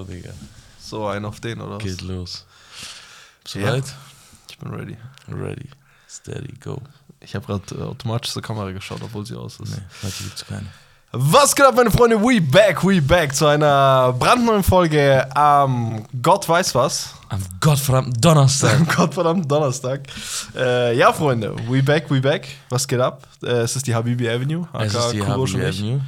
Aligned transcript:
oder, 0.00 0.04
Digga? 0.12 0.30
So, 0.80 1.06
ein 1.06 1.24
auf 1.24 1.40
den, 1.40 1.60
oder 1.60 1.76
was? 1.76 1.82
Geht 1.84 2.02
los. 2.02 2.44
Bist 3.42 3.54
du 3.54 3.58
Ja. 3.60 3.66
bereit? 3.66 3.84
Ich 4.50 4.58
bin 4.58 4.72
ready. 4.74 4.96
Ready. 5.28 5.68
Steady, 6.08 6.52
go. 6.62 6.80
Ich 7.20 7.34
habe 7.34 7.46
gerade 7.46 7.74
äh, 7.74 7.82
automatisch 7.84 8.32
zur 8.32 8.42
Kamera 8.42 8.70
geschaut, 8.72 9.00
obwohl 9.02 9.24
sie 9.24 9.36
aus 9.36 9.58
ist. 9.60 9.70
Nee, 9.76 9.82
heute 10.02 10.22
gibt's 10.24 10.44
keine. 10.44 10.66
Was 11.14 11.54
geht 11.54 11.66
ab, 11.66 11.74
meine 11.76 11.90
Freunde? 11.90 12.18
We 12.22 12.40
back, 12.40 12.82
we 12.84 13.00
back 13.02 13.34
zu 13.34 13.46
einer 13.46 14.14
brandneuen 14.18 14.62
Folge 14.62 15.26
am 15.36 16.06
Gott 16.22 16.48
weiß 16.48 16.74
was. 16.74 17.10
Am 17.28 17.40
gottverdammten 17.60 18.18
Donnerstag. 18.20 18.74
Am 18.80 18.86
Gottverdammt 18.88 19.50
Donnerstag. 19.50 20.02
Äh, 20.56 20.96
ja, 20.96 21.12
Freunde, 21.12 21.54
we 21.68 21.82
back, 21.82 22.10
we 22.10 22.18
back. 22.20 22.48
Was 22.70 22.88
geht 22.88 23.00
ab? 23.00 23.26
Äh, 23.42 23.48
es 23.60 23.76
ist 23.76 23.86
die 23.86 23.94
Habibi 23.94 24.26
Avenue. 24.28 24.66
es 24.72 24.94
aka 24.96 25.04
ist 25.06 25.12
die 25.12 25.18
Kurosch 25.18 25.52
Habibi. 25.52 25.68
Avenue. 25.68 26.00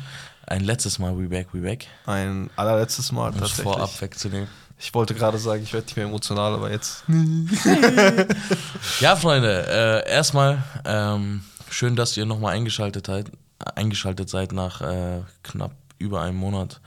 Ein 0.46 0.62
letztes 0.64 0.98
Mal 0.98 1.16
We 1.18 1.29
Back, 1.29 1.48
We 1.52 1.61
Back. 1.61 1.86
Ein 2.06 2.50
allerletztes 2.56 3.12
Mal 3.12 3.29
Um 3.30 3.34
es 3.36 3.40
tatsächlich. 3.40 3.64
vorab 3.64 4.00
wegzunehmen. 4.00 4.48
Ich 4.79 4.93
wollte 4.93 5.14
gerade 5.14 5.38
sagen, 5.38 5.62
ich 5.62 5.72
werde 5.72 5.86
nicht 5.86 5.96
mehr 5.96 6.07
emotional, 6.07 6.52
aber 6.54 6.71
jetzt. 6.71 7.04
Ja, 9.00 9.16
Freunde, 9.16 9.66
äh, 10.07 10.11
erstmal 10.11 10.62
ähm, 10.85 11.43
schön, 11.71 11.96
dass 11.96 12.16
ihr 12.16 12.26
nochmal 12.26 12.54
eingeschaltet, 12.54 13.07
seid- 13.07 13.30
eingeschaltet 13.75 14.29
seid 14.29 14.52
nach 14.52 14.80
äh, 14.80 15.22
knapp 15.43 15.72
über 15.99 16.22
einem 16.22 16.36
Monat 16.36 16.80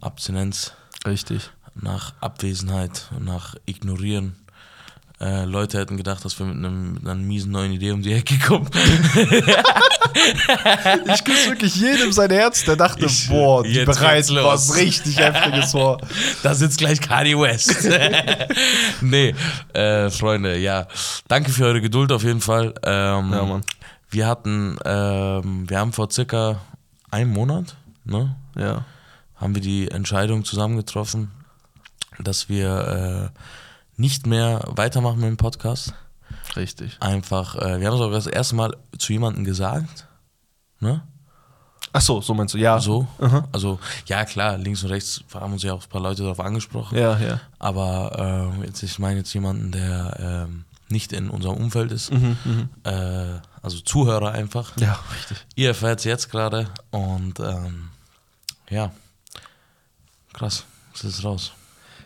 Abstinenz, 0.00 0.72
Richtig. 1.06 1.50
nach 1.74 2.14
Abwesenheit, 2.20 3.10
nach 3.18 3.54
Ignorieren. 3.66 4.36
Äh, 5.18 5.44
Leute 5.46 5.78
hätten 5.78 5.96
gedacht, 5.96 6.24
dass 6.26 6.38
wir 6.38 6.44
mit, 6.46 6.56
einem, 6.56 6.92
mit 6.94 7.04
einer 7.04 7.14
miesen 7.14 7.50
neuen 7.50 7.72
Idee 7.72 7.92
um 7.92 8.02
die 8.02 8.12
Ecke 8.12 8.38
kommen. 8.38 8.68
Ich 11.12 11.24
küsse 11.24 11.50
wirklich 11.50 11.76
jedem 11.76 12.10
sein 12.12 12.30
Herz, 12.30 12.64
der 12.64 12.76
dachte, 12.76 13.04
Ich- 13.06 13.28
boah, 13.28 13.62
die 13.62 13.84
bereiten 13.84 14.36
was 14.36 14.74
richtig 14.76 15.18
Heftiges 15.18 15.72
vor. 15.72 15.98
Da 16.42 16.54
sitzt 16.54 16.78
gleich 16.78 17.00
Kanye 17.00 17.38
West. 17.38 17.86
nee, 19.00 19.34
äh, 19.74 20.10
Freunde, 20.10 20.56
ja. 20.58 20.86
Danke 21.28 21.50
für 21.50 21.66
eure 21.66 21.80
Geduld 21.80 22.12
auf 22.12 22.22
jeden 22.22 22.40
Fall. 22.40 22.74
Ähm, 22.82 23.32
Ja, 23.32 23.44
Mann. 23.44 23.62
Wir 24.10 24.26
hatten, 24.26 24.78
ähm, 24.84 25.68
wir 25.68 25.78
haben 25.78 25.92
vor 25.92 26.10
circa 26.10 26.60
einem 27.10 27.32
Monat, 27.32 27.76
ne, 28.04 28.36
Ja. 28.56 28.84
haben 29.36 29.54
wir 29.54 29.62
die 29.62 29.90
Entscheidung 29.90 30.44
zusammen 30.44 30.76
getroffen, 30.76 31.30
dass 32.18 32.48
wir 32.48 33.30
äh, 33.34 33.38
nicht 33.96 34.26
mehr 34.26 34.62
weitermachen 34.66 35.20
mit 35.20 35.28
dem 35.28 35.36
Podcast. 35.36 35.94
Richtig. 36.54 36.96
Einfach, 37.00 37.56
äh, 37.56 37.80
wir 37.80 37.86
haben 37.86 37.94
es 37.94 38.00
auch 38.00 38.10
das 38.10 38.26
erste 38.26 38.54
Mal 38.54 38.76
zu 38.98 39.12
jemandem 39.12 39.44
gesagt, 39.44 40.06
ne? 40.80 41.02
Ach 41.92 42.00
so, 42.00 42.20
so 42.20 42.34
meinst 42.34 42.52
du, 42.52 42.58
ja. 42.58 42.78
So. 42.78 43.06
Aha. 43.18 43.48
Also, 43.52 43.78
ja 44.06 44.24
klar, 44.24 44.58
links 44.58 44.82
und 44.82 44.90
rechts 44.90 45.22
haben 45.32 45.54
uns 45.54 45.62
ja 45.62 45.72
auch 45.72 45.82
ein 45.82 45.88
paar 45.88 46.02
Leute 46.02 46.22
darauf 46.22 46.40
angesprochen. 46.40 46.98
Ja, 46.98 47.18
ja. 47.18 47.40
Aber 47.58 48.52
äh, 48.60 48.66
jetzt, 48.66 48.82
ich 48.82 48.98
meine 48.98 49.20
jetzt 49.20 49.32
jemanden, 49.32 49.72
der 49.72 50.46
ähm, 50.46 50.64
nicht 50.88 51.12
in 51.12 51.30
unserem 51.30 51.56
Umfeld 51.56 51.92
ist. 51.92 52.12
Mhm, 52.12 52.36
mhm. 52.44 52.68
Äh, 52.84 53.40
also 53.62 53.80
Zuhörer 53.80 54.32
einfach. 54.32 54.76
Ja, 54.78 54.98
richtig. 55.14 55.38
Ihr 55.54 55.68
erfährt 55.68 56.00
es 56.00 56.04
jetzt 56.04 56.30
gerade 56.30 56.68
und 56.90 57.40
ähm, 57.40 57.88
ja, 58.68 58.92
krass, 60.32 60.64
es 60.94 61.04
ist 61.04 61.24
raus. 61.24 61.52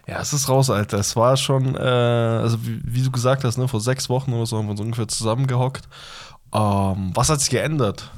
Ja, 0.06 0.20
es 0.20 0.32
ist 0.32 0.48
raus, 0.48 0.70
Alter. 0.70 0.98
Es 0.98 1.14
war 1.16 1.36
schon, 1.36 1.76
äh, 1.76 1.78
also 1.78 2.64
wie, 2.66 2.80
wie 2.84 3.02
du 3.02 3.10
gesagt 3.10 3.44
hast, 3.44 3.58
ne, 3.58 3.68
vor 3.68 3.80
sechs 3.80 4.08
Wochen 4.08 4.32
oder 4.32 4.46
so 4.46 4.58
haben 4.58 4.66
wir 4.66 4.72
uns 4.72 4.80
ungefähr 4.80 5.08
zusammengehockt. 5.08 5.88
Ähm, 6.52 7.12
was 7.14 7.28
hat 7.28 7.40
sich 7.40 7.50
geändert? 7.50 8.10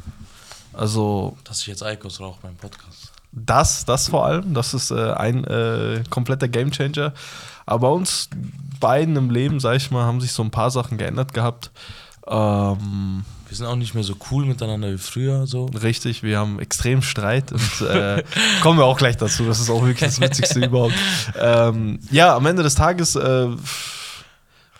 Also 0.72 1.36
Dass 1.44 1.60
ich 1.60 1.66
jetzt 1.66 1.82
Eikos 1.82 2.20
rauche 2.20 2.38
beim 2.42 2.56
Podcast. 2.56 3.12
das, 3.32 3.84
das 3.84 4.08
vor 4.08 4.24
allem, 4.24 4.54
das 4.54 4.72
ist 4.72 4.90
äh, 4.90 5.12
ein 5.12 5.44
äh, 5.44 6.02
kompletter 6.08 6.48
Gamechanger. 6.48 7.12
Aber 7.66 7.88
bei 7.88 7.94
uns 7.94 8.30
beiden 8.80 9.16
im 9.16 9.30
Leben, 9.30 9.60
sag 9.60 9.76
ich 9.76 9.90
mal, 9.90 10.04
haben 10.04 10.20
sich 10.20 10.32
so 10.32 10.42
ein 10.42 10.50
paar 10.50 10.70
Sachen 10.70 10.98
geändert 10.98 11.34
gehabt. 11.34 11.70
Ähm, 12.26 13.24
Wir 13.52 13.56
sind 13.56 13.66
auch 13.66 13.76
nicht 13.76 13.92
mehr 13.92 14.02
so 14.02 14.14
cool 14.30 14.46
miteinander 14.46 14.90
wie 14.90 14.96
früher. 14.96 15.46
So. 15.46 15.66
Richtig, 15.66 16.22
wir 16.22 16.38
haben 16.38 16.58
extrem 16.58 17.02
Streit 17.02 17.52
und 17.52 17.86
äh, 17.86 18.24
kommen 18.62 18.78
wir 18.78 18.86
auch 18.86 18.96
gleich 18.96 19.18
dazu. 19.18 19.44
Das 19.44 19.60
ist 19.60 19.68
auch 19.68 19.82
wirklich 19.82 20.08
das 20.08 20.22
Witzigste 20.22 20.60
überhaupt. 20.64 20.94
Ähm, 21.38 21.98
ja, 22.10 22.34
am 22.34 22.46
Ende 22.46 22.62
des 22.62 22.76
Tages, 22.76 23.14
äh, 23.14 23.48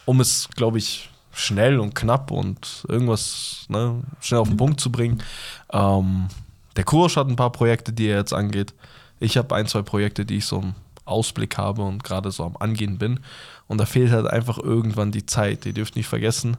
um 0.07 0.21
es, 0.23 0.49
glaube 0.57 0.79
ich, 0.79 1.11
schnell 1.35 1.81
und 1.81 1.95
knapp 1.95 2.31
und 2.31 2.87
irgendwas 2.89 3.67
ne, 3.69 4.03
schnell 4.23 4.41
auf 4.41 4.49
den 4.49 4.57
Punkt 4.57 4.81
zu 4.81 4.91
bringen. 4.91 5.23
Ähm, 5.71 6.29
der 6.75 6.85
Kurs 6.85 7.19
hat 7.19 7.29
ein 7.29 7.37
paar 7.37 7.53
Projekte, 7.53 7.93
die 7.93 8.07
er 8.07 8.17
jetzt 8.17 8.33
angeht. 8.33 8.73
Ich 9.21 9.37
habe 9.37 9.55
ein, 9.55 9.67
zwei 9.67 9.83
Projekte, 9.83 10.25
die 10.25 10.39
ich 10.39 10.47
so 10.47 10.61
im 10.61 10.75
Ausblick 11.13 11.59
habe 11.59 11.83
und 11.83 12.03
gerade 12.03 12.31
so 12.31 12.45
am 12.45 12.57
Angehen 12.59 12.99
bin. 12.99 13.21
Und 13.69 13.79
da 13.79 13.87
fehlt 13.87 14.11
halt 14.11 14.27
einfach 14.27 14.59
irgendwann 14.59 15.13
die 15.13 15.25
Zeit. 15.25 15.65
Ihr 15.67 15.73
dürft 15.73 15.97
nicht 15.97 16.09
vergessen, 16.09 16.57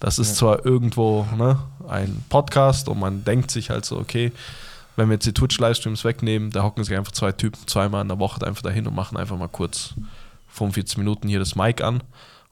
das 0.00 0.18
ist 0.18 0.36
zwar 0.36 0.64
irgendwo 0.66 1.26
ne, 1.36 1.58
ein 1.88 2.22
Podcast 2.28 2.88
und 2.88 2.98
man 2.98 3.24
denkt 3.24 3.50
sich 3.50 3.70
halt 3.70 3.84
so, 3.84 3.98
okay, 3.98 4.32
wenn 4.96 5.08
wir 5.08 5.14
jetzt 5.14 5.26
die 5.26 5.32
Twitch-Livestreams 5.32 6.04
wegnehmen, 6.04 6.50
da 6.50 6.62
hocken 6.62 6.84
sich 6.84 6.94
einfach 6.96 7.12
zwei 7.12 7.32
Typen 7.32 7.66
zweimal 7.66 8.02
in 8.02 8.08
der 8.08 8.18
Woche 8.18 8.46
einfach 8.46 8.62
dahin 8.62 8.86
und 8.86 8.94
machen 8.94 9.16
einfach 9.16 9.38
mal 9.38 9.48
kurz 9.48 9.94
45 10.48 10.98
Minuten 10.98 11.28
hier 11.28 11.38
das 11.38 11.54
Mic 11.56 11.82
an 11.82 12.02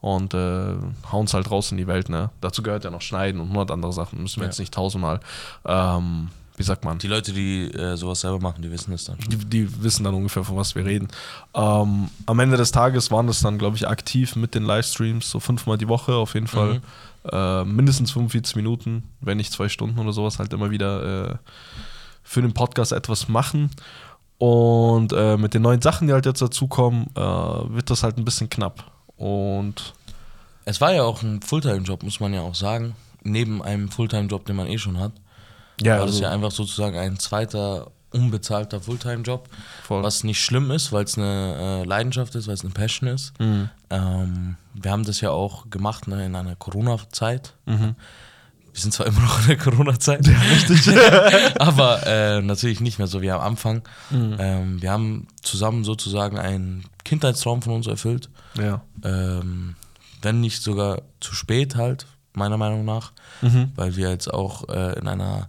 und 0.00 0.32
äh, 0.32 0.74
hauen 1.12 1.24
es 1.26 1.34
halt 1.34 1.50
raus 1.50 1.70
in 1.72 1.76
die 1.76 1.88
Welt. 1.88 2.08
Ne? 2.08 2.30
Dazu 2.40 2.62
gehört 2.62 2.84
ja 2.84 2.90
noch 2.90 3.02
Schneiden 3.02 3.40
und 3.40 3.48
100 3.48 3.72
andere 3.72 3.92
Sachen. 3.92 4.22
Müssen 4.22 4.36
wir 4.36 4.44
Ja. 4.44 4.50
jetzt 4.50 4.60
nicht 4.60 4.72
tausendmal, 4.72 5.20
ähm, 5.66 6.28
wie 6.58 6.62
sagt 6.64 6.84
man, 6.84 6.98
Die 6.98 7.06
Leute, 7.06 7.32
die 7.32 7.70
äh, 7.72 7.96
sowas 7.96 8.20
selber 8.20 8.40
machen, 8.40 8.62
die 8.62 8.70
wissen 8.70 8.92
es 8.92 9.04
dann 9.04 9.20
schon. 9.20 9.30
die, 9.30 9.36
die 9.44 9.82
wissen 9.82 10.04
dann 10.04 10.14
ungefähr, 10.14 10.44
von 10.44 10.56
was 10.56 10.74
wir 10.74 10.84
reden. 10.84 11.08
Ähm, 11.54 12.08
am 12.26 12.38
Ende 12.40 12.56
des 12.56 12.72
Tages 12.72 13.10
waren 13.10 13.26
das 13.26 13.40
dann, 13.40 13.58
glaube 13.58 13.76
ich, 13.76 13.86
aktiv 13.88 14.36
mit 14.36 14.54
den 14.54 14.64
Livestreams, 14.64 15.30
so 15.30 15.40
fünfmal 15.40 15.78
die 15.78 15.88
Woche 15.88 16.14
auf 16.14 16.34
jeden 16.34 16.48
Fall. 16.48 16.80
Äh, 17.30 17.64
mindestens 17.64 18.10
45 18.12 18.56
Minuten, 18.56 19.02
wenn 19.20 19.36
nicht 19.38 19.52
zwei 19.52 19.68
Stunden 19.68 19.98
oder 19.98 20.12
sowas, 20.12 20.38
halt 20.38 20.52
immer 20.52 20.70
wieder 20.70 21.30
äh, 21.32 21.36
für 22.22 22.42
den 22.42 22.52
Podcast 22.54 22.92
etwas 22.92 23.28
machen. 23.28 23.70
Und 24.38 25.12
äh, 25.12 25.36
mit 25.36 25.52
den 25.54 25.62
neuen 25.62 25.82
Sachen, 25.82 26.06
die 26.06 26.12
halt 26.12 26.26
jetzt 26.26 26.40
dazukommen, 26.40 27.06
äh, 27.16 27.20
wird 27.20 27.90
das 27.90 28.02
halt 28.02 28.18
ein 28.18 28.24
bisschen 28.24 28.48
knapp. 28.48 28.84
Und 29.16 29.94
Es 30.64 30.80
war 30.80 30.92
ja 30.92 31.02
auch 31.02 31.22
ein 31.22 31.42
Fulltime-Job, 31.42 32.02
muss 32.02 32.20
man 32.20 32.32
ja 32.32 32.42
auch 32.42 32.54
sagen. 32.54 32.94
Neben 33.24 33.62
einem 33.62 33.90
Fulltime-Job, 33.90 34.46
den 34.46 34.54
man 34.56 34.68
eh 34.68 34.78
schon 34.78 34.98
hat, 35.00 35.12
ja, 35.82 35.98
war 35.98 36.06
das 36.06 36.16
also, 36.16 36.22
ja 36.22 36.30
einfach 36.30 36.50
sozusagen 36.50 36.96
ein 36.98 37.18
zweiter 37.18 37.90
unbezahlter 38.10 38.80
Fulltime-Job. 38.80 39.48
Was 39.88 40.24
nicht 40.24 40.42
schlimm 40.42 40.70
ist, 40.70 40.92
weil 40.92 41.04
es 41.04 41.18
eine 41.18 41.82
äh, 41.82 41.84
Leidenschaft 41.84 42.34
ist, 42.34 42.46
weil 42.46 42.54
es 42.54 42.62
eine 42.62 42.72
Passion 42.72 43.08
ist. 43.08 43.38
Mhm. 43.38 43.68
Ähm, 43.90 44.56
wir 44.74 44.90
haben 44.90 45.04
das 45.04 45.20
ja 45.20 45.30
auch 45.30 45.68
gemacht 45.70 46.08
ne, 46.08 46.24
in 46.24 46.34
einer 46.34 46.56
Corona-Zeit. 46.56 47.54
Mhm. 47.66 47.96
Wir 48.72 48.80
sind 48.82 48.94
zwar 48.94 49.06
immer 49.06 49.20
noch 49.20 49.40
in 49.40 49.48
der 49.48 49.56
Corona-Zeit, 49.58 50.26
Richtig. 50.26 50.96
aber 51.58 52.06
äh, 52.06 52.40
natürlich 52.40 52.80
nicht 52.80 52.98
mehr 52.98 53.08
so 53.08 53.20
wie 53.22 53.30
am 53.30 53.40
Anfang. 53.40 53.82
Mhm. 54.10 54.36
Ähm, 54.38 54.82
wir 54.82 54.90
haben 54.90 55.26
zusammen 55.42 55.84
sozusagen 55.84 56.38
einen 56.38 56.84
Kindheitstraum 57.04 57.62
von 57.62 57.74
uns 57.74 57.86
erfüllt. 57.86 58.30
ja. 58.58 58.82
Ähm, 59.04 59.74
wenn 60.20 60.40
nicht 60.40 60.62
sogar 60.62 61.02
zu 61.20 61.32
spät 61.32 61.76
halt, 61.76 62.06
meiner 62.34 62.56
Meinung 62.56 62.84
nach. 62.84 63.12
Mhm. 63.42 63.72
Weil 63.74 63.96
wir 63.96 64.10
jetzt 64.10 64.32
auch 64.32 64.68
äh, 64.68 64.98
in 64.98 65.08
einer 65.08 65.48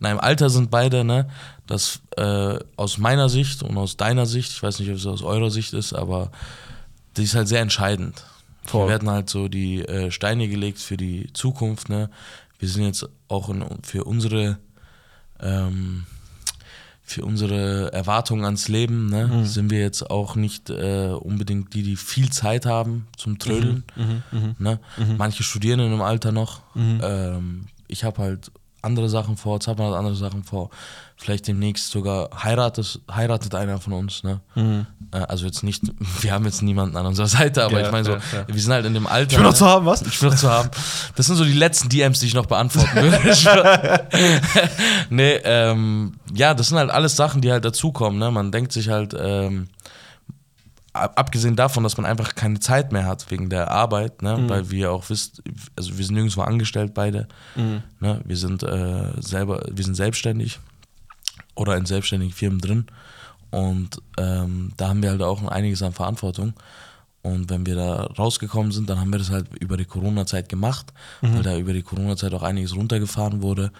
in 0.00 0.06
einem 0.06 0.18
Alter 0.18 0.48
sind 0.48 0.70
beide, 0.70 1.04
ne, 1.04 1.28
das 1.66 2.00
äh, 2.16 2.58
aus 2.76 2.96
meiner 2.96 3.28
Sicht 3.28 3.62
und 3.62 3.76
aus 3.76 3.98
deiner 3.98 4.24
Sicht, 4.24 4.50
ich 4.50 4.62
weiß 4.62 4.80
nicht, 4.80 4.88
ob 4.88 4.96
es 4.96 5.06
aus 5.06 5.22
eurer 5.22 5.50
Sicht 5.50 5.74
ist, 5.74 5.92
aber 5.92 6.30
das 7.12 7.26
ist 7.26 7.34
halt 7.34 7.48
sehr 7.48 7.60
entscheidend. 7.60 8.24
Voll. 8.64 8.86
Wir 8.86 8.92
werden 8.92 9.10
halt 9.10 9.28
so 9.28 9.48
die 9.48 9.82
äh, 9.82 10.10
Steine 10.10 10.48
gelegt 10.48 10.78
für 10.78 10.96
die 10.96 11.30
Zukunft, 11.34 11.90
ne. 11.90 12.10
Wir 12.58 12.68
sind 12.68 12.84
jetzt 12.84 13.08
auch 13.28 13.48
in, 13.50 13.64
für 13.82 14.04
unsere 14.04 14.58
ähm, 15.40 16.06
für 17.10 17.24
unsere 17.24 17.92
Erwartungen 17.92 18.44
ans 18.44 18.68
Leben, 18.68 19.06
ne, 19.10 19.26
Mhm. 19.26 19.44
sind 19.44 19.70
wir 19.70 19.80
jetzt 19.80 20.08
auch 20.10 20.36
nicht 20.36 20.70
äh, 20.70 21.08
unbedingt 21.08 21.74
die, 21.74 21.82
die 21.82 21.96
viel 21.96 22.30
Zeit 22.30 22.66
haben 22.66 23.08
zum 23.16 23.38
Trödeln. 23.38 23.82
Mhm. 23.96 24.22
Mhm. 24.30 24.54
Ne? 24.58 24.78
Mhm. 24.96 25.16
Manche 25.18 25.42
studieren 25.42 25.80
in 25.80 25.86
einem 25.86 26.02
Alter 26.02 26.30
noch. 26.30 26.60
Mhm. 26.74 27.00
Ähm, 27.02 27.64
ich 27.88 28.04
habe 28.04 28.22
halt 28.22 28.52
andere 28.82 29.08
Sachen 29.08 29.36
vor, 29.36 29.60
Zappmann 29.60 29.90
hat 29.90 29.98
andere 29.98 30.14
Sachen 30.14 30.44
vor. 30.44 30.70
Vielleicht 31.16 31.48
demnächst 31.48 31.90
sogar 31.90 32.30
heiratet, 32.42 33.00
heiratet 33.10 33.54
einer 33.54 33.78
von 33.78 33.92
uns. 33.92 34.22
Ne? 34.22 34.40
Mhm. 34.54 34.86
Äh, 35.12 35.18
also 35.18 35.44
jetzt 35.44 35.62
nicht, 35.62 35.82
wir 36.22 36.32
haben 36.32 36.44
jetzt 36.46 36.62
niemanden 36.62 36.96
an 36.96 37.06
unserer 37.06 37.26
Seite, 37.26 37.64
aber 37.64 37.80
Ja, 37.80 37.86
ich 37.86 37.92
meine 37.92 38.04
so, 38.04 38.12
ja, 38.12 38.18
ja. 38.32 38.48
wir 38.48 38.60
sind 38.60 38.72
halt 38.72 38.86
in 38.86 38.94
dem 38.94 39.06
Alter. 39.06 39.32
Ich 39.32 39.36
will 39.38 39.44
noch 39.44 39.50
ne? 39.50 39.56
zu 39.56 39.66
haben, 39.66 39.86
was? 39.86 40.02
Ich 40.02 40.22
will 40.22 40.30
noch 40.30 40.36
zu 40.36 40.50
haben. 40.50 40.70
Das 41.16 41.26
sind 41.26 41.36
so 41.36 41.44
die 41.44 41.52
letzten 41.52 41.88
DMs, 41.88 42.20
die 42.20 42.26
ich 42.26 42.34
noch 42.34 42.46
beantworten 42.46 42.94
würde. 42.94 44.06
nee, 45.10 45.34
ähm, 45.44 46.14
ja, 46.34 46.54
das 46.54 46.68
sind 46.68 46.78
halt 46.78 46.90
alles 46.90 47.16
Sachen, 47.16 47.42
die 47.42 47.52
halt 47.52 47.64
dazukommen. 47.64 48.18
Ne? 48.18 48.30
Man 48.30 48.50
denkt 48.50 48.72
sich 48.72 48.88
halt, 48.88 49.14
ähm, 49.18 49.68
abgesehen 50.92 51.56
davon, 51.56 51.84
dass 51.84 51.96
man 51.96 52.06
einfach 52.06 52.34
keine 52.34 52.58
Zeit 52.58 52.92
mehr 52.92 53.06
hat 53.06 53.30
wegen 53.30 53.48
der 53.48 53.70
Arbeit, 53.70 54.22
ne? 54.22 54.44
weil 54.48 54.70
wir 54.70 54.92
auch 54.92 55.08
wisst, 55.08 55.42
also 55.76 55.96
wir 55.96 56.04
sind 56.04 56.14
nirgendwo 56.14 56.42
angestellt 56.42 56.94
beide. 56.94 57.28
Mhm. 57.54 57.82
Ne? 58.00 58.20
Wir 58.24 58.36
sind 58.36 58.62
äh, 58.62 59.12
selber, 59.20 59.64
wir 59.70 59.84
sind 59.84 59.94
selbstständig 59.94 60.58
oder 61.54 61.76
in 61.76 61.86
selbstständigen 61.86 62.34
Firmen 62.34 62.58
drin. 62.58 62.86
Und 63.50 64.00
ähm, 64.16 64.72
da 64.76 64.88
haben 64.88 65.02
wir 65.02 65.10
halt 65.10 65.22
auch 65.22 65.42
einiges 65.46 65.82
an 65.82 65.92
Verantwortung. 65.92 66.54
Und 67.22 67.50
wenn 67.50 67.66
wir 67.66 67.76
da 67.76 68.04
rausgekommen 68.18 68.72
sind, 68.72 68.88
dann 68.88 68.98
haben 68.98 69.12
wir 69.12 69.18
das 69.18 69.30
halt 69.30 69.46
über 69.60 69.76
die 69.76 69.84
Corona-Zeit 69.84 70.48
gemacht, 70.48 70.92
weil 71.20 71.42
da 71.42 71.56
über 71.58 71.74
die 71.74 71.82
Corona-Zeit 71.82 72.32
auch 72.32 72.42
einiges 72.42 72.74
runtergefahren 72.74 73.42
wurde. 73.42 73.72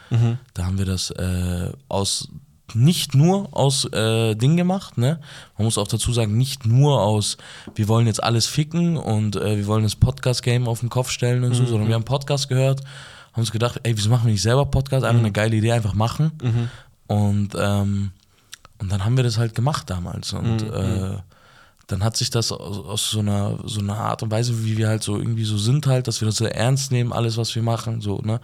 Da 0.53 0.67
haben 0.67 0.77
wir 0.77 0.85
das 0.85 1.11
äh, 1.13 1.73
aus 1.89 2.29
nicht 2.75 3.15
nur 3.15 3.49
aus 3.53 3.85
äh, 3.93 4.35
Ding 4.35 4.57
gemacht, 4.57 4.99
ne? 4.99 5.21
Man 5.57 5.65
muss 5.65 5.79
auch 5.79 5.89
dazu 5.89 6.13
sagen, 6.13 6.37
nicht 6.37 6.67
nur 6.67 7.01
aus, 7.03 7.37
wir 7.75 7.89
wollen 7.89 8.07
jetzt 8.07 8.23
alles 8.23 8.47
ficken 8.47 8.97
und 8.97 9.37
äh, 9.37 9.57
wir 9.57 9.67
wollen 9.67 9.83
das 9.83 9.97
Podcast-Game 9.97 10.69
auf 10.69 10.81
den 10.81 10.89
Kopf 10.89 11.11
stellen 11.11 11.45
und 11.45 11.55
so, 11.55 11.65
sondern 11.67 11.89
wir 11.89 11.95
haben 11.95 12.05
Podcast 12.05 12.49
gehört, 12.49 12.81
haben 13.33 13.41
uns 13.43 13.53
gedacht, 13.53 13.81
ey, 13.83 13.97
wieso 13.97 14.11
machen 14.11 14.27
wir 14.27 14.33
nicht 14.33 14.43
selber 14.43 14.67
Podcast? 14.67 15.05
Einfach 15.05 15.21
eine 15.21 15.33
geile 15.33 15.57
Idee, 15.57 15.73
einfach 15.73 15.95
machen. 15.95 16.33
Und, 17.07 17.51
ähm, 17.59 18.11
und 18.79 18.91
dann 18.91 19.05
haben 19.05 19.17
wir 19.17 19.25
das 19.25 19.39
halt 19.39 19.55
gemacht 19.55 19.91
damals. 19.91 20.33
Und 20.33 20.63
äh, 20.63 21.17
dann 21.87 22.05
hat 22.05 22.17
sich 22.17 22.31
das 22.31 22.53
aus, 22.53 22.79
aus 22.79 23.11
so, 23.11 23.19
einer, 23.19 23.59
so 23.65 23.81
einer 23.81 23.97
Art 23.97 24.23
und 24.23 24.31
Weise, 24.31 24.65
wie 24.65 24.77
wir 24.77 24.89
halt 24.89 25.03
so 25.03 25.19
irgendwie 25.19 25.45
so 25.45 25.59
sind, 25.59 25.87
halt, 25.87 26.07
dass 26.07 26.21
wir 26.21 26.27
das 26.27 26.37
so 26.37 26.45
ernst 26.45 26.93
nehmen, 26.93 27.13
alles, 27.13 27.37
was 27.37 27.55
wir 27.55 27.63
machen. 27.63 28.01
So, 28.01 28.21
ne? 28.23 28.41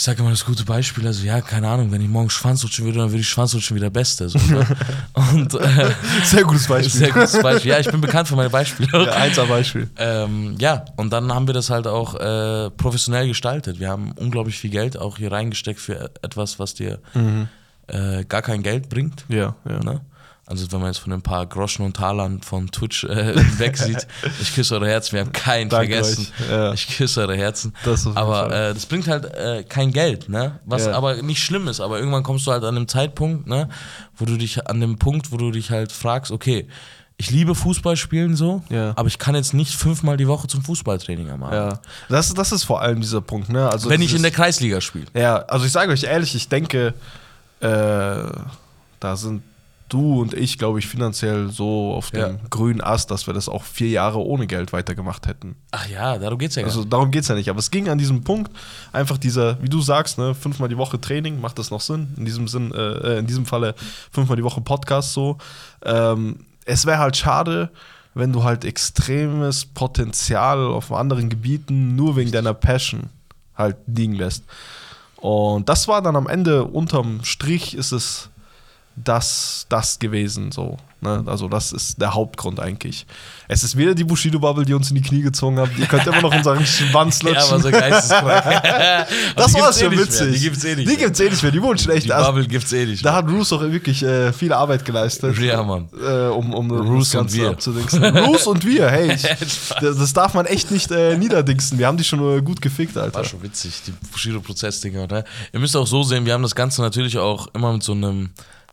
Ich 0.00 0.04
sage 0.04 0.20
immer 0.20 0.30
das 0.30 0.46
gute 0.46 0.64
Beispiel, 0.64 1.06
also 1.06 1.22
ja, 1.26 1.42
keine 1.42 1.68
Ahnung, 1.68 1.92
wenn 1.92 2.00
ich 2.00 2.08
morgen 2.08 2.30
Schwanzlutschen 2.30 2.86
würde, 2.86 3.00
dann 3.00 3.10
würde 3.10 3.20
ich 3.20 3.28
Schwanzlutschen 3.28 3.76
wie 3.76 3.80
der 3.80 3.90
Beste. 3.90 4.30
So, 4.30 4.38
ne? 4.38 4.66
Und 5.12 5.52
äh, 5.52 5.90
Sehr 6.24 6.42
gutes 6.44 6.66
Beispiel. 6.66 6.90
sehr 7.00 7.10
gutes 7.12 7.38
Beispiel. 7.42 7.72
Ja, 7.72 7.80
ich 7.80 7.90
bin 7.90 8.00
bekannt 8.00 8.26
für 8.26 8.34
meine 8.34 8.48
Beispiele. 8.48 8.88
Ja, 9.04 9.12
einser 9.12 9.44
Beispiel. 9.44 9.90
Ähm, 9.98 10.54
ja, 10.58 10.86
und 10.96 11.12
dann 11.12 11.30
haben 11.34 11.46
wir 11.46 11.52
das 11.52 11.68
halt 11.68 11.86
auch 11.86 12.14
äh, 12.14 12.70
professionell 12.70 13.28
gestaltet. 13.28 13.78
Wir 13.78 13.90
haben 13.90 14.12
unglaublich 14.12 14.58
viel 14.58 14.70
Geld 14.70 14.96
auch 14.96 15.18
hier 15.18 15.32
reingesteckt 15.32 15.78
für 15.80 16.10
etwas, 16.22 16.58
was 16.58 16.72
dir 16.72 17.00
äh, 17.88 18.24
gar 18.24 18.40
kein 18.40 18.62
Geld 18.62 18.88
bringt. 18.88 19.26
Ja, 19.28 19.54
ja. 19.68 19.80
Ne? 19.80 20.00
Also 20.50 20.70
wenn 20.72 20.80
man 20.80 20.88
jetzt 20.88 20.98
von 20.98 21.12
ein 21.12 21.22
paar 21.22 21.46
Groschen 21.46 21.84
und 21.84 21.96
Talern 21.96 22.42
von 22.42 22.70
Twitch 22.72 23.04
äh, 23.04 23.34
weg 23.60 23.76
sieht, 23.76 24.06
ich 24.42 24.52
küsse 24.54 24.74
eure 24.74 24.88
Herzen, 24.88 25.12
wir 25.12 25.20
haben 25.20 25.32
keinen 25.32 25.70
Danke 25.70 25.92
vergessen. 25.94 26.26
Ja. 26.50 26.72
Ich 26.72 26.88
küsse 26.96 27.20
eure 27.20 27.36
Herzen. 27.36 27.72
Das 27.84 28.04
aber 28.06 28.46
äh, 28.52 28.74
das 28.74 28.84
bringt 28.86 29.06
halt 29.06 29.26
äh, 29.26 29.62
kein 29.62 29.92
Geld, 29.92 30.28
ne? 30.28 30.58
Was 30.66 30.86
Ja. 30.86 30.92
aber 30.94 31.22
nicht 31.22 31.40
schlimm 31.42 31.68
ist. 31.68 31.80
Aber 31.80 31.98
irgendwann 32.00 32.24
kommst 32.24 32.46
du 32.48 32.50
halt 32.52 32.64
an 32.64 32.76
einem 32.76 32.88
Zeitpunkt, 32.88 33.46
ne, 33.46 33.68
wo 34.16 34.24
du 34.24 34.36
dich 34.36 34.66
an 34.66 34.80
dem 34.80 34.98
Punkt, 34.98 35.30
wo 35.30 35.36
du 35.36 35.52
dich 35.52 35.70
halt 35.70 35.92
fragst, 35.92 36.32
okay, 36.32 36.66
ich 37.16 37.30
liebe 37.30 37.54
Fußball 37.54 37.96
spielen 37.96 38.34
so, 38.34 38.62
Ja. 38.70 38.92
aber 38.96 39.06
ich 39.06 39.18
kann 39.18 39.34
jetzt 39.34 39.54
nicht 39.54 39.74
fünfmal 39.74 40.16
die 40.16 40.26
Woche 40.26 40.48
zum 40.48 40.62
Fußballtraining 40.62 41.30
am 41.30 41.42
Abend. 41.44 41.54
Ja. 41.54 41.80
Das, 42.08 42.32
das 42.34 42.50
ist 42.50 42.64
vor 42.64 42.80
allem 42.80 43.00
dieser 43.00 43.20
Punkt, 43.20 43.50
ne? 43.50 43.68
Also 43.68 43.88
Wenn 43.90 44.00
ich 44.02 44.14
in 44.14 44.22
der 44.22 44.30
Kreisliga 44.32 44.80
spiele. 44.80 45.06
Ja, 45.14 45.36
also 45.42 45.64
ich 45.66 45.70
sage 45.70 45.92
euch 45.92 46.02
ehrlich, 46.04 46.34
ich 46.34 46.48
denke, 46.48 46.94
äh, 47.60 47.66
da 49.00 49.16
sind 49.16 49.42
du 49.92 50.20
und 50.20 50.32
ich, 50.34 50.56
glaube 50.58 50.78
ich, 50.78 50.86
finanziell 50.88 51.50
so 51.50 51.92
auf 51.92 52.10
dem 52.10 52.20
Ja. 52.20 52.30
grünen 52.48 52.80
Ast, 52.80 53.10
dass 53.10 53.26
wir 53.26 53.34
das 53.34 53.48
auch 53.48 53.62
vier 53.64 53.88
Jahre 53.88 54.18
ohne 54.18 54.46
Geld 54.46 54.72
weitergemacht 54.72 55.26
hätten. 55.26 55.56
Ach 55.72 55.86
ja, 55.88 56.18
darum 56.18 56.38
geht's 56.38 56.54
ja 56.56 56.64
Also 56.64 56.84
darum 56.84 57.10
geht 57.10 57.22
es 57.22 57.28
ja 57.28 57.34
nicht. 57.34 57.50
Aber 57.50 57.58
es 57.58 57.70
ging 57.70 57.88
an 57.88 57.98
diesem 57.98 58.22
Punkt 58.24 58.50
einfach 58.92 59.18
dieser, 59.18 59.62
wie 59.62 59.68
du 59.68 59.80
sagst, 59.82 60.18
ne, 60.18 60.34
fünfmal 60.34 60.68
die 60.68 60.76
Woche 60.78 61.00
Training, 61.00 61.40
macht 61.40 61.58
das 61.58 61.70
noch 61.70 61.80
Sinn? 61.80 62.14
In 62.16 62.24
diesem 62.24 62.48
Sinn, 62.48 62.72
äh, 62.72 63.18
in 63.18 63.26
diesem 63.26 63.46
Falle 63.46 63.74
fünfmal 64.10 64.36
die 64.36 64.44
Woche 64.44 64.60
Podcast 64.60 65.12
so. 65.12 65.36
Ähm, 65.84 66.46
es 66.64 66.86
wäre 66.86 66.98
halt 66.98 67.16
schade, 67.16 67.70
wenn 68.14 68.32
du 68.32 68.42
halt 68.44 68.64
extremes 68.64 69.64
Potenzial 69.64 70.58
auf 70.66 70.92
anderen 70.92 71.28
Gebieten 71.28 71.94
nur 71.96 72.16
wegen 72.16 72.32
deiner 72.32 72.54
Passion 72.54 73.10
halt 73.56 73.76
liegen 73.86 74.14
lässt. 74.14 74.44
Und 75.16 75.68
das 75.68 75.86
war 75.86 76.00
dann 76.00 76.16
am 76.16 76.26
Ende 76.26 76.64
unterm 76.64 77.22
Strich 77.24 77.74
ist 77.74 77.92
es 77.92 78.30
das, 79.04 79.66
das 79.68 79.98
gewesen 79.98 80.52
so. 80.52 80.76
Ne? 81.02 81.22
Also 81.26 81.48
das 81.48 81.72
ist 81.72 81.98
der 82.00 82.12
Hauptgrund 82.12 82.60
eigentlich. 82.60 83.06
Es 83.48 83.62
ist 83.64 83.74
weder 83.74 83.94
die 83.94 84.04
Bushido-Bubble, 84.04 84.66
die 84.66 84.74
uns 84.74 84.90
in 84.90 84.96
die 84.96 85.00
Knie 85.02 85.22
gezogen 85.22 85.58
hat. 85.58 85.70
Ihr 85.78 85.86
könnt 85.86 86.06
immer 86.06 86.20
noch 86.20 86.34
unseren 86.34 86.64
Schwanz 86.66 87.22
Ja, 87.22 87.30
lutschen. 87.30 87.54
aber 87.54 87.60
so 87.62 87.70
geisteskrank. 87.70 88.44
das 89.36 89.54
war 89.54 89.62
gibt's 89.62 89.80
schon 89.80 89.92
eh 89.94 89.98
witzig. 89.98 90.20
mehr. 90.20 90.30
Die 90.32 90.40
gibt's 90.40 90.64
eh 90.64 90.76
nicht 90.76 90.78
Die 90.80 90.86
mehr. 90.92 90.96
gibt's 91.06 91.20
eh 91.20 91.30
nicht 91.30 91.42
mehr. 91.42 91.52
Die 91.52 91.62
wurden 91.62 91.78
schlecht. 91.78 92.04
Die 92.04 92.08
Bubble 92.10 92.46
gibt's 92.46 92.72
eh 92.74 92.84
nicht. 92.84 93.02
da 93.04 93.14
hat 93.14 93.26
Roos 93.28 93.50
auch 93.54 93.62
wirklich 93.62 94.02
äh, 94.02 94.32
viel 94.34 94.52
Arbeit 94.52 94.84
geleistet. 94.84 95.38
Ja, 95.38 95.62
Mann. 95.62 95.88
Äh, 95.98 96.26
um, 96.28 96.52
um 96.52 96.70
Roos 96.70 97.14
und 97.14 97.32
wir. 97.32 97.48
abzudingsen. 97.50 98.04
Roos 98.04 98.46
und 98.46 98.64
wir, 98.66 98.90
hey. 98.90 99.10
Ich, 99.40 99.68
das, 99.80 99.96
das 99.96 100.12
darf 100.12 100.34
man 100.34 100.44
echt 100.44 100.70
nicht 100.70 100.90
äh, 100.90 101.16
niederdingsen. 101.16 101.78
Wir 101.78 101.86
haben 101.86 101.96
die 101.96 102.04
schon 102.04 102.20
äh, 102.38 102.42
gut 102.42 102.60
gefickt, 102.60 102.98
Alter. 102.98 103.14
War 103.14 103.24
schon 103.24 103.42
witzig, 103.42 103.72
die 103.86 103.92
Bushido-Prozess-Dinger. 104.12 105.06
Ne? 105.06 105.24
Ihr 105.52 105.60
müsst 105.60 105.74
auch 105.76 105.86
so 105.86 106.02
sehen, 106.02 106.26
wir 106.26 106.34
haben 106.34 106.42
das 106.42 106.54
Ganze 106.54 106.82
natürlich 106.82 107.16
auch 107.18 107.48
immer 107.54 107.72
mit 107.72 107.82
so 107.82 107.92
einem 107.92 108.30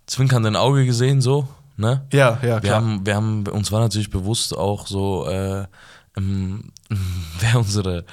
zwinkernden 0.07 0.55
Auge 0.55 0.85
gesehen, 0.85 1.21
so. 1.21 1.47
Ne? 1.75 2.03
Ja, 2.11 2.39
ja, 2.41 2.55
Wir 2.55 2.59
klar. 2.61 2.75
haben, 2.77 3.05
wir 3.05 3.15
haben, 3.15 3.45
uns 3.47 3.71
war 3.71 3.81
natürlich 3.81 4.09
bewusst 4.09 4.57
auch 4.57 4.87
so, 4.87 5.29
äh, 5.29 5.65
ähm, 6.17 6.71
wer 7.39 7.59
unsere, 7.59 8.03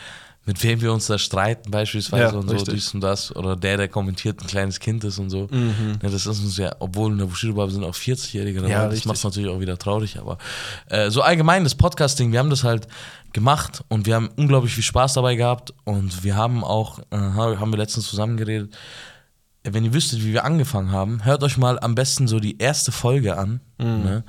mit 0.44 0.62
wem 0.62 0.82
wir 0.82 0.92
uns 0.92 1.06
da 1.06 1.16
streiten 1.16 1.70
beispielsweise 1.70 2.34
Ja, 2.34 2.38
und 2.38 2.48
so, 2.48 2.54
richtig. 2.54 2.74
dies 2.74 2.92
und 2.92 3.00
das. 3.00 3.34
Oder 3.34 3.56
der, 3.56 3.78
der 3.78 3.88
kommentiert, 3.88 4.42
ein 4.42 4.46
kleines 4.46 4.78
Kind 4.80 5.02
ist 5.04 5.18
und 5.18 5.30
so. 5.30 5.48
Mhm. 5.50 5.92
Ne, 6.02 6.10
das 6.10 6.26
ist 6.26 6.26
uns 6.26 6.58
ja, 6.58 6.76
obwohl 6.80 7.12
in 7.12 7.16
der 7.18 7.24
Bushido-Bubble 7.24 7.72
sind 7.72 7.84
auch 7.84 7.94
40-Jährige 7.94 8.60
dabei. 8.60 8.72
Ja, 8.72 8.88
das 8.88 9.06
macht 9.06 9.16
es 9.16 9.24
natürlich 9.24 9.48
auch 9.48 9.60
wieder 9.60 9.78
traurig. 9.78 10.18
Aber 10.18 10.36
äh, 10.90 11.08
so 11.10 11.22
allgemein, 11.22 11.64
das 11.64 11.74
Podcasting, 11.74 12.32
wir 12.32 12.40
haben 12.40 12.50
das 12.50 12.64
halt 12.64 12.86
gemacht 13.32 13.82
und 13.88 14.04
wir 14.04 14.14
haben 14.16 14.28
unglaublich 14.36 14.74
viel 14.74 14.84
Spaß 14.84 15.14
dabei 15.14 15.36
gehabt. 15.36 15.72
Und 15.84 16.22
wir 16.22 16.36
haben 16.36 16.62
auch, 16.62 16.98
äh, 17.10 17.16
haben 17.16 17.72
wir 17.72 17.78
letztens 17.78 18.06
zusammen 18.08 18.36
geredet, 18.36 18.76
wenn 19.64 19.84
ihr 19.84 19.94
wüsstet, 19.94 20.22
wie 20.22 20.32
wir 20.32 20.44
angefangen 20.44 20.92
haben, 20.92 21.24
hört 21.24 21.42
euch 21.42 21.56
mal 21.56 21.78
am 21.80 21.94
besten 21.94 22.28
so 22.28 22.38
die 22.38 22.58
erste 22.58 22.92
Folge 22.92 23.38
an 23.38 23.60
ne? 23.78 24.24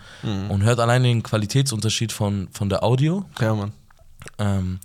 und 0.49 0.63
hört 0.63 0.79
allein 0.79 1.03
den 1.03 1.23
Qualitätsunterschied 1.23 2.11
von, 2.11 2.47
von 2.51 2.69
der 2.69 2.83
Audio. 2.83 3.25
Ja, 3.39 3.53
Mann. 3.53 3.73
Ähm, 4.39 4.79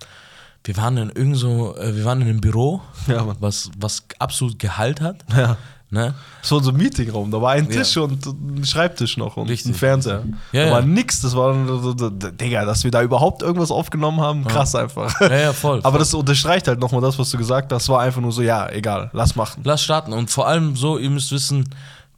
wir 0.64 0.76
waren 0.76 0.96
in 0.96 1.10
irgend 1.10 1.36
so, 1.36 1.76
äh, 1.76 1.96
wir 1.96 2.04
waren 2.04 2.20
in 2.20 2.28
einem 2.28 2.40
Büro, 2.40 2.82
Ja, 3.06 3.34
was, 3.40 3.70
was 3.78 4.02
absolut 4.18 4.58
Gehalt 4.58 5.00
hat. 5.00 5.24
Ja. 5.34 5.56
Ne? 5.92 6.14
Das 6.40 6.52
war 6.52 6.62
so 6.62 6.70
ein 6.70 6.76
Meetingraum. 6.76 7.32
Da 7.32 7.42
war 7.42 7.50
ein 7.52 7.64
Ja. 7.68 7.78
Tisch 7.78 7.96
und 7.96 8.24
ein 8.24 8.64
Schreibtisch 8.64 9.16
noch 9.16 9.36
und 9.36 9.48
Richtig. 9.48 9.72
ein 9.72 9.74
Fernseher. 9.74 10.22
Ja, 10.52 10.60
da 10.62 10.66
ja. 10.66 10.72
war 10.72 10.82
nix. 10.82 11.20
Das 11.20 11.34
war, 11.34 11.52
Digga, 11.52 12.64
dass 12.64 12.84
wir 12.84 12.92
da 12.92 13.02
überhaupt 13.02 13.42
irgendwas 13.42 13.72
aufgenommen 13.72 14.20
haben, 14.20 14.44
krass 14.44 14.74
einfach. 14.76 15.20
Ja, 15.20 15.36
ja, 15.36 15.52
voll. 15.52 15.80
Aber 15.82 15.98
das 15.98 16.14
unterstreicht 16.14 16.68
halt 16.68 16.78
nochmal 16.78 17.00
das, 17.00 17.18
was 17.18 17.30
du 17.30 17.38
gesagt 17.38 17.72
hast. 17.72 17.88
War 17.88 18.00
einfach 18.00 18.20
nur 18.20 18.30
so, 18.30 18.40
ja, 18.42 18.68
egal, 18.70 19.10
lass 19.12 19.34
machen. 19.34 19.62
Lass 19.64 19.82
starten. 19.82 20.12
Und 20.12 20.30
vor 20.30 20.46
allem 20.46 20.76
so, 20.76 20.96
ihr 20.96 21.10
müsst 21.10 21.32
wissen, 21.32 21.68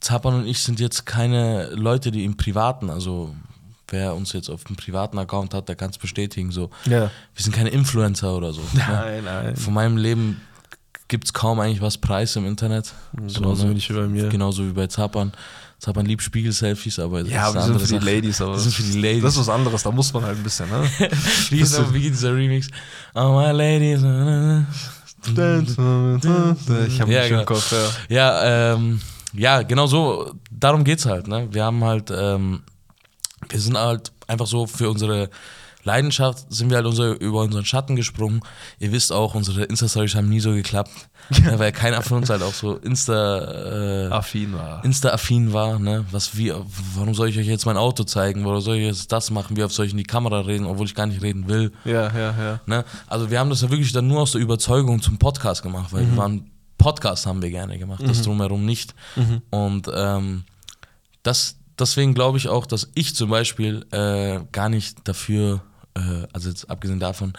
Zapan 0.00 0.34
und 0.34 0.46
ich 0.46 0.58
sind 0.58 0.78
jetzt 0.78 1.06
keine 1.06 1.70
Leute, 1.70 2.10
die 2.10 2.24
im 2.24 2.36
Privaten, 2.36 2.90
also 2.90 3.34
wer 3.88 4.14
uns 4.14 4.32
jetzt 4.32 4.50
auf 4.50 4.64
dem 4.64 4.76
privaten 4.76 5.18
Account 5.18 5.54
hat, 5.54 5.68
der 5.68 5.76
kann 5.76 5.90
es 5.90 5.98
bestätigen. 5.98 6.50
So. 6.50 6.70
Ja. 6.84 7.10
Wir 7.34 7.42
sind 7.42 7.54
keine 7.54 7.70
Influencer 7.70 8.34
oder 8.36 8.52
so. 8.52 8.60
ne? 8.72 8.82
Nein, 8.88 9.24
nein. 9.24 9.56
Von 9.56 9.72
meinem 9.74 9.96
Leben 9.96 10.40
gibt 11.12 11.26
es 11.26 11.32
kaum 11.34 11.60
eigentlich 11.60 11.82
was 11.82 11.98
Preis 11.98 12.34
im 12.36 12.46
Internet. 12.46 12.94
Genauso 13.12 13.66
ne? 13.66 13.76
wie 13.76 13.92
bei 13.92 14.08
mir. 14.08 14.28
Genauso 14.30 14.66
wie 14.66 14.72
bei 14.72 14.86
Zapan. 14.86 15.30
Zapan 15.78 16.06
liebt 16.06 16.22
Spiegel-Selfies, 16.22 16.98
aber 16.98 17.22
das 17.22 17.30
Ja, 17.30 17.50
ist 17.50 17.66
sind 17.66 17.80
für 17.80 17.98
die. 17.98 18.04
Ladies, 18.14 18.40
aber 18.40 18.54
Das 18.54 18.62
sind 18.62 18.72
für 18.74 18.82
die 18.82 18.98
Ladies. 18.98 19.22
Das 19.22 19.34
ist 19.34 19.40
was 19.40 19.48
anderes, 19.50 19.82
da 19.82 19.90
muss 19.90 20.10
man 20.14 20.24
halt 20.24 20.38
ein 20.38 20.42
bisschen, 20.42 20.70
ne? 20.70 20.88
wie, 21.50 21.60
ist 21.60 21.76
der, 21.76 21.92
wie 21.92 22.00
geht 22.00 22.14
dieser 22.14 22.34
Remix? 22.34 22.68
Oh 23.14 23.38
my 23.38 23.50
ladies. 23.52 24.00
ich 24.00 24.08
habe 27.00 27.12
Ja, 27.12 27.28
genau. 27.28 27.40
im 27.40 27.46
Kopf, 27.46 27.72
ja. 27.72 27.90
Ja, 28.08 28.72
ähm, 28.74 29.00
ja, 29.34 29.62
genau 29.62 29.86
so, 29.86 30.32
darum 30.50 30.82
geht's 30.82 31.04
halt. 31.04 31.28
Ne? 31.28 31.46
Wir 31.50 31.64
haben 31.64 31.84
halt, 31.84 32.10
ähm, 32.10 32.62
wir 33.50 33.60
sind 33.60 33.76
halt 33.76 34.12
einfach 34.28 34.46
so 34.46 34.66
für 34.66 34.88
unsere 34.88 35.28
Leidenschaft, 35.84 36.52
sind 36.52 36.70
wir 36.70 36.76
halt 36.76 36.86
unser, 36.86 37.20
über 37.20 37.40
unseren 37.40 37.64
Schatten 37.64 37.96
gesprungen. 37.96 38.40
Ihr 38.78 38.92
wisst 38.92 39.12
auch, 39.12 39.34
unsere 39.34 39.64
Insta-Stories 39.64 40.14
haben 40.14 40.28
nie 40.28 40.40
so 40.40 40.52
geklappt, 40.52 40.90
ja, 41.30 41.58
weil 41.58 41.72
keiner 41.72 42.02
von 42.02 42.18
uns 42.18 42.30
halt 42.30 42.42
auch 42.42 42.54
so 42.54 42.76
Insta, 42.76 44.06
äh, 44.06 44.12
Affin 44.12 44.52
war. 44.52 44.84
Insta-affin 44.84 45.52
war, 45.52 45.78
ne? 45.78 46.04
Was 46.10 46.36
wie, 46.36 46.52
warum 46.94 47.14
soll 47.14 47.28
ich 47.28 47.38
euch 47.38 47.46
jetzt 47.46 47.66
mein 47.66 47.76
Auto 47.76 48.04
zeigen? 48.04 48.46
Oder 48.46 48.60
soll 48.60 48.76
ich 48.76 48.84
jetzt 48.84 49.12
das 49.12 49.30
machen? 49.30 49.56
Wie 49.56 49.64
oft 49.64 49.74
soll 49.74 49.86
ich 49.86 49.92
in 49.92 49.98
die 49.98 50.04
Kamera 50.04 50.40
reden, 50.40 50.66
obwohl 50.66 50.86
ich 50.86 50.94
gar 50.94 51.06
nicht 51.06 51.22
reden 51.22 51.48
will? 51.48 51.72
Ja, 51.84 52.12
ja, 52.16 52.34
ja. 52.38 52.60
Ne? 52.66 52.84
Also 53.06 53.30
wir 53.30 53.38
haben 53.38 53.50
das 53.50 53.62
ja 53.62 53.70
wirklich 53.70 53.92
dann 53.92 54.06
nur 54.06 54.20
aus 54.22 54.32
der 54.32 54.40
Überzeugung 54.40 55.02
zum 55.02 55.18
Podcast 55.18 55.62
gemacht, 55.62 55.92
weil 55.92 56.08
wir 56.08 56.16
waren 56.16 56.50
Podcast 56.78 57.26
haben 57.26 57.42
wir 57.42 57.50
gerne 57.50 57.78
gemacht, 57.78 58.02
das 58.04 58.22
drumherum 58.22 58.64
nicht. 58.64 58.92
Und 59.50 59.88
ähm, 59.94 60.42
das, 61.22 61.56
deswegen 61.78 62.14
glaube 62.14 62.38
ich 62.38 62.48
auch, 62.48 62.66
dass 62.66 62.90
ich 62.94 63.14
zum 63.14 63.30
Beispiel 63.30 63.86
äh, 63.92 64.40
gar 64.50 64.68
nicht 64.68 65.06
dafür, 65.06 65.62
äh, 65.94 66.26
also 66.32 66.48
jetzt 66.48 66.70
abgesehen 66.70 67.00
davon, 67.00 67.32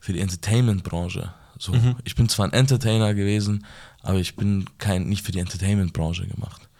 für 0.00 0.12
die 0.12 0.20
Entertainment-Branche. 0.20 1.32
So, 1.58 1.74
ich 2.04 2.14
bin 2.14 2.28
zwar 2.30 2.46
ein 2.46 2.54
Entertainer 2.54 3.12
gewesen, 3.12 3.66
aber 4.02 4.18
ich 4.18 4.34
bin 4.34 4.64
kein 4.78 5.04
nicht 5.04 5.26
für 5.26 5.32
die 5.32 5.40
Entertainment-Branche 5.40 6.26
gemacht. 6.26 6.70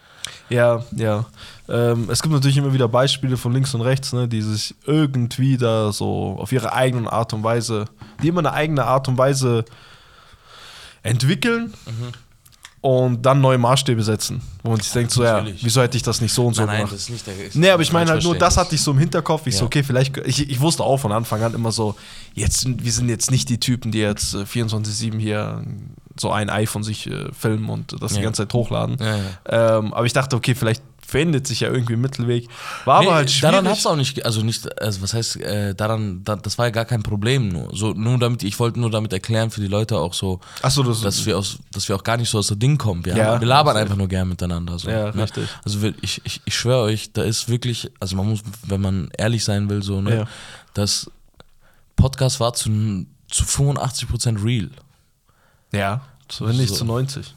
Ja, 0.48 0.84
ja. 0.96 1.26
Ähm, 1.68 2.08
es 2.10 2.22
gibt 2.22 2.32
natürlich 2.32 2.56
immer 2.56 2.72
wieder 2.72 2.88
Beispiele 2.88 3.36
von 3.36 3.52
links 3.52 3.74
und 3.74 3.82
rechts, 3.82 4.12
ne, 4.12 4.26
die 4.26 4.42
sich 4.42 4.74
irgendwie 4.86 5.56
da 5.56 5.92
so 5.92 6.36
auf 6.38 6.50
ihre 6.50 6.72
eigene 6.72 7.12
Art 7.12 7.32
und 7.34 7.42
Weise, 7.42 7.84
die 8.22 8.28
immer 8.28 8.40
eine 8.40 8.52
eigene 8.52 8.84
Art 8.84 9.06
und 9.06 9.18
Weise 9.18 9.64
entwickeln. 11.02 11.72
Und 12.82 13.20
dann 13.22 13.40
neue 13.42 13.58
Maßstäbe 13.58 14.02
setzen. 14.02 14.40
Wo 14.62 14.70
man 14.70 14.80
sich 14.80 14.90
denkt, 14.92 15.12
so, 15.12 15.22
ja, 15.22 15.44
wieso 15.60 15.82
hätte 15.82 15.96
ich 15.98 16.02
das 16.02 16.20
nicht 16.22 16.32
so 16.32 16.46
und 16.46 16.54
so 16.54 16.62
Nein, 16.62 16.68
nein, 16.68 16.76
gemacht? 16.78 16.92
das 16.94 17.00
ist 17.02 17.10
nicht 17.10 17.26
der 17.26 17.46
ist 17.46 17.54
Nee, 17.56 17.70
aber 17.70 17.82
ich 17.82 17.92
meine 17.92 18.10
halt 18.10 18.22
nur, 18.24 18.36
das 18.36 18.56
hatte 18.56 18.74
ich 18.74 18.80
so 18.80 18.90
im 18.92 18.98
Hinterkopf. 18.98 19.46
Ich 19.46 19.54
so, 19.56 19.60
Ja. 19.62 19.66
okay, 19.66 19.82
vielleicht, 19.82 20.16
ich, 20.18 20.48
ich 20.48 20.60
wusste 20.60 20.82
auch 20.82 20.96
von 20.96 21.12
Anfang 21.12 21.42
an 21.42 21.52
immer 21.54 21.72
so, 21.72 21.94
jetzt, 22.34 22.66
wir 22.82 22.92
sind 22.92 23.08
jetzt 23.10 23.30
nicht 23.30 23.48
die 23.50 23.60
Typen, 23.60 23.92
die 23.92 23.98
jetzt 23.98 24.34
äh, 24.34 24.38
24-7 24.44 25.18
hier 25.18 25.62
so 26.18 26.30
ein 26.30 26.48
Ei 26.50 26.66
von 26.66 26.82
sich 26.82 27.06
äh, 27.06 27.28
filmen 27.38 27.68
und 27.68 28.00
das 28.02 28.12
die 28.12 28.18
Ja. 28.18 28.24
ganze 28.24 28.42
Zeit 28.42 28.52
hochladen. 28.54 28.96
Ja. 29.00 29.78
Ähm, 29.78 29.92
aber 29.94 30.06
ich 30.06 30.12
dachte, 30.12 30.36
okay, 30.36 30.54
vielleicht 30.54 30.82
findet 31.06 31.46
sich 31.46 31.60
ja 31.60 31.68
irgendwie 31.70 31.94
ein 31.94 32.00
Mittelweg. 32.00 32.48
War 32.84 32.96
aber 32.98 33.04
Nee, 33.04 33.10
halt 33.12 33.30
schwierig. 33.30 33.52
Daran 33.52 33.68
hat 33.68 33.78
es 33.78 33.86
auch 33.86 33.96
nicht, 33.96 34.24
also 34.24 34.42
nicht, 34.42 34.80
also 34.80 35.02
was 35.02 35.12
heißt, 35.14 35.36
äh, 35.40 35.74
daran, 35.74 36.22
da, 36.24 36.36
das 36.36 36.56
war 36.58 36.66
ja 36.66 36.70
gar 36.70 36.84
kein 36.84 37.02
Problem 37.02 37.48
nur. 37.48 37.74
So, 37.74 37.92
nur 37.92 38.18
damit, 38.18 38.42
ich 38.44 38.58
wollte 38.60 38.78
nur 38.78 38.90
damit 38.90 39.12
erklären 39.12 39.50
für 39.50 39.60
die 39.60 39.66
Leute 39.66 39.96
auch 39.98 40.14
so, 40.14 40.40
Achso, 40.62 40.82
das 40.84 41.00
dass 41.00 41.26
wir 41.26 41.36
aus, 41.38 41.58
dass 41.72 41.88
wir 41.88 41.96
auch 41.96 42.04
gar 42.04 42.16
nicht 42.16 42.30
so 42.30 42.38
aus 42.38 42.46
der 42.48 42.56
Ding 42.58 42.78
kommen. 42.78 43.04
Wir, 43.04 43.16
Ja, 43.16 43.40
wir 43.40 43.46
labern 43.46 43.76
einfach 43.76 43.96
nur 43.96 44.08
gern 44.08 44.28
miteinander. 44.28 44.78
So, 44.78 44.88
Ja, 44.90 45.10
ne? 45.12 45.22
richtig. 45.24 45.48
Also 45.64 45.80
ich, 46.00 46.20
ich, 46.24 46.40
ich 46.44 46.54
schwöre 46.54 46.82
euch, 46.82 47.12
da 47.12 47.22
ist 47.22 47.48
wirklich, 47.48 47.90
also 47.98 48.14
man 48.16 48.28
muss, 48.28 48.40
wenn 48.66 48.80
man 48.80 49.08
ehrlich 49.18 49.42
sein 49.44 49.68
will, 49.68 49.82
so, 49.82 50.00
ne, 50.00 50.14
Ja. 50.16 50.24
das 50.74 51.10
Podcast 51.96 52.40
war 52.40 52.52
zu, 52.54 52.70
zu 53.28 53.44
85% 53.44 54.44
real. 54.44 54.70
Ja, 55.72 56.00
so, 56.30 56.46
wenn 56.46 56.56
nicht 56.56 56.68
So. 56.70 56.76
zu 56.76 56.84
90. 56.84 57.34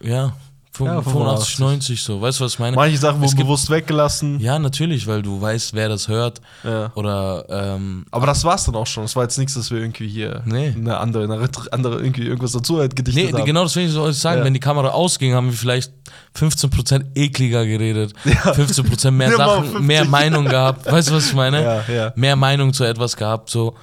Ja, 0.00 0.26
fün- 0.26 0.32
Ja, 0.80 1.00
85, 1.02 1.58
90 1.60 2.02
so. 2.02 2.20
Weißt 2.20 2.40
du, 2.40 2.44
was 2.44 2.52
ich 2.54 2.58
meine? 2.58 2.74
Manche 2.74 2.96
Sachen 2.98 3.22
Es 3.22 3.32
wurden 3.32 3.42
bewusst 3.44 3.70
weggelassen. 3.70 4.40
Ja, 4.40 4.58
natürlich, 4.58 5.06
weil 5.06 5.22
du 5.22 5.40
weißt, 5.40 5.74
wer 5.74 5.88
das 5.88 6.08
hört. 6.08 6.40
Ja. 6.64 6.90
Oder 6.96 7.44
ähm, 7.48 8.04
Aber 8.10 8.26
das 8.26 8.42
war's 8.44 8.64
dann 8.64 8.74
auch 8.74 8.86
schon. 8.86 9.04
Das 9.04 9.14
war 9.14 9.22
jetzt 9.22 9.38
nichts, 9.38 9.54
dass 9.54 9.70
wir 9.70 9.78
irgendwie 9.78 10.08
hier 10.08 10.42
Nee. 10.44 10.74
eine 10.76 10.98
andere, 10.98 11.24
eine 11.24 11.48
andere 11.70 12.00
irgendwie 12.00 12.22
irgendwas 12.26 12.52
dazu 12.52 12.78
halt 12.78 12.96
gedichtet 12.96 13.26
Nee, 13.26 13.32
haben. 13.38 13.44
genau 13.44 13.62
das 13.62 13.76
will 13.76 13.84
ich 13.86 13.92
so 13.92 14.10
sagen. 14.10 14.38
Ja. 14.40 14.44
Wenn 14.44 14.54
die 14.54 14.60
Kamera 14.60 14.88
ausging, 14.88 15.34
haben 15.34 15.46
wir 15.46 15.52
vielleicht 15.56 15.92
15% 16.36 17.04
ekliger 17.14 17.64
geredet, 17.66 18.12
15% 18.24 19.10
mehr 19.12 19.30
Ja, 19.30 19.36
Sachen, 19.36 19.64
50. 19.64 19.82
mehr 19.86 20.04
Meinung 20.04 20.44
gehabt. 20.46 20.90
Weißt 20.90 21.10
du, 21.10 21.14
was 21.14 21.26
ich 21.28 21.34
meine? 21.34 21.54
Ja, 21.88 21.94
ja. 21.94 22.12
Mehr 22.16 22.36
Meinung 22.36 22.72
zu 22.72 22.84
etwas 22.84 23.16
gehabt. 23.16 23.48
So, 23.50 23.74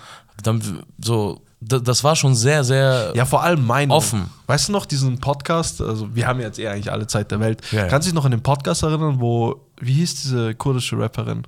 dann, 0.43 0.62
so 1.00 1.41
das 1.63 2.03
war 2.03 2.15
schon 2.15 2.34
sehr, 2.36 2.63
sehr. 2.63 3.12
Ja, 3.15 3.24
vor 3.25 3.44
allem 3.44 3.65
Meinung. 3.65 3.96
Offen. 3.96 4.30
Weißt 4.48 4.68
du 4.68 4.72
noch 4.72 4.86
diesen 4.88 5.20
Podcast? 5.20 5.80
Also, 5.80 6.13
wir 6.15 6.25
haben 6.27 6.39
jetzt 6.39 6.58
eh 6.58 6.68
eigentlich 6.68 6.91
alle 6.91 7.06
Zeit 7.08 7.30
der 7.32 7.39
Welt. 7.39 7.62
Ja, 7.72 7.82
ja. 7.84 7.88
Kannst 7.88 8.08
du 8.08 8.12
dich 8.12 8.15
noch 8.15 8.25
an 8.25 8.32
den 8.32 8.41
Podcast 8.41 8.82
erinnern, 8.84 9.18
wo, 9.20 9.62
wie 9.80 9.94
hieß 9.94 10.24
diese 10.24 10.56
kurdische 10.56 10.98
Rapperin? 10.98 11.44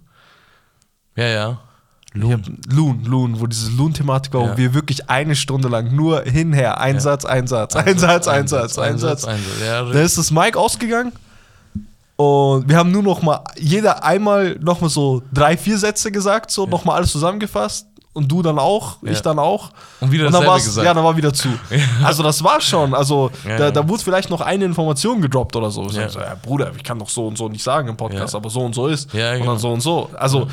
Ja, 1.16 1.26
ja. 1.26 1.58
Loon. 2.16 2.60
Loon, 2.70 3.04
Loon, 3.06 3.40
wo 3.40 3.48
diese 3.48 3.72
Loon-Thematik 3.72 4.34
war, 4.36 4.46
Ja. 4.46 4.54
wo 4.54 4.58
wir 4.58 4.74
wirklich 4.76 5.10
eine 5.10 5.36
Stunde 5.36 5.68
lang 5.68 5.96
nur 5.96 6.22
hinher, 6.22 6.80
Einsatz, 6.80 7.26
Einsatz, 7.26 7.76
Einsatz, 7.76 8.28
Einsatz, 8.28 8.78
Einsatz. 8.78 9.26
Einsatz. 9.26 9.60
Ja, 9.66 9.84
Da 9.84 10.00
ist 10.00 10.20
das 10.20 10.30
Mic 10.30 10.56
ausgegangen 10.56 11.12
und 12.16 12.70
wir 12.70 12.78
haben 12.78 12.92
nur 12.92 13.02
noch 13.02 13.24
mal, 13.24 13.44
jeder 13.58 14.04
einmal 14.04 14.58
noch 14.62 14.80
mal 14.82 14.90
so 14.92 15.24
drei, 15.34 15.58
vier 15.58 15.80
Sätze 15.80 16.12
gesagt, 16.12 16.52
so 16.52 16.68
noch 16.68 16.86
mal 16.86 16.96
alles 16.98 17.12
zusammengefasst 17.12 17.88
und 18.14 18.32
du 18.32 18.42
dann 18.42 18.60
auch, 18.60 18.98
Ja. 19.02 19.12
ich 19.12 19.22
dann 19.22 19.40
auch. 19.40 19.72
Und 20.00 20.12
wieder 20.12 20.28
und 20.28 20.34
dann 20.34 20.46
war's, 20.46 20.64
gesagt. 20.66 20.86
Ja, 20.86 20.94
dann 20.94 21.04
war 21.04 21.18
wieder 21.18 21.34
zu. 21.34 21.50
Also 22.04 22.22
das 22.24 22.44
war 22.44 22.62
schon, 22.62 22.94
also 22.94 23.32
Ja, 23.48 23.58
da, 23.58 23.72
da 23.72 23.88
wurde 23.90 24.04
vielleicht 24.04 24.30
noch 24.30 24.42
eine 24.42 24.66
Information 24.66 25.22
gedroppt 25.22 25.56
oder 25.56 25.72
so. 25.72 25.86
Ich 25.88 25.94
Ja. 25.96 26.10
so, 26.10 26.20
Bruder, 26.44 26.72
ich 26.76 26.84
kann 26.84 27.00
doch 27.00 27.10
so 27.10 27.28
und 27.28 27.38
so 27.38 27.50
nicht 27.50 27.64
sagen 27.64 27.88
im 27.90 27.98
Podcast, 27.98 28.36
aber 28.36 28.50
so 28.50 28.62
und 28.62 28.74
so 28.76 28.88
ist. 28.88 29.12
Ja, 29.14 29.32
Und 29.34 29.40
genau. 29.40 29.52
dann 29.52 29.60
so 29.60 29.72
und 29.74 29.82
so. 29.82 30.10
Also 30.18 30.48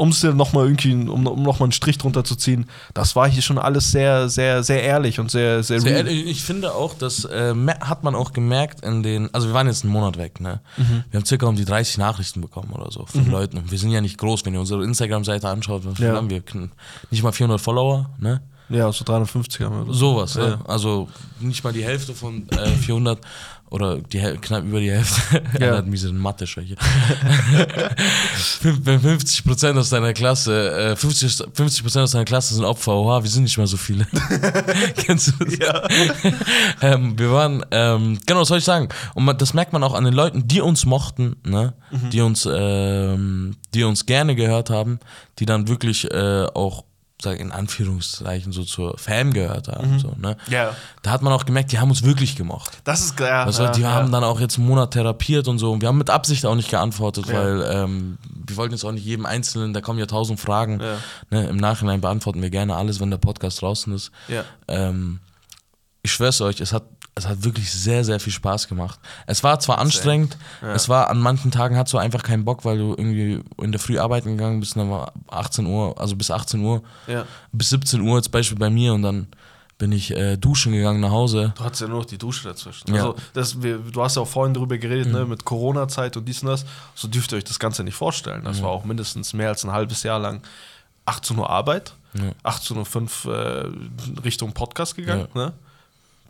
um 0.00 0.08
es 0.08 0.20
dir 0.22 0.32
noch 0.32 0.54
mal 0.54 0.64
irgendwie, 0.64 0.94
um, 0.94 1.26
um 1.26 1.42
noch 1.42 1.58
mal 1.58 1.66
einen 1.66 1.72
Strich 1.72 1.98
drunter 1.98 2.24
zu 2.24 2.34
ziehen, 2.34 2.64
das 2.94 3.16
war 3.16 3.28
hier 3.28 3.42
schon 3.42 3.58
alles 3.58 3.90
sehr, 3.90 4.30
sehr, 4.30 4.62
sehr 4.62 4.82
ehrlich 4.82 5.20
und 5.20 5.30
sehr, 5.30 5.62
sehr, 5.62 5.78
Sehr 5.78 5.92
real. 5.92 6.06
ehrlich, 6.06 6.24
ich 6.26 6.42
finde 6.42 6.72
auch, 6.74 6.94
das 6.94 7.26
äh, 7.26 7.54
hat 7.80 8.02
man 8.02 8.14
auch 8.14 8.32
gemerkt 8.32 8.80
in 8.82 9.02
den, 9.02 9.28
also 9.34 9.48
wir 9.48 9.54
waren 9.54 9.66
jetzt 9.66 9.84
einen 9.84 9.92
Monat 9.92 10.16
weg, 10.16 10.40
ne? 10.40 10.60
Mhm. 10.78 11.04
Wir 11.10 11.20
haben 11.20 11.26
circa 11.26 11.44
um 11.46 11.54
die 11.56 11.66
30 11.66 11.98
Nachrichten 11.98 12.40
bekommen 12.40 12.72
oder 12.72 12.90
so 12.90 13.04
von 13.04 13.30
Leuten. 13.30 13.58
Und 13.58 13.70
wir 13.70 13.78
sind 13.78 13.90
ja 13.90 14.00
nicht 14.00 14.16
groß, 14.16 14.46
wenn 14.46 14.54
ihr 14.54 14.60
unsere 14.60 14.82
Instagram-Seite 14.84 15.46
anschaut, 15.46 15.82
Ja. 15.98 16.14
haben 16.16 16.30
wir? 16.30 16.42
Nicht 17.10 17.22
mal 17.22 17.32
400 17.32 17.60
Follower, 17.60 18.08
ne? 18.18 18.40
Ja, 18.70 18.90
so 18.92 19.04
350 19.04 19.60
haben 19.66 19.86
wir. 19.86 19.92
Sowas, 19.92 20.34
ja. 20.34 20.48
Ja. 20.50 20.60
Also 20.66 21.08
nicht 21.40 21.62
mal 21.62 21.72
die 21.74 21.84
Hälfte 21.84 22.14
von 22.14 22.48
äh, 22.50 22.68
400 22.68 23.18
oder 23.70 23.98
die, 23.98 24.18
knapp 24.40 24.64
über 24.64 24.80
die 24.80 24.90
Hälfte. 24.90 25.42
Ja. 25.60 25.76
hat 25.76 25.86
miese 25.86 26.12
Mathe-Schwäche. 26.12 26.76
Wenn 28.62 29.00
50 29.00 29.44
Prozent 29.44 29.78
aus 29.78 29.90
deiner 29.90 30.12
Klasse, 30.12 30.92
äh, 30.92 30.96
50 30.96 31.46
50 31.52 31.82
Prozent 31.82 32.04
aus 32.04 32.12
deiner 32.12 32.24
Klasse 32.24 32.54
sind 32.54 32.64
Opfer. 32.64 32.94
Oha, 32.94 33.22
wir 33.22 33.30
sind 33.30 33.44
nicht 33.44 33.58
mal 33.58 33.66
so 33.66 33.76
viele. 33.76 34.06
Kennst 34.96 35.28
du 35.38 35.44
das? 35.44 35.58
Ja. 35.58 35.82
ähm, 36.82 37.18
wir 37.18 37.30
waren, 37.32 37.64
ähm, 37.70 38.18
genau, 38.26 38.40
was 38.40 38.48
soll 38.48 38.58
ich 38.58 38.64
sagen? 38.64 38.88
Und 39.14 39.24
man, 39.24 39.38
das 39.38 39.54
merkt 39.54 39.72
man 39.72 39.82
auch 39.82 39.94
an 39.94 40.04
den 40.04 40.14
Leuten, 40.14 40.48
die 40.48 40.60
uns 40.60 40.86
mochten, 40.86 41.36
ne? 41.44 41.74
Mhm. 41.90 42.10
die, 42.10 42.20
uns, 42.20 42.48
ähm, 42.50 43.56
die 43.74 43.84
uns 43.84 44.06
gerne 44.06 44.34
gehört 44.34 44.70
haben, 44.70 44.98
die 45.38 45.46
dann 45.46 45.68
wirklich 45.68 46.10
äh, 46.10 46.46
auch, 46.54 46.84
sag 47.22 47.38
in 47.40 47.52
Anführungszeichen, 47.52 48.52
so 48.52 48.64
zur 48.64 48.96
Fam 48.98 49.32
gehört 49.32 49.68
haben. 49.68 49.98
So, 49.98 50.14
ne? 50.18 50.36
Mhm. 50.46 50.52
Ja. 50.52 50.76
Da 51.02 51.10
hat 51.10 51.22
man 51.22 51.32
auch 51.32 51.44
gemerkt, 51.44 51.72
die 51.72 51.78
haben 51.78 51.90
uns 51.90 52.02
wirklich 52.02 52.36
gemocht. 52.36 52.78
Das 52.84 53.00
ist 53.00 53.18
ja, 53.20 53.44
Also, 53.44 53.64
ja, 53.64 53.70
die 53.72 53.82
ja. 53.82 53.90
haben 53.90 54.10
dann 54.12 54.24
auch 54.24 54.40
jetzt 54.40 54.58
einen 54.58 54.66
Monat 54.66 54.92
therapiert 54.92 55.48
und 55.48 55.58
so. 55.58 55.72
Und 55.72 55.80
wir 55.80 55.88
haben 55.88 55.98
mit 55.98 56.10
Absicht 56.10 56.46
auch 56.46 56.54
nicht 56.54 56.70
geantwortet, 56.70 57.26
Ja. 57.26 57.34
weil 57.34 57.62
ähm, 57.72 58.18
wir 58.46 58.56
wollten 58.56 58.74
jetzt 58.74 58.84
auch 58.84 58.92
nicht 58.92 59.04
jedem 59.04 59.26
Einzelnen, 59.26 59.72
da 59.72 59.80
kommen 59.80 59.98
ja 59.98 60.06
tausend 60.06 60.40
Fragen. 60.40 60.80
Ne? 61.30 61.46
Im 61.48 61.56
Nachhinein 61.56 62.00
beantworten 62.00 62.42
wir 62.42 62.50
gerne 62.50 62.76
alles, 62.76 63.00
wenn 63.00 63.10
der 63.10 63.18
Podcast 63.18 63.62
draußen 63.62 63.92
ist. 63.94 64.10
Ähm, 64.68 65.20
ich 66.02 66.12
schwör's 66.12 66.40
euch, 66.40 66.60
es 66.60 66.72
hat, 66.72 66.84
es 67.14 67.26
hat 67.26 67.44
wirklich 67.44 67.70
sehr, 67.70 68.04
sehr 68.04 68.20
viel 68.20 68.32
Spaß 68.32 68.68
gemacht. 68.68 68.98
Es 69.26 69.42
war 69.42 69.58
zwar 69.60 69.78
anstrengend, 69.78 70.38
es 70.62 70.88
war 70.88 71.10
an 71.10 71.18
manchen 71.18 71.50
Tagen 71.50 71.76
hast 71.76 71.92
du 71.92 71.98
einfach 71.98 72.22
keinen 72.22 72.44
Bock, 72.44 72.64
weil 72.64 72.78
du 72.78 72.90
irgendwie 72.96 73.42
in 73.60 73.72
der 73.72 73.80
Früh 73.80 73.98
arbeiten 73.98 74.36
gegangen 74.36 74.60
bist, 74.60 74.76
dann 74.76 74.90
war 74.90 75.12
18 75.28 75.66
Uhr, 75.66 76.00
also 76.00 76.16
bis 76.16 76.30
18 76.30 76.60
Uhr, 76.60 76.82
Ja. 77.06 77.24
bis 77.52 77.70
17 77.70 78.00
Uhr, 78.00 78.16
jetzt 78.16 78.30
Beispiel 78.30 78.58
bei 78.58 78.70
mir 78.70 78.94
und 78.94 79.02
dann 79.02 79.26
bin 79.76 79.92
ich 79.92 80.10
äh, 80.14 80.36
duschen 80.36 80.72
gegangen 80.72 81.00
nach 81.00 81.10
Hause. 81.10 81.54
Du 81.56 81.64
hattest 81.64 81.80
ja 81.80 81.88
nur 81.88 82.00
noch 82.00 82.04
die 82.04 82.18
Dusche 82.18 82.44
dazwischen. 82.46 82.94
Ja. 82.94 83.02
Mhm. 83.02 83.08
Also, 83.10 83.16
das, 83.32 83.62
wir, 83.62 83.78
du 83.78 84.02
hast 84.02 84.16
ja 84.16 84.22
auch 84.22 84.28
vorhin 84.28 84.52
drüber 84.54 84.76
geredet, 84.76 85.10
ne, 85.10 85.24
mit 85.24 85.44
Corona-Zeit 85.46 86.18
und 86.18 86.26
dies 86.26 86.42
und 86.42 86.48
das. 86.48 86.66
So 86.94 87.08
dürft 87.08 87.32
ihr 87.32 87.38
euch 87.38 87.44
das 87.44 87.58
Ganze 87.58 87.82
nicht 87.82 87.94
vorstellen. 87.94 88.44
Das 88.44 88.62
war 88.62 88.68
auch 88.68 88.84
mindestens 88.84 89.32
mehr 89.32 89.48
als 89.48 89.64
ein 89.64 89.72
halbes 89.72 90.02
Jahr 90.02 90.18
lang 90.18 90.42
18 91.06 91.38
Uhr 91.38 91.48
Arbeit, 91.48 91.94
18.05 92.44 93.26
Uhr 93.26 93.34
äh, 93.34 94.20
Richtung 94.20 94.52
Podcast 94.52 94.96
gegangen. 94.96 95.28
Ne? 95.34 95.52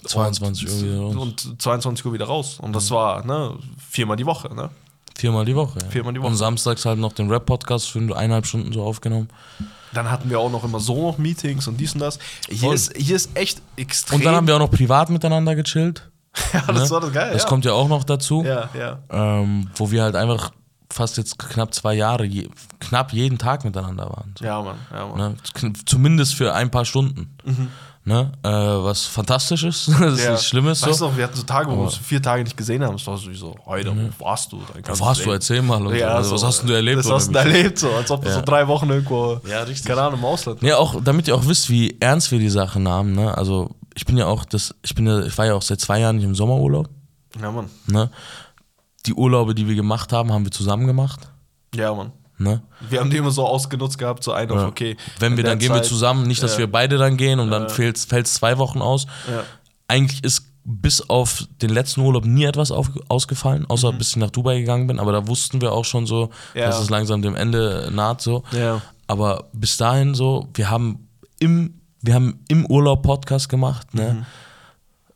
22 0.07 0.69
Uhr 0.69 0.83
wieder 0.83 0.99
raus. 0.99 1.17
Und 1.17 1.63
22 1.63 2.07
Uhr 2.07 2.13
wieder 2.13 2.25
raus. 2.27 2.59
Und 2.61 2.75
das 2.75 2.91
war 2.91 3.25
ne, 3.25 3.57
viermal 3.91 4.17
die 4.17 4.27
Woche. 4.27 4.55
Ne? 4.55 4.71
Viermal 5.17 5.45
die 5.45 5.55
Woche. 5.55 5.79
Ja. 5.83 5.89
Viermal 5.91 6.15
die 6.15 6.21
Woche. 6.21 6.29
Und 6.29 6.37
samstags 6.37 6.85
halt 6.87 6.99
noch 6.99 7.13
den 7.13 7.31
Rap-Podcast 7.31 7.91
für 7.91 7.99
eineinhalb 8.17 8.47
Stunden 8.47 8.73
so 8.73 8.83
aufgenommen. 8.83 9.29
Dann 9.93 10.11
hatten 10.11 10.31
wir 10.31 10.39
auch 10.39 10.51
noch 10.51 10.65
immer 10.65 10.81
so 10.81 11.11
noch 11.11 11.19
Meetings 11.19 11.67
und 11.69 11.77
dies 11.79 11.95
und 11.95 12.01
das. 12.01 12.19
Hier, 12.49 12.59
Voll. 12.59 12.75
ist, 12.75 12.97
hier 12.97 13.17
ist 13.17 13.31
echt 13.35 13.61
extrem. 13.77 14.17
Und 14.17 14.25
dann 14.25 14.35
haben 14.35 14.47
wir 14.47 14.55
auch 14.55 14.61
noch 14.61 14.71
privat 14.71 15.11
miteinander 15.11 15.55
gechillt. 15.55 16.09
ja, 16.53 16.63
das 16.69 16.89
ne? 16.89 16.91
war 16.91 17.01
das 17.01 17.13
geil. 17.13 17.31
Das 17.33 17.43
ja. 17.43 17.49
kommt 17.49 17.65
ja 17.65 17.73
auch 17.73 17.89
noch 17.89 18.05
dazu. 18.05 18.45
Ja, 18.45 18.71
ja. 18.79 18.99
ähm, 19.11 19.69
wo 19.75 19.91
wir 19.91 20.03
halt 20.05 20.15
einfach 20.15 20.53
fast 20.93 21.17
jetzt 21.17 21.39
knapp 21.39 21.75
zwei 21.75 21.95
Jahre, 21.95 22.25
je, 22.25 22.49
knapp 22.79 23.13
jeden 23.13 23.39
Tag 23.39 23.65
miteinander 23.65 24.05
waren. 24.05 24.35
So, 24.39 24.45
Ja, 24.45 24.63
Mann. 24.63 24.79
Ja, 24.93 25.07
Mann. 25.07 25.37
ne? 25.63 25.73
Zumindest 25.85 26.35
für 26.35 26.55
ein 26.55 26.71
paar 26.71 26.85
Stunden. 26.85 27.37
Ne? 28.11 28.33
Äh, 28.43 28.49
was 28.49 29.07
fantastisch 29.07 29.63
ist, 29.63 29.87
das 30.01 30.15
ist 30.15 30.25
Ja. 30.25 30.31
nichts 30.33 30.47
Schlimmes. 30.47 30.83
Weißt 30.83 30.99
So. 30.99 31.05
du 31.05 31.11
noch, 31.13 31.17
wir 31.17 31.23
hatten 31.25 31.37
so 31.37 31.45
Tage, 31.45 31.71
wo 31.71 31.77
wir 31.77 31.83
uns 31.85 31.97
vier 31.97 32.21
Tage 32.21 32.43
nicht 32.43 32.57
gesehen 32.57 32.83
haben. 32.83 32.97
Es 32.97 33.07
war 33.07 33.17
so, 33.17 33.55
heute, 33.67 33.95
wo 34.19 34.25
warst 34.25 34.51
du? 34.51 34.59
Wo 34.61 34.99
warst 35.01 35.25
du? 35.25 35.31
Erzähl 35.31 35.63
mal. 35.63 35.79
So. 35.81 36.07
also, 36.07 36.35
was 36.35 36.43
hast 36.43 36.69
du 36.69 36.73
erlebt? 36.73 36.99
Was 37.05 37.09
hast 37.11 37.33
du 37.33 37.39
erlebt? 37.39 37.79
So, 37.79 37.89
als 37.93 38.11
ob 38.11 38.23
du 38.23 38.29
Ja. 38.29 38.35
so 38.35 38.43
drei 38.43 38.67
Wochen 38.67 38.91
irgendwo, 38.91 39.41
Ja, 39.49 39.63
richtig. 39.63 39.87
keine 39.87 40.03
Ahnung, 40.03 40.19
im 40.19 40.25
Ausland. 40.25 40.61
Nee, 40.61 40.73
auch 40.73 40.97
damit 41.05 41.29
ihr 41.29 41.37
auch 41.37 41.47
wisst, 41.47 41.71
wie 41.71 41.97
ernst 42.01 42.33
wir 42.33 42.41
die 42.41 42.51
Sache 42.51 42.81
nahmen. 42.81 43.15
Ne? 43.15 43.33
Also 43.39 43.71
ich 43.95 44.05
bin 44.05 44.17
ja 44.17 44.27
auch, 44.27 44.45
das, 44.45 44.75
ich 44.83 44.97
bin 44.97 45.07
ja, 45.07 45.21
ich 45.25 45.39
war 45.39 45.47
ja 45.47 45.55
auch 45.55 45.63
seit 45.63 45.81
zwei 45.81 46.01
Jahren 46.01 46.17
nicht 46.17 46.25
im 46.25 46.35
Sommerurlaub. 46.35 46.89
Ja, 47.41 47.53
Mann. 47.53 47.71
Ne? 47.87 48.11
Die 49.07 49.15
Urlaube, 49.15 49.55
die 49.55 49.69
wir 49.69 49.77
gemacht 49.77 50.13
haben, 50.13 50.33
haben 50.33 50.45
wir 50.45 50.51
zusammen 50.51 50.89
gemacht. 50.89 51.29
Ja, 51.77 51.95
Mann. 51.95 52.11
Ne? 52.41 52.63
Wir 52.89 53.01
haben 53.01 53.11
die 53.11 53.19
immer 53.19 53.31
so 53.31 53.47
ausgenutzt 53.47 53.99
gehabt, 53.99 54.25
so 54.25 54.33
ein 54.33 54.51
auf, 54.51 54.57
Ja. 54.57 54.67
okay. 54.67 54.97
Wenn 55.19 55.37
wir 55.37 55.45
dann 55.45 55.59
gehen 55.59 55.69
wir 55.69 55.77
Zeit- 55.83 55.85
zusammen, 55.87 56.27
nicht, 56.27 56.43
dass 56.43 56.53
Ja. 56.55 56.61
wir 56.61 56.73
beide 56.73 56.97
dann 56.97 57.17
gehen 57.19 57.39
und 57.39 57.51
dann 57.51 57.69
fällt 57.69 57.97
es 57.99 58.35
zwei 58.35 58.57
Wochen 58.59 58.81
aus. 58.81 59.07
Eigentlich 59.89 60.25
ist 60.25 60.47
bis 60.65 61.09
auf 61.09 61.45
den 61.63 61.71
letzten 61.71 62.01
Urlaub 62.01 62.25
nie 62.25 62.45
etwas 62.45 62.71
auf, 62.71 62.91
ausgefallen, 63.09 63.67
außer 63.69 63.93
bis 63.93 64.11
ich 64.11 64.17
nach 64.17 64.31
Dubai 64.31 64.59
gegangen 64.61 64.87
bin. 64.87 64.99
Aber 64.99 65.13
da 65.13 65.27
wussten 65.27 65.61
wir 65.61 65.73
auch 65.73 65.85
schon 65.85 66.07
so, 66.07 66.31
Mhm. 66.55 66.59
Dass 66.61 66.81
es 66.81 66.89
langsam 66.91 67.23
dem 67.23 67.35
Ende 67.35 67.91
naht 67.93 68.21
so. 68.23 68.43
Aber 69.07 69.49
bis 69.53 69.77
dahin 69.77 70.15
so, 70.15 70.49
wir 70.55 70.71
haben 70.71 71.09
im, 71.41 71.75
wir 72.01 72.15
haben 72.15 72.41
im 72.49 72.65
Urlaub 72.67 73.03
Podcast 73.03 73.49
gemacht, 73.49 73.93
ne? 73.95 74.15
Mhm. 74.15 74.27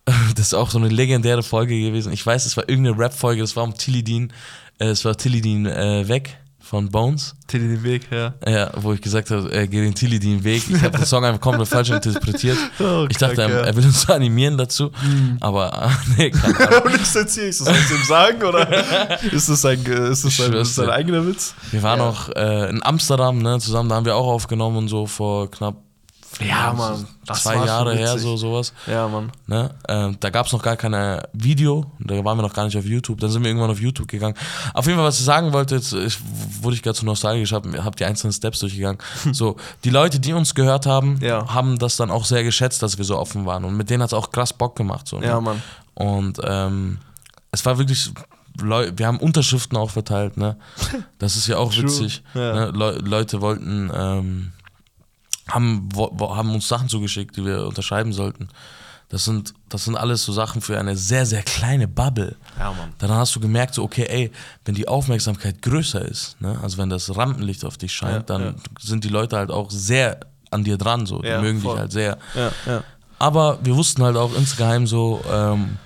Das 0.37 0.49
ist 0.49 0.55
auch 0.55 0.69
so 0.71 0.77
eine 0.79 0.89
legendäre 0.89 1.43
Folge 1.43 1.81
gewesen. 1.81 2.13
Ich 2.13 2.27
weiß, 2.27 2.45
es 2.45 2.57
war 2.59 2.69
irgendeine 2.69 2.99
Rap-Folge, 2.99 3.41
das 3.41 3.57
war 3.57 3.65
um 3.65 3.73
Tilidin, 3.75 4.31
äh, 4.79 4.87
es 4.89 5.03
war 5.07 5.17
Tilidin 5.17 5.65
äh, 5.65 6.07
weg. 6.09 6.37
Von 6.65 6.89
Bones. 6.89 7.35
Tilly 7.47 7.69
den 7.69 7.83
Weg, 7.85 8.09
ja. 8.11 8.33
Ja, 8.49 8.71
wo 8.77 8.95
ich 8.95 9.01
gesagt 9.03 9.31
habe, 9.31 9.53
er 9.53 9.67
geht 9.69 9.85
den 9.85 9.95
Tilly 9.95 10.19
den 10.19 10.43
Weg. 10.43 10.63
Ich 10.69 10.83
habe 10.83 10.97
den 10.97 11.05
Song 11.07 11.23
einfach 11.25 11.41
komplett 11.41 11.69
falsch 11.69 11.91
interpretiert. 11.91 12.57
Oh, 12.81 13.07
ich 13.09 13.19
dachte, 13.19 13.37
krank, 13.37 13.51
er, 13.53 13.61
ja. 13.61 13.67
er 13.67 13.77
will 13.77 13.85
uns 13.85 14.09
animieren 14.11 14.57
dazu. 14.59 14.91
Aber 15.41 15.73
ah, 15.75 15.93
nee, 16.17 16.31
keine 16.31 16.59
Ahnung. 16.69 16.83
Und 16.87 16.95
ist 17.01 17.15
jetzt 17.15 17.35
hier, 17.35 17.45
ist 17.45 17.61
das 17.61 17.69
was 17.69 17.91
ihm 17.91 18.05
sagen 18.09 18.43
oder 18.43 19.23
ist 19.33 19.49
das 19.49 19.61
sein, 19.61 19.79
ist 19.85 20.25
das 20.25 20.25
Ich 20.25 20.35
schwör's 20.37 20.69
ist 20.71 20.79
das 20.79 20.87
dir. 20.87 20.93
eigener 20.93 21.27
Witz? 21.27 21.55
Wir 21.71 21.83
waren 21.83 21.99
Ja. 22.01 22.07
noch 22.07 22.29
äh, 22.35 22.71
in 22.71 22.83
Amsterdam, 22.83 23.39
ne, 23.39 23.59
zusammen, 23.61 23.89
da 23.91 23.97
haben 23.97 24.07
wir 24.07 24.17
auch 24.17 24.27
aufgenommen 24.27 24.79
und 24.79 24.89
so 24.89 25.07
vor 25.07 25.51
knapp 25.51 25.77
Ja, 26.41 26.73
Mann, 26.73 27.07
das 27.27 27.43
zwei 27.45 27.65
Jahre 27.65 27.95
her, 27.95 28.19
so 28.19 28.37
sowas. 28.37 28.73
Ja, 28.87 29.07
Mann. 29.09 29.31
Ne? 29.47 29.71
Ähm, 29.89 30.17
da 30.21 30.31
gab 30.31 30.47
es 30.47 30.53
noch 30.53 30.63
gar 30.63 30.77
kein 30.77 30.93
Video, 31.33 31.87
da 32.01 32.25
waren 32.25 32.37
wir 32.39 32.43
noch 32.43 32.53
gar 32.53 32.65
nicht 32.65 32.77
auf 32.77 32.85
YouTube. 32.85 33.21
Dann 33.21 33.31
sind 33.31 33.43
wir 33.43 33.49
irgendwann 33.51 33.71
auf 33.71 33.81
YouTube 33.81 34.09
gegangen. 34.09 34.35
Auf 34.73 34.87
jeden 34.87 34.97
Fall, 34.99 35.07
was 35.07 35.19
ich 35.19 35.25
sagen 35.25 35.53
wollte, 35.53 35.77
jetzt 35.77 35.93
ich, 35.93 36.19
wurde 36.61 36.77
ich 36.77 36.83
gerade 36.83 36.97
zu 36.97 37.05
nostalgisch, 37.05 37.53
habe 37.53 37.85
hab 37.85 37.97
die 37.97 38.05
einzelnen 38.05 38.33
Steps 38.33 38.59
durchgegangen. 38.61 38.99
so, 39.33 39.57
die 39.85 39.91
Leute, 39.91 40.19
die 40.19 40.33
uns 40.33 40.55
gehört 40.55 40.87
haben, 40.87 41.19
Ja. 41.23 41.53
haben 41.55 41.79
das 41.79 41.97
dann 41.97 42.11
auch 42.11 42.25
sehr 42.25 42.43
geschätzt, 42.43 42.83
dass 42.83 42.99
wir 42.99 43.05
so 43.05 43.19
offen 43.19 43.47
waren. 43.47 43.65
Und 43.65 43.77
mit 43.77 43.89
denen 43.91 44.03
hat 44.03 44.11
es 44.11 44.15
auch 44.15 44.31
krass 44.33 44.53
Bock 44.53 44.77
gemacht. 44.77 45.07
So, 45.07 45.21
ne? 45.21 45.27
Ja, 45.27 45.41
Mann. 45.41 45.63
Und 45.95 46.41
ähm, 46.43 46.99
es 47.53 47.65
war 47.65 47.79
wirklich, 47.79 48.11
Leu 48.61 48.91
wir 48.97 49.07
haben 49.07 49.19
Unterschriften 49.19 49.77
auch 49.79 49.91
verteilt, 49.91 50.37
ne? 50.37 50.57
Das 51.19 51.37
ist 51.37 51.47
ja 51.47 51.59
auch 51.59 51.77
witzig. 51.77 52.23
ja. 52.35 52.53
Ne? 52.55 52.71
Leu 52.75 52.97
Leute 53.03 53.41
wollten, 53.41 53.91
ähm, 53.95 54.53
haben, 55.49 55.89
haben 56.21 56.55
uns 56.55 56.69
Sachen 56.69 56.89
zugeschickt, 56.89 57.37
die 57.37 57.45
wir 57.45 57.67
unterschreiben 57.67 58.13
sollten. 58.13 58.49
Das 59.11 59.25
sind, 59.27 59.53
das 59.69 59.85
sind 59.85 59.97
alles 59.97 60.25
so 60.25 60.33
Sachen 60.33 60.61
für 60.63 60.79
eine 60.79 60.97
sehr, 60.97 61.27
sehr 61.27 61.43
kleine 61.43 61.87
Bubble. 61.87 62.37
Ja, 62.59 62.73
Mann. 62.73 62.95
Dann 62.99 63.11
hast 63.11 63.37
du 63.37 63.41
gemerkt, 63.41 63.75
so, 63.75 63.83
okay, 63.85 64.07
ey, 64.09 64.33
wenn 64.65 64.75
die 64.75 64.89
Aufmerksamkeit 64.89 65.61
größer 65.63 66.03
ist, 66.03 66.41
ne? 66.41 66.59
also 66.63 66.79
wenn 66.79 66.89
das 66.89 67.15
Rampenlicht 67.15 67.65
auf 67.65 67.77
dich 67.77 67.93
scheint, 67.95 68.13
Ja, 68.31 68.37
dann 68.39 68.43
ja. 68.43 68.55
sind 68.81 69.05
die 69.05 69.11
Leute 69.11 69.37
halt 69.37 69.51
auch 69.51 69.71
sehr 69.71 70.19
an 70.51 70.65
dir 70.65 70.79
dran, 70.79 71.05
so. 71.07 71.21
Die 71.21 71.29
Ja, 71.29 71.41
mögen 71.41 71.61
voll. 71.61 71.73
dich 71.75 71.81
halt 71.81 71.93
sehr. 71.93 72.19
Aber 73.19 73.59
wir 73.63 73.77
wussten 73.77 74.03
halt 74.03 74.17
auch 74.17 74.35
insgeheim 74.35 74.87
so, 74.87 75.23
ähm, 75.31 75.77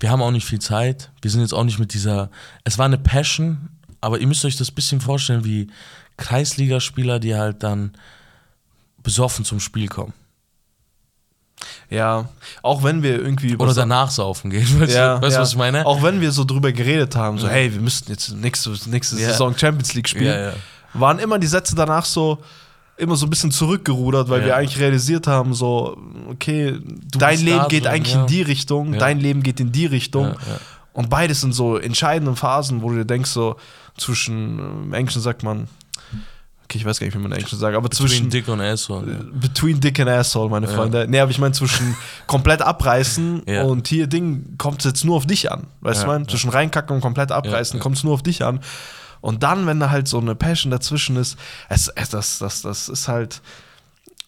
wir 0.00 0.10
haben 0.10 0.22
auch 0.22 0.30
nicht 0.30 0.46
viel 0.46 0.60
Zeit. 0.60 1.10
Wir 1.20 1.30
sind 1.30 1.42
jetzt 1.42 1.52
auch 1.52 1.64
nicht 1.64 1.78
mit 1.78 1.92
dieser. 1.94 2.30
Es 2.64 2.78
war 2.78 2.86
eine 2.86 2.98
Passion, 2.98 3.68
aber 4.00 4.18
ihr 4.18 4.26
müsst 4.26 4.44
euch 4.46 4.56
das 4.56 4.70
ein 4.70 4.74
bisschen 4.74 5.00
vorstellen 5.00 5.44
wie 5.44 5.68
Kreisligaspieler, 6.16 7.18
die 7.18 7.34
halt 7.36 7.62
dann 7.62 7.92
besoffen 9.02 9.44
zum 9.44 9.60
Spiel 9.60 9.88
kommen. 9.88 10.12
Ja, 11.90 12.28
auch 12.62 12.82
wenn 12.82 13.02
wir 13.02 13.20
irgendwie 13.20 13.50
über 13.50 13.64
Oder 13.64 13.74
danach 13.74 14.10
saufen 14.10 14.50
gehen. 14.50 14.66
Weißt, 14.80 14.94
ja, 14.94 15.16
du, 15.16 15.22
weißt 15.22 15.32
du, 15.32 15.36
ja. 15.36 15.42
was 15.42 15.50
ich 15.50 15.58
meine? 15.58 15.84
Auch 15.84 16.02
wenn 16.02 16.20
wir 16.20 16.32
so 16.32 16.44
drüber 16.44 16.72
geredet 16.72 17.16
haben, 17.16 17.38
so, 17.38 17.46
Ja. 17.46 17.52
hey, 17.52 17.72
wir 17.72 17.80
müssten 17.80 18.10
jetzt 18.10 18.30
nächste, 18.32 18.70
nächste. 18.88 19.16
Saison 19.16 19.56
Champions 19.56 19.94
League 19.94 20.08
spielen, 20.08 20.54
waren 20.94 21.18
immer 21.18 21.38
die 21.38 21.46
Sätze 21.46 21.74
danach 21.74 22.04
so 22.04 22.38
immer 22.96 23.16
so 23.16 23.26
ein 23.26 23.30
bisschen 23.30 23.50
zurückgerudert, 23.50 24.28
weil 24.28 24.44
wir 24.44 24.56
eigentlich 24.56 24.78
realisiert 24.78 25.26
haben, 25.26 25.54
so, 25.54 25.96
okay, 26.28 26.78
dein 27.16 27.30
bist 27.30 27.44
Leben 27.44 27.68
geht 27.68 27.84
drin, 27.84 27.92
eigentlich 27.92 28.14
in 28.14 28.26
die 28.26 28.42
Richtung, 28.42 28.98
dein 28.98 29.18
Leben 29.18 29.42
geht 29.42 29.58
in 29.58 29.72
die 29.72 29.86
Richtung. 29.86 30.34
Und 30.92 31.08
beides 31.08 31.40
sind 31.40 31.52
so 31.54 31.78
entscheidende 31.78 32.34
Phasen, 32.36 32.82
wo 32.82 32.90
du 32.90 32.96
dir 32.96 33.04
denkst, 33.04 33.30
so 33.30 33.56
zwischen, 33.96 34.58
äh, 34.58 34.62
im 34.62 34.92
Englischen 34.92 35.22
sagt 35.22 35.42
man, 35.42 35.68
okay, 36.70 36.78
ich 36.78 36.84
weiß 36.84 37.00
gar 37.00 37.06
nicht, 37.06 37.14
wie 37.14 37.18
man 37.18 37.32
im 37.32 37.36
Englischen 37.38 37.58
sagt, 37.58 37.76
aber 37.76 37.90
Zwischen 37.90 38.08
zwischen 38.08 38.30
Dick 38.30 38.46
und 38.48 38.60
Asshole. 38.60 39.10
Ja. 39.12 39.18
Between 39.32 39.80
Dick 39.80 39.98
and 39.98 40.08
Asshole, 40.08 40.48
meine 40.48 40.66
Ja. 40.66 40.72
Freunde. 40.72 41.06
Nee, 41.08 41.18
aber 41.18 41.30
ich 41.32 41.38
meine 41.38 41.52
zwischen 41.52 41.96
komplett 42.28 42.62
abreißen 42.62 43.42
Ja. 43.46 43.64
und 43.64 43.88
hier 43.88 44.06
Ding 44.06 44.54
kommt 44.56 44.78
es 44.80 44.84
jetzt 44.84 45.04
nur 45.04 45.16
auf 45.16 45.26
dich 45.26 45.50
an. 45.50 45.66
Weißt 45.80 46.04
du, 46.04 46.06
mein? 46.06 46.28
Zwischen 46.28 46.50
reinkacken 46.50 46.94
und 46.94 47.02
komplett 47.02 47.32
abreißen 47.32 47.80
kommt 47.80 47.96
es 47.96 48.04
nur 48.04 48.14
auf 48.14 48.22
dich 48.22 48.44
an. 48.44 48.60
Und 49.20 49.42
dann, 49.42 49.66
wenn 49.66 49.80
da 49.80 49.90
halt 49.90 50.06
so 50.08 50.18
eine 50.18 50.34
Passion 50.34 50.70
dazwischen 50.70 51.16
ist, 51.16 51.36
es, 51.68 51.88
es, 51.88 52.08
das, 52.10 52.38
das, 52.38 52.62
das 52.62 52.88
ist 52.88 53.08
halt. 53.08 53.42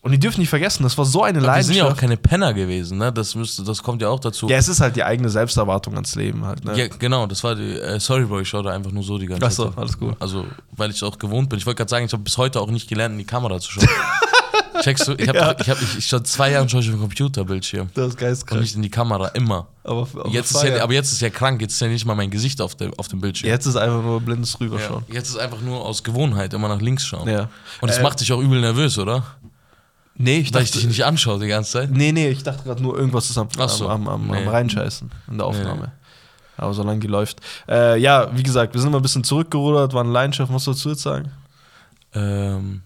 Und 0.05 0.11
die 0.11 0.19
dürfen 0.19 0.41
nicht 0.41 0.49
vergessen, 0.51 0.83
das 0.83 0.99
war 0.99 1.05
so 1.05 1.23
eine 1.23 1.37
Wir 1.39 1.43
sind 1.43 1.47
Leidenschaft. 1.47 1.77
ja 1.79 1.87
auch 1.89 1.97
keine 1.97 2.17
Penner 2.17 2.53
gewesen, 2.53 2.99
ne? 2.99 3.13
Das, 3.13 3.37
müsste, 3.37 3.63
das 3.63 3.83
kommt 3.85 4.03
ja 4.03 4.09
auch 4.09 4.19
dazu. 4.19 4.49
ja, 4.49 4.57
es 4.57 4.67
ist 4.67 4.81
halt 4.81 4.97
die 4.97 5.05
eigene 5.05 5.29
Selbsterwartung 5.31 5.95
ans 5.95 6.17
Leben 6.17 6.45
halt. 6.45 6.65
Ne? 6.65 6.77
Ja, 6.77 6.89
genau, 6.89 7.27
das 7.29 7.45
war 7.45 7.55
die. 7.55 7.79
Äh, 7.79 8.01
sorry, 8.01 8.25
Bro, 8.25 8.41
ich 8.41 8.49
schaue 8.49 8.65
da 8.65 8.71
einfach 8.71 8.91
nur 8.91 9.05
so 9.05 9.17
die 9.17 9.27
ganze 9.27 9.49
Zeit. 9.49 9.73
alles 9.79 9.97
gut. 9.97 10.17
Also, 10.19 10.45
weil 10.73 10.91
ich 10.91 10.97
es 10.97 11.03
auch 11.05 11.17
gewohnt 11.19 11.49
bin. 11.49 11.59
Ich 11.61 11.67
wollte 11.67 11.77
gerade 11.79 11.89
sagen, 11.91 12.05
ich 12.07 12.13
habe 12.13 12.23
bis 12.25 12.37
heute 12.37 12.61
auch 12.61 12.71
nicht 12.71 12.89
gelernt, 12.89 13.13
in 13.13 13.19
die 13.19 13.25
Kamera 13.25 13.61
zu 13.61 13.71
schauen. 13.71 13.89
Checkst 14.83 15.07
du? 15.07 15.13
Ich 15.17 15.29
habe 15.29 15.39
Ja. 15.39 15.55
ich 15.61 15.71
hab, 15.71 15.81
ich, 15.81 15.99
ich 15.99 16.07
schon 16.07 16.25
zwei 16.25 16.51
Jahre 16.51 16.67
ich 16.67 16.75
auf 16.75 16.85
dem 16.85 16.99
Computerbildschirm 16.99 17.91
Das 17.95 18.07
ist 18.09 18.13
und 18.15 18.19
geistkrank. 18.19 18.61
nicht 18.63 18.75
in 18.75 18.83
die 18.83 18.91
Kamera, 18.91 19.29
immer. 19.29 19.69
Aber, 19.85 20.09
aber, 20.15 20.29
Jetzt 20.31 20.51
ist 20.53 20.63
ja, 20.65 20.83
aber 20.83 20.93
jetzt 20.95 21.13
ist 21.13 21.21
ja 21.21 21.31
krank, 21.31 21.61
jetzt 21.61 21.75
ist 21.75 21.81
ja 21.81 21.87
nicht 21.89 22.05
mal 22.05 22.17
mein 22.17 22.31
Gesicht 22.31 22.61
auf 22.61 22.75
dem, 22.75 22.93
auf 22.99 23.07
dem 23.07 23.21
Bildschirm. 23.21 23.49
Jetzt 23.49 23.67
ist 23.67 23.77
einfach 23.77 24.03
nur 24.03 24.21
blindes 24.21 24.59
Rüberschauen. 24.59 25.05
Ja. 25.09 25.15
Jetzt 25.15 25.29
ist 25.29 25.37
einfach 25.37 25.61
nur 25.61 25.85
aus 25.85 26.03
Gewohnheit 26.03 26.53
immer 26.55 26.67
nach 26.69 26.81
links 26.81 27.05
schauen. 27.07 27.29
Ja. 27.29 27.49
Und 27.81 27.91
das 27.91 27.99
Äh, 27.99 28.03
macht 28.03 28.21
dich 28.21 28.33
auch 28.33 28.41
übel 28.41 28.61
nervös, 28.61 28.99
oder? 28.99 29.23
Nee, 30.15 30.39
ich 30.41 30.53
Weil 30.55 30.63
ich 30.63 30.71
dich 30.73 30.87
nicht 30.87 31.05
anschaue 31.05 31.41
die 31.41 31.49
ganze 31.49 31.73
Zeit. 31.73 31.91
nee, 31.91 32.13
nee, 32.13 32.29
ich 32.29 32.43
dachte 32.43 32.63
gerade 32.65 32.83
nur, 32.83 32.97
irgendwas 32.97 33.31
ist 33.31 33.39
am, 33.39 33.49
so. 33.69 33.89
am, 33.89 34.07
am, 34.09 34.29
Nee. 34.29 34.43
am 34.43 34.49
Reinscheißen 34.49 35.11
in 35.31 35.39
der 35.39 35.47
Aufnahme. 35.47 35.87
Nee, 35.87 35.93
Aber 36.59 36.75
solange 36.75 37.01
die 37.01 37.07
läuft. 37.07 37.41
Äh, 37.69 37.99
ja, 37.99 38.29
wie 38.37 38.43
gesagt, 38.43 38.75
wir 38.75 38.81
sind 38.81 38.91
immer 38.91 38.99
ein 39.01 39.03
bisschen 39.03 39.25
zurückgerudert, 39.25 39.95
waren 39.95 40.13
Leidenschaft. 40.13 40.53
Sollst 40.61 40.85
du 40.85 40.91
jetzt 40.91 41.03
sagen? 41.03 41.31
Ähm. 42.15 42.83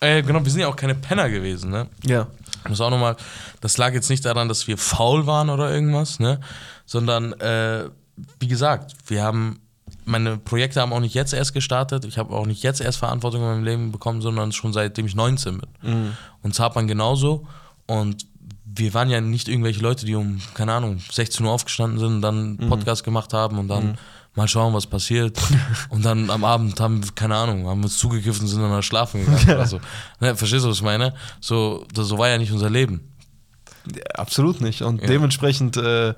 Äh, 0.00 0.22
genau, 0.22 0.44
wir 0.44 0.50
sind 0.50 0.60
ja 0.60 0.68
auch 0.68 0.76
keine 0.76 0.94
Penner 0.94 1.28
gewesen, 1.28 1.70
ne? 1.70 1.88
Ja. 2.04 2.28
Ich 2.62 2.68
muss 2.68 2.80
auch 2.80 2.90
nochmal, 2.90 3.16
das 3.60 3.78
lag 3.78 3.92
jetzt 3.94 4.10
nicht 4.10 4.24
daran, 4.24 4.48
dass 4.48 4.68
wir 4.68 4.78
faul 4.78 5.26
waren 5.26 5.50
oder 5.50 5.72
irgendwas, 5.72 6.20
ne? 6.20 6.38
Sondern, 6.86 7.32
äh, 7.40 7.88
wie 8.38 8.48
gesagt, 8.48 8.94
wir 9.06 9.22
haben, 9.24 9.60
meine 10.08 10.38
Projekte 10.38 10.80
haben 10.80 10.92
auch 10.92 11.00
nicht 11.00 11.14
jetzt 11.14 11.32
erst 11.32 11.52
gestartet. 11.54 12.04
Ich 12.04 12.18
habe 12.18 12.34
auch 12.34 12.46
nicht 12.46 12.62
jetzt 12.62 12.80
erst 12.80 12.98
Verantwortung 12.98 13.42
in 13.42 13.46
meinem 13.48 13.64
Leben 13.64 13.92
bekommen, 13.92 14.20
sondern 14.22 14.52
schon 14.52 14.72
seitdem 14.72 15.06
ich 15.06 15.14
19 15.14 15.58
bin. 15.58 15.70
Mhm. 15.82 16.16
Und 16.42 16.54
Zapan 16.54 16.88
genauso. 16.88 17.46
Und 17.86 18.26
wir 18.64 18.94
waren 18.94 19.10
ja 19.10 19.20
nicht 19.20 19.48
irgendwelche 19.48 19.80
Leute, 19.80 20.06
die 20.06 20.14
um, 20.14 20.40
keine 20.54 20.72
Ahnung, 20.72 21.00
16 21.10 21.44
Uhr 21.44 21.52
aufgestanden 21.52 21.98
sind 21.98 22.08
und 22.16 22.22
dann 22.22 22.56
Mhm. 22.56 22.68
Podcast 22.68 23.04
gemacht 23.04 23.32
haben 23.32 23.58
und 23.58 23.68
dann 23.68 23.98
mal 24.34 24.46
schauen, 24.48 24.72
was 24.74 24.86
passiert. 24.86 25.38
und 25.90 26.04
dann 26.04 26.30
am 26.30 26.44
Abend 26.44 26.78
haben, 26.80 27.02
wir, 27.04 27.10
keine 27.12 27.34
Ahnung, 27.36 27.66
haben 27.66 27.80
wir 27.80 27.84
uns 27.86 27.98
zugegriffen 27.98 28.42
und 28.42 28.48
sind 28.48 28.60
dann 28.62 28.82
schlafen 28.82 29.24
gegangen 29.24 29.48
oder 29.50 29.66
so. 29.66 29.80
Ne, 30.20 30.36
verstehst 30.36 30.64
du, 30.64 30.68
was 30.70 30.76
ich 30.76 30.82
meine? 30.82 31.14
So, 31.40 31.86
das, 31.92 32.06
so 32.08 32.18
war 32.18 32.28
ja 32.28 32.38
nicht 32.38 32.52
unser 32.52 32.70
Leben. 32.70 33.12
Ja, 33.94 34.02
absolut 34.14 34.60
nicht. 34.60 34.82
Und 34.82 35.00
Ja. 35.00 35.06
dementsprechend 35.08 35.76
äh, 35.76 36.14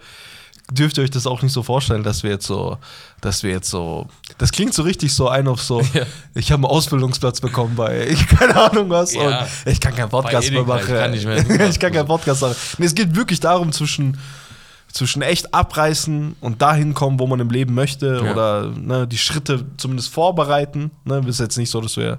dürft 0.72 0.98
ihr 0.98 1.04
euch 1.04 1.10
das 1.10 1.26
auch 1.26 1.42
nicht 1.42 1.52
so 1.52 1.62
vorstellen, 1.62 2.02
dass 2.02 2.22
wir 2.22 2.30
jetzt 2.30 2.46
so, 2.46 2.78
dass 3.20 3.42
wir 3.42 3.50
jetzt 3.50 3.70
so, 3.70 4.06
das 4.38 4.52
klingt 4.52 4.72
so 4.74 4.82
richtig 4.82 5.12
so 5.14 5.28
ein 5.28 5.48
auf 5.48 5.60
so, 5.62 5.80
Ja. 5.94 6.04
ich 6.34 6.52
habe 6.52 6.60
einen 6.66 6.70
Ausbildungsplatz 6.76 7.40
bekommen 7.40 7.74
bei, 7.76 8.06
ich 8.08 8.26
keine 8.26 8.56
Ahnung 8.56 8.88
was, 8.90 9.14
Ja. 9.14 9.40
und 9.40 9.46
ich 9.72 9.80
kann 9.80 9.94
keinen 9.94 10.10
Podcast 10.10 10.50
mehr 10.50 10.62
machen. 10.64 10.80
ich 10.86 10.86
kann 10.94 11.10
nicht 11.10 11.26
mehr. 11.26 11.68
ich 11.70 11.78
kann 11.80 11.92
keinen 11.92 12.06
Podcast 12.06 12.42
machen. 12.42 12.56
Nee, 12.78 12.86
es 12.86 12.94
geht 12.94 13.14
wirklich 13.16 13.40
darum, 13.40 13.72
zwischen, 13.72 14.18
zwischen 14.92 15.22
echt 15.22 15.52
abreißen 15.54 16.36
und 16.40 16.62
dahin 16.62 16.94
kommen, 16.94 17.18
wo 17.20 17.26
man 17.26 17.40
im 17.40 17.50
Leben 17.50 17.74
möchte 17.74 18.20
Ja. 18.24 18.32
oder 18.32 18.66
ne, 18.68 19.06
die 19.06 19.18
Schritte 19.18 19.64
zumindest 19.76 20.12
vorbereiten. 20.12 20.90
Ne, 21.04 21.22
ist 21.26 21.40
jetzt 21.40 21.58
nicht 21.58 21.70
so, 21.70 21.80
dass 21.80 21.96
wir 21.96 22.18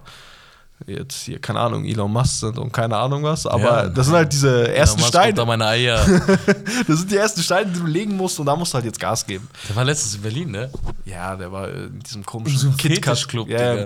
jetzt 0.88 1.24
hier, 1.24 1.40
keine 1.40 1.60
Ahnung, 1.60 1.86
Elon 1.86 2.12
Musk 2.12 2.40
sind 2.42 2.58
und 2.58 2.72
keine 2.72 2.98
Ahnung 2.98 3.24
was, 3.24 3.46
aber 3.46 3.84
Ja. 3.84 3.90
das 3.90 4.06
sind 4.08 4.16
halt 4.16 4.32
diese 4.34 4.74
ersten 4.76 4.98
Damals 4.98 5.08
Steine. 5.10 5.26
kommt 5.28 5.38
Da 5.40 5.46
meine 5.46 5.66
Eier. 5.68 6.06
Das 6.88 7.00
sind 7.00 7.12
die 7.12 7.18
ersten 7.18 7.42
Steine, 7.42 7.72
die 7.72 7.80
du 7.80 7.86
legen 7.86 8.16
musst 8.18 8.40
und 8.40 8.46
da 8.48 8.56
musst 8.56 8.74
du 8.74 8.76
halt 8.76 8.86
jetzt 8.86 9.00
Gas 9.00 9.26
geben. 9.26 9.48
Der 9.70 9.76
war 9.76 9.84
letztens 9.86 10.16
in 10.16 10.22
Berlin, 10.22 10.52
ne? 10.52 10.70
Ja, 11.06 11.36
der 11.36 11.52
war 11.52 11.70
in 11.70 12.00
diesem 12.00 12.26
komischen 12.26 12.74
Fetischclub, 12.74 13.48
Ja, 13.50 13.74
im 13.74 13.86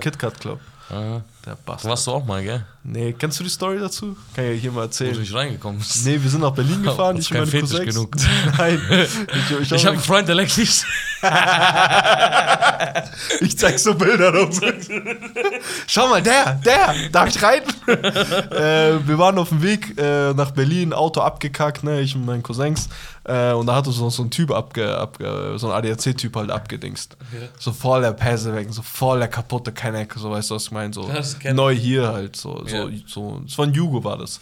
Der 1.46 1.54
Bastard. 1.64 1.84
warst 1.90 2.06
du 2.08 2.10
auch 2.10 2.24
mal, 2.24 2.42
gell? 2.42 2.66
Nee, 2.82 3.12
kennst 3.12 3.38
du 3.38 3.44
die 3.44 3.50
Story 3.50 3.78
dazu? 3.78 4.16
Kann 4.34 4.46
ich 4.46 4.54
ja 4.56 4.60
hier 4.62 4.70
mal 4.72 4.78
Wo 4.78 4.80
du 4.80 4.86
erzählen. 4.86 5.18
nicht 5.20 5.32
reingekommen 5.32 5.78
bist. 5.78 6.04
Nee, 6.04 6.20
wir 6.20 6.28
sind 6.28 6.40
nach 6.40 6.50
Berlin 6.52 6.82
gefahren, 6.82 7.16
ich 7.18 7.30
meine 7.32 7.46
Fetisch 7.46 7.70
Cousins. 7.70 7.94
genug. 7.94 8.16
Nein. 8.58 8.80
Ich, 8.90 9.60
ich, 9.60 9.72
Ich 9.72 9.84
habe 9.86 9.94
einen 9.94 10.02
Freund, 10.04 10.26
der 10.26 10.34
leckt 10.34 10.58
nicht. 10.58 10.84
ich 13.40 13.58
zeig 13.58 13.78
so 13.78 13.94
Bilder 13.94 14.34
rum. 14.34 14.50
Schau 15.86 16.08
mal, 16.08 16.20
der, 16.22 16.54
der, 16.64 16.94
darf 17.12 17.28
ich 17.28 17.40
rein? 17.42 17.62
äh, 17.86 19.06
wir 19.06 19.18
waren 19.18 19.38
auf 19.38 19.50
dem 19.50 19.62
Weg 19.62 19.96
äh, 19.98 20.32
nach 20.34 20.50
Berlin, 20.50 20.92
Auto 20.92 21.20
abgekackt, 21.20 21.84
ne, 21.84 22.00
ich 22.00 22.14
und 22.16 22.26
meine 22.26 22.42
Cousins. 22.42 22.88
Äh, 23.26 23.52
und 23.52 23.66
da 23.66 23.74
hat 23.74 23.86
uns 23.88 23.98
noch 23.98 24.10
so 24.10 24.22
ein 24.22 24.30
Typ 24.30 24.52
abge, 24.52 24.96
abge 24.96 25.54
so 25.56 25.70
ein 25.70 25.72
ADAC-Typ 25.72 26.36
halt 26.36 26.50
abgedingst. 26.50 27.16
Ja. 27.32 27.48
So 27.58 27.72
voll 27.72 28.02
der 28.02 28.12
Pässe 28.12 28.54
weg, 28.54 28.68
so 28.70 28.82
voll 28.82 29.18
der 29.18 29.28
kaputte 29.28 29.72
Kenneck, 29.72 30.14
so 30.14 30.30
weißt 30.30 30.50
du, 30.50 30.54
was 30.54 30.64
ich 30.64 30.70
meine? 30.70 30.92
So 30.94 31.10
neu 31.52 31.74
hier 31.74 32.12
halt, 32.12 32.36
so, 32.36 32.64
so, 32.66 32.88
so, 33.06 33.40
das 33.44 33.58
war 33.58 33.66
ein 33.66 33.74
Jugo, 33.74 34.04
war 34.04 34.18
das. 34.18 34.40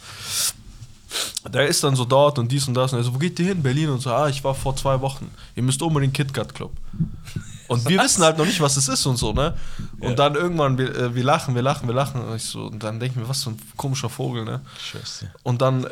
Der 1.51 1.67
ist 1.67 1.83
dann 1.83 1.95
so 1.95 2.05
dort 2.05 2.37
und 2.37 2.51
dies 2.51 2.67
und 2.67 2.75
das. 2.75 2.93
Und 2.93 2.99
er 2.99 3.03
so, 3.03 3.13
wo 3.13 3.17
geht 3.17 3.39
ihr 3.39 3.47
hin? 3.47 3.63
Berlin 3.63 3.89
und 3.89 4.01
so, 4.01 4.11
ah, 4.11 4.27
ich 4.27 4.43
war 4.43 4.53
vor 4.53 4.75
zwei 4.75 4.99
Wochen. 5.01 5.31
Ihr 5.55 5.63
müsst 5.63 5.81
unbedingt 5.81 6.13
KitKat 6.13 6.53
Club. 6.53 6.71
Und 7.67 7.87
wir 7.89 7.99
wissen 8.01 8.23
halt 8.23 8.37
noch 8.37 8.45
nicht, 8.45 8.61
was 8.61 8.77
es 8.77 8.87
ist 8.87 9.05
und 9.05 9.17
so, 9.17 9.33
ne? 9.33 9.55
Und 10.05 10.11
Ja. 10.11 10.15
dann 10.29 10.35
irgendwann, 10.35 10.77
wir, 10.77 10.95
äh, 10.95 11.15
wir 11.15 11.23
lachen, 11.23 11.55
wir 11.55 11.61
lachen, 11.61 11.87
wir 11.87 11.95
lachen. 11.95 12.21
Und, 12.21 12.35
ich 12.35 12.43
so, 12.45 12.65
und 12.65 12.83
dann 12.83 12.99
denken 12.99 13.19
wir, 13.19 13.27
was 13.29 13.43
für 13.43 13.51
ein 13.51 13.59
komischer 13.77 14.09
Vogel, 14.09 14.45
ne? 14.45 14.61
Scheiße. 14.79 15.31
Und 15.43 15.61
dann 15.61 15.83
äh, 15.83 15.87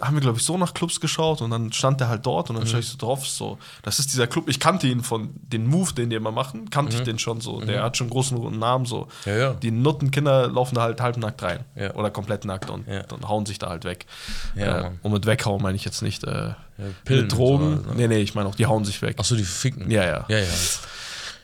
haben 0.00 0.14
wir, 0.14 0.20
glaube 0.20 0.38
ich, 0.38 0.44
so 0.44 0.56
nach 0.58 0.74
Clubs 0.74 1.00
geschaut 1.00 1.42
und 1.42 1.50
dann 1.50 1.72
stand 1.72 2.00
der 2.00 2.08
halt 2.08 2.24
dort 2.26 2.50
und 2.50 2.56
dann 2.56 2.66
schaue 2.66 2.80
ich 2.80 2.88
so 2.88 2.96
drauf, 2.98 3.26
so, 3.26 3.58
das 3.82 3.98
ist 3.98 4.12
dieser 4.12 4.26
Club, 4.26 4.48
ich 4.48 4.60
kannte 4.60 4.86
ihn 4.86 5.02
von 5.02 5.30
den 5.34 5.66
Move, 5.66 5.92
den 5.94 6.10
die 6.10 6.16
immer 6.16 6.32
machen, 6.32 6.70
kannte 6.70 6.96
ich 6.96 7.02
den 7.02 7.18
schon 7.18 7.40
so. 7.40 7.60
Der 7.60 7.82
hat 7.82 7.96
schon 7.96 8.06
einen 8.06 8.12
großen 8.12 8.58
Namen, 8.58 8.84
so. 8.86 9.08
Ja, 9.24 9.36
ja. 9.36 9.52
Die 9.54 9.70
Nuttenkinder 9.70 10.48
laufen 10.48 10.74
da 10.74 10.82
halt 10.82 11.00
halbnackt 11.00 11.42
rein. 11.42 11.60
Ja. 11.74 11.94
Oder 11.94 12.10
komplett 12.10 12.44
nackt 12.44 12.70
und 12.70 12.86
dann 12.86 13.28
hauen 13.28 13.46
sich 13.46 13.58
da 13.58 13.68
halt 13.68 13.84
weg. 13.84 14.06
Äh, 14.56 14.90
und 15.02 15.12
mit 15.12 15.26
weghauen 15.26 15.62
meine 15.62 15.76
ich 15.76 15.84
jetzt 15.84 16.02
nicht 16.02 16.24
äh, 16.24 16.54
Pillen 17.04 17.22
mit 17.22 17.32
Drogen. 17.32 17.82
so 17.84 17.90
ne? 17.90 17.96
nee, 17.96 18.08
nee, 18.08 18.18
ich 18.18 18.34
meine 18.34 18.48
auch, 18.48 18.54
die 18.54 18.66
hauen 18.66 18.84
sich 18.84 19.00
weg. 19.02 19.18
Achso, 19.18 19.36
die 19.36 19.44
ficken. 19.44 19.90
Ja, 19.90 20.04
ja. 20.04 20.24
Ja, 20.28 20.38
ja. 20.38 20.44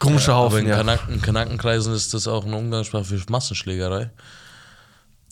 Komische 0.00 0.32
Aber 0.32 0.46
Haufen, 0.46 0.60
in 0.60 0.66
ja. 0.68 0.76
Kanaken, 0.78 1.22
Kanakenkreisen 1.22 1.94
ist 1.94 2.12
das 2.14 2.26
auch 2.26 2.44
eine 2.44 2.56
Umgangssprache 2.56 3.04
für 3.04 3.20
Massenschlägerei. 3.30 4.10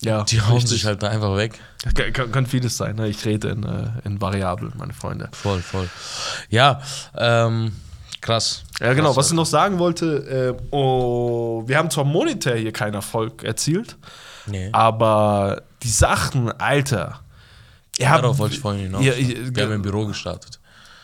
ja. 0.00 0.22
Die 0.24 0.40
hauen 0.40 0.64
sich 0.64 0.84
halt 0.84 1.02
da 1.02 1.08
einfach 1.08 1.36
weg. 1.36 1.58
Kann, 1.94 2.12
kann, 2.12 2.30
kann 2.32 2.46
vieles 2.46 2.76
sein, 2.76 2.94
ne? 2.96 3.08
Ich 3.08 3.24
rede 3.24 3.48
in, 3.48 3.64
äh, 3.64 3.88
in 4.04 4.20
Variablen, 4.20 4.72
meine 4.76 4.92
Freunde. 4.92 5.28
Voll, 5.32 5.60
voll. 5.60 5.88
Ja, 6.50 6.80
ähm, 7.16 7.72
krass. 8.20 8.62
Ja, 8.78 8.92
genau. 8.92 9.08
Krass, 9.08 9.16
Was 9.16 9.26
ich 9.30 9.32
noch 9.36 9.46
sagen 9.46 9.78
wollte, 9.80 10.56
äh, 10.60 10.62
oh, 10.70 11.64
wir 11.66 11.76
haben 11.78 11.90
zwar 11.90 12.04
monetär 12.04 12.56
hier 12.56 12.72
keinen 12.72 12.94
Erfolg 12.94 13.42
erzielt, 13.42 13.96
Nee. 14.46 14.68
aber 14.72 15.62
die 15.82 15.90
Sachen, 15.90 16.52
Alter. 16.60 17.20
Ihr 17.98 18.06
Darauf 18.06 18.38
wollte 18.38 18.54
ich 18.54 18.60
vorhin 18.60 18.82
hinaus. 18.82 19.04
Ja, 19.04 19.14
ihr- 19.14 19.54
Wir 19.54 19.64
haben 19.64 19.72
im 19.72 19.82
Büro 19.82 20.06
gestartet. 20.06 20.60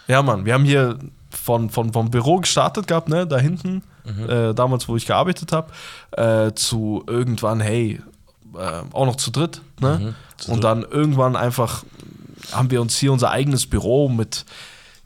ja, 0.07 0.23
Mann, 0.23 0.45
wir 0.45 0.55
haben 0.55 0.65
hier 0.65 0.99
von, 1.45 1.69
von, 1.69 1.93
vom 1.93 2.11
Büro 2.11 2.39
gestartet 2.39 2.87
gehabt, 2.87 3.09
ne, 3.09 3.27
da 3.27 3.39
hinten, 3.39 3.83
Mhm. 4.07 4.29
äh, 4.29 4.55
damals, 4.55 4.87
wo 4.89 4.97
ich 4.97 5.07
gearbeitet 5.07 5.51
habe, 5.53 5.73
äh, 6.13 6.53
zu 6.55 7.03
irgendwann, 7.07 7.61
hey, 7.61 8.01
äh, 8.55 8.83
auch 8.93 9.07
noch 9.07 9.17
zu 9.17 9.31
dritt, 9.31 9.63
ne? 9.81 9.99
Mhm, 9.99 10.15
zu 10.37 10.51
Und 10.53 10.57
dritt. 10.57 10.65
dann 10.65 10.83
irgendwann 10.83 11.37
einfach 11.37 11.85
haben 12.53 12.71
wir 12.71 12.83
uns 12.83 12.97
hier 12.99 13.13
unser 13.13 13.31
eigenes 13.31 13.67
Büro 13.67 14.11
mit. 14.11 14.45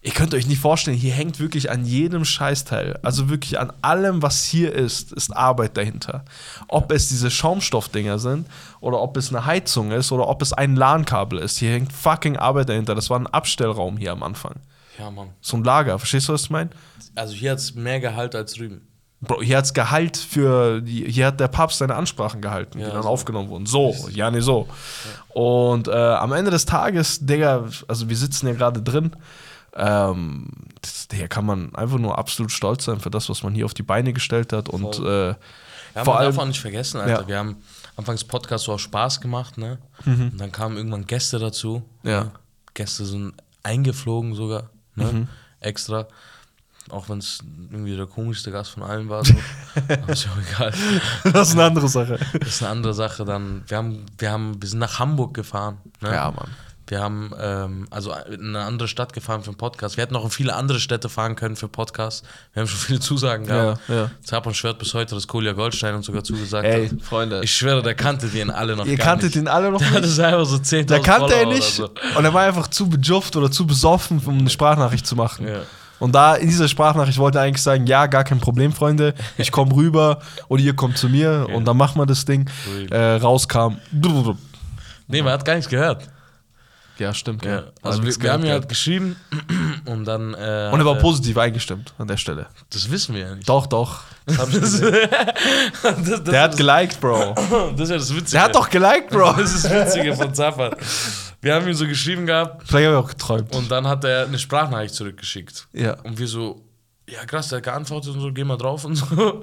Ihr 0.03 0.13
könnt 0.13 0.35
euch 0.35 0.47
nicht 0.49 0.61
vorstellen, 0.61 0.97
hier 0.97 1.13
hängt 1.13 1.39
wirklich 1.39 1.71
an 1.71 1.85
jedem 1.85 2.25
Scheißteil, 2.25 2.99
also 3.03 3.29
wirklich 3.29 3.59
an 3.61 3.73
allem, 3.83 4.21
was 4.23 4.45
hier 4.45 4.73
ist, 4.73 5.13
ist 5.13 5.37
Arbeit 5.37 5.77
dahinter. 5.77 6.25
Ob 6.69 6.91
es 6.93 7.09
diese 7.09 7.31
Schaumstoffdinger 7.31 8.19
sind 8.19 8.47
oder 8.81 9.01
ob 9.01 9.17
es 9.17 9.29
eine 9.29 9.45
Heizung 9.47 9.93
ist 9.93 10.11
oder 10.13 10.27
ob 10.29 10.43
es 10.43 10.53
ein 10.53 10.75
LAN-Kabel 10.77 11.39
ist. 11.39 11.59
Hier 11.59 11.71
hängt 11.73 11.93
fucking 11.93 12.37
Arbeit 12.37 12.69
dahinter. 12.69 12.95
Das 12.97 13.11
war 13.11 13.19
ein 13.19 13.27
Abstellraum 13.29 13.97
hier 13.97 14.13
am 14.13 14.23
Anfang. 14.25 14.55
Ja, 14.99 15.11
Mann. 15.11 15.29
So 15.41 15.57
ein 15.57 15.65
Lager, 15.65 15.99
verstehst 15.99 16.29
du, 16.29 16.33
was 16.33 16.43
ich 16.43 16.51
meine? 16.51 16.71
Also 17.15 17.35
hier 17.35 17.53
hat 17.53 17.59
es 17.59 17.75
mehr 17.75 18.01
Gehalt 18.01 18.35
als 18.35 18.55
drüben. 18.55 18.83
Bro, 19.21 19.43
hier 19.43 19.57
hat's 19.59 19.75
Gehalt 19.75 20.17
für, 20.17 20.81
die, 20.81 21.11
hier 21.11 21.27
hat 21.27 21.41
der 21.41 21.49
Papst 21.49 21.79
seine 21.79 21.97
Ansprachen 21.97 22.41
gehalten, 22.41 22.79
Ja, 22.79 22.87
die 22.87 22.93
dann 22.93 23.03
so. 23.03 23.09
aufgenommen 23.09 23.49
wurden. 23.49 23.67
So, 23.67 23.95
ja, 24.13 24.31
nee, 24.31 24.41
so. 24.41 24.69
Und 25.31 25.89
äh, 25.89 25.93
am 25.93 26.33
Ende 26.33 26.51
des 26.53 26.67
Tages, 26.67 27.19
Digga, 27.27 27.69
also 27.89 28.09
wir 28.09 28.17
sitzen 28.17 28.47
ja 28.47 28.53
gerade 28.55 28.81
drin, 28.81 29.17
ähm, 29.75 30.49
das, 30.81 31.09
hier 31.13 31.29
kann 31.29 31.45
man 31.45 31.75
einfach 31.75 31.99
nur 31.99 32.17
absolut 32.17 32.53
stolz 32.53 32.85
sein 32.85 33.01
für 33.01 33.11
das, 33.11 33.29
was 33.29 33.43
man 33.43 33.55
hier 33.55 33.65
auf 33.65 33.75
die 33.75 33.83
Beine 33.83 34.13
gestellt 34.13 34.53
hat 34.53 34.69
und 34.69 34.99
äh, 35.01 35.29
Ja, 35.31 35.37
vor 36.05 36.15
man 36.15 36.23
allem, 36.23 36.33
darf 36.35 36.39
auch 36.43 36.47
nicht 36.47 36.61
vergessen, 36.61 37.01
Alter. 37.01 37.23
Ja. 37.23 37.29
Wir 37.29 37.39
haben 37.39 37.57
anfangs 37.97 38.23
Podcast 38.25 38.65
so 38.65 38.73
auch 38.75 38.79
Spaß 38.79 39.21
gemacht, 39.21 39.59
ne? 39.59 39.79
Und 40.07 40.39
dann 40.39 40.53
kamen 40.53 40.77
irgendwann 40.77 41.07
Gäste 41.07 41.39
dazu. 41.41 41.83
Mhm. 42.05 42.11
Ja. 42.11 42.31
Gäste 42.75 43.05
sind 43.05 43.35
eingeflogen 43.65 44.35
sogar, 44.35 44.71
ne? 44.99 45.13
Mhm. 45.13 45.29
Extra. 45.61 46.07
Auch 46.91 47.09
wenn 47.09 47.19
es 47.19 47.41
irgendwie 47.71 47.97
der 47.97 48.07
komischste 48.07 48.51
Gast 48.51 48.71
von 48.71 48.83
allen 48.83 49.09
war. 49.09 49.25
So. 49.25 49.35
Aber 49.89 50.13
ist 50.13 50.25
ja 50.25 50.31
auch 50.33 50.57
egal. 50.57 50.73
das 51.33 51.49
ist 51.49 51.55
eine 51.55 51.65
andere 51.65 51.89
Sache. 51.89 52.19
Das 52.39 52.49
ist 52.49 52.63
eine 52.63 52.71
andere 52.71 52.95
Sache. 52.95 53.25
Dann, 53.25 53.63
wir 53.67 53.77
haben, 53.77 54.07
wir 54.17 54.31
haben, 54.31 54.63
wir 54.63 54.69
sind 54.69 54.79
nach 54.79 54.99
Hamburg 54.99 55.35
gefahren. 55.35 55.79
Ne? 56.01 56.13
Ja, 56.13 56.31
Mann. 56.31 56.49
Wir 56.89 57.01
haben 57.01 57.33
ähm, 57.39 57.87
also 57.91 58.13
in 58.33 58.57
eine 58.57 58.65
andere 58.65 58.89
Stadt 58.89 59.13
gefahren 59.13 59.43
für 59.43 59.49
einen 59.51 59.59
Podcast. 59.59 59.97
Wir 59.99 60.03
hätten 60.03 60.17
auch 60.17 60.25
in 60.25 60.31
viele 60.31 60.55
andere 60.55 60.81
Städte 60.81 61.09
fahren 61.11 61.37
können 61.37 61.55
für 61.55 61.69
Podcasts. 61.69 62.23
Wir 62.55 62.63
haben 62.63 62.69
schon 62.69 62.79
viele 62.81 63.01
Zusagen 63.01 63.47
gehabt. 63.47 63.81
Ja, 63.89 63.95
ja. 63.95 64.11
Zapan 64.25 64.55
schwört 64.55 64.79
bis 64.79 64.95
heute, 64.95 65.15
dass 65.15 65.27
Kolja 65.29 65.53
Goldstein 65.53 65.95
uns 65.95 66.07
sogar 66.07 66.25
zugesagt 66.25 66.67
Ey, 66.67 66.89
hat. 66.89 67.03
Freunde, 67.03 67.43
Ich 67.45 67.53
schwöre, 67.55 67.83
der 67.83 67.95
kannte 67.95 68.29
den 68.29 68.51
alle 68.51 68.75
noch 68.75 68.87
ihr 68.87 68.97
gar 68.97 69.07
kanntet 69.07 69.35
nicht. 69.35 69.37
ihn 69.37 69.49
alle 69.49 69.71
noch 69.71 69.79
Der 69.81 69.91
nicht. 70.01 70.05
es 70.05 70.19
einfach 70.19 70.47
so 70.47 70.57
10.000 70.57 70.85
Da 70.87 70.99
kannte 71.01 71.35
er 71.35 71.47
nicht. 71.47 71.79
Oder 71.79 71.91
Und 72.17 72.25
er 72.25 72.33
war 72.33 72.43
einfach 72.43 72.69
zu 72.69 72.89
bejufft 72.89 73.37
oder 73.37 73.51
zu 73.51 73.67
besoffen, 73.67 74.23
um 74.25 74.39
eine 74.39 74.49
Sprachnachricht 74.51 75.07
zu 75.07 75.15
machen. 75.15 75.47
Ja. 75.47 75.61
Und 75.99 76.15
da 76.15 76.37
in 76.37 76.49
dieser 76.49 76.69
Sprachnachricht 76.69 77.19
wollte 77.19 77.39
er 77.39 77.45
eigentlich 77.45 77.63
sagen, 77.63 77.87
ja, 77.87 78.07
gar 78.07 78.25
kein 78.25 78.39
Problem, 78.41 78.73
Freunde. 78.73 79.15
Ich 79.37 79.53
komme 79.53 79.75
rüber 79.75 80.21
oder 80.49 80.63
ihr 80.63 80.75
kommt 80.75 80.97
zu 80.97 81.09
mir 81.09 81.49
und 81.53 81.65
dann 81.67 81.77
machen 81.77 82.01
wir 82.01 82.07
das 82.07 82.25
Ding. 82.25 82.49
Äh, 82.91 83.17
rauskam. 83.17 83.77
so. 84.03 84.39
Nee, 85.09 85.23
man 85.23 85.33
hat 85.33 85.45
gar 85.45 85.55
nichts 85.55 85.69
gehört. 85.69 86.09
Ja, 86.99 87.15
stimmt. 87.15 87.45
Ja. 87.45 87.51
Ja. 87.51 87.63
Also 87.83 88.03
wir, 88.03 88.15
wir 88.21 88.33
haben 88.33 88.45
ja 88.45 88.53
halt 88.53 88.69
geschrieben 88.69 89.17
und 89.87 90.05
dann. 90.05 90.35
Äh, 90.35 90.71
und 90.73 90.81
er 90.81 90.85
war 90.85 90.97
äh, 90.97 91.01
positiv 91.01 91.37
eingestimmt 91.39 91.95
an 91.99 92.09
der 92.09 92.17
Stelle. 92.17 92.47
Das 92.71 92.91
wissen 92.91 93.15
wir 93.15 93.23
ja 93.23 93.35
nicht. 93.35 93.49
Doch, 93.49 93.67
doch. 93.67 94.03
Das. 94.27 94.83
Das, 95.83 96.03
das, 96.05 96.25
Der 96.25 96.43
hat 96.43 96.57
geliked, 96.57 97.01
Bro. 97.01 97.35
das 97.77 97.81
ist 97.83 97.91
ja 97.91 97.97
das 97.97 98.11
Witzige. 98.15 98.31
Der 98.33 98.43
hat 98.43 98.55
doch 98.55 98.69
geliked, 98.69 99.11
Bro. 99.11 99.33
Das 99.35 99.55
ist 99.55 99.65
das 99.65 99.73
Witzige 99.73 100.15
von 100.15 100.35
Zapan. 100.35 100.75
Wir 101.41 101.55
haben 101.55 101.67
ihm 101.69 101.75
so 101.75 101.87
geschrieben 101.87 102.27
gehabt 102.27 102.63
Vielleicht 102.67 102.87
habe 102.89 102.97
ich 102.97 103.05
auch 103.05 103.09
geträumt. 103.09 103.55
und 103.55 103.71
dann 103.71 103.87
hat 103.87 104.05
er 104.05 104.25
eine 104.25 104.39
Sprachnachricht 104.39 104.95
zurückgeschickt. 104.95 105.69
Ja. 105.73 105.95
Und 106.03 106.19
wir 106.19 106.27
so, 106.27 106.61
ja 107.11 107.25
krass, 107.25 107.49
der 107.49 107.59
hat 107.59 107.65
geantwortet 107.65 108.15
und 108.15 108.21
so, 108.21 108.33
geh 108.33 108.45
mal 108.45 108.57
drauf 108.57 108.85
und 108.85 108.95
so. 108.95 109.07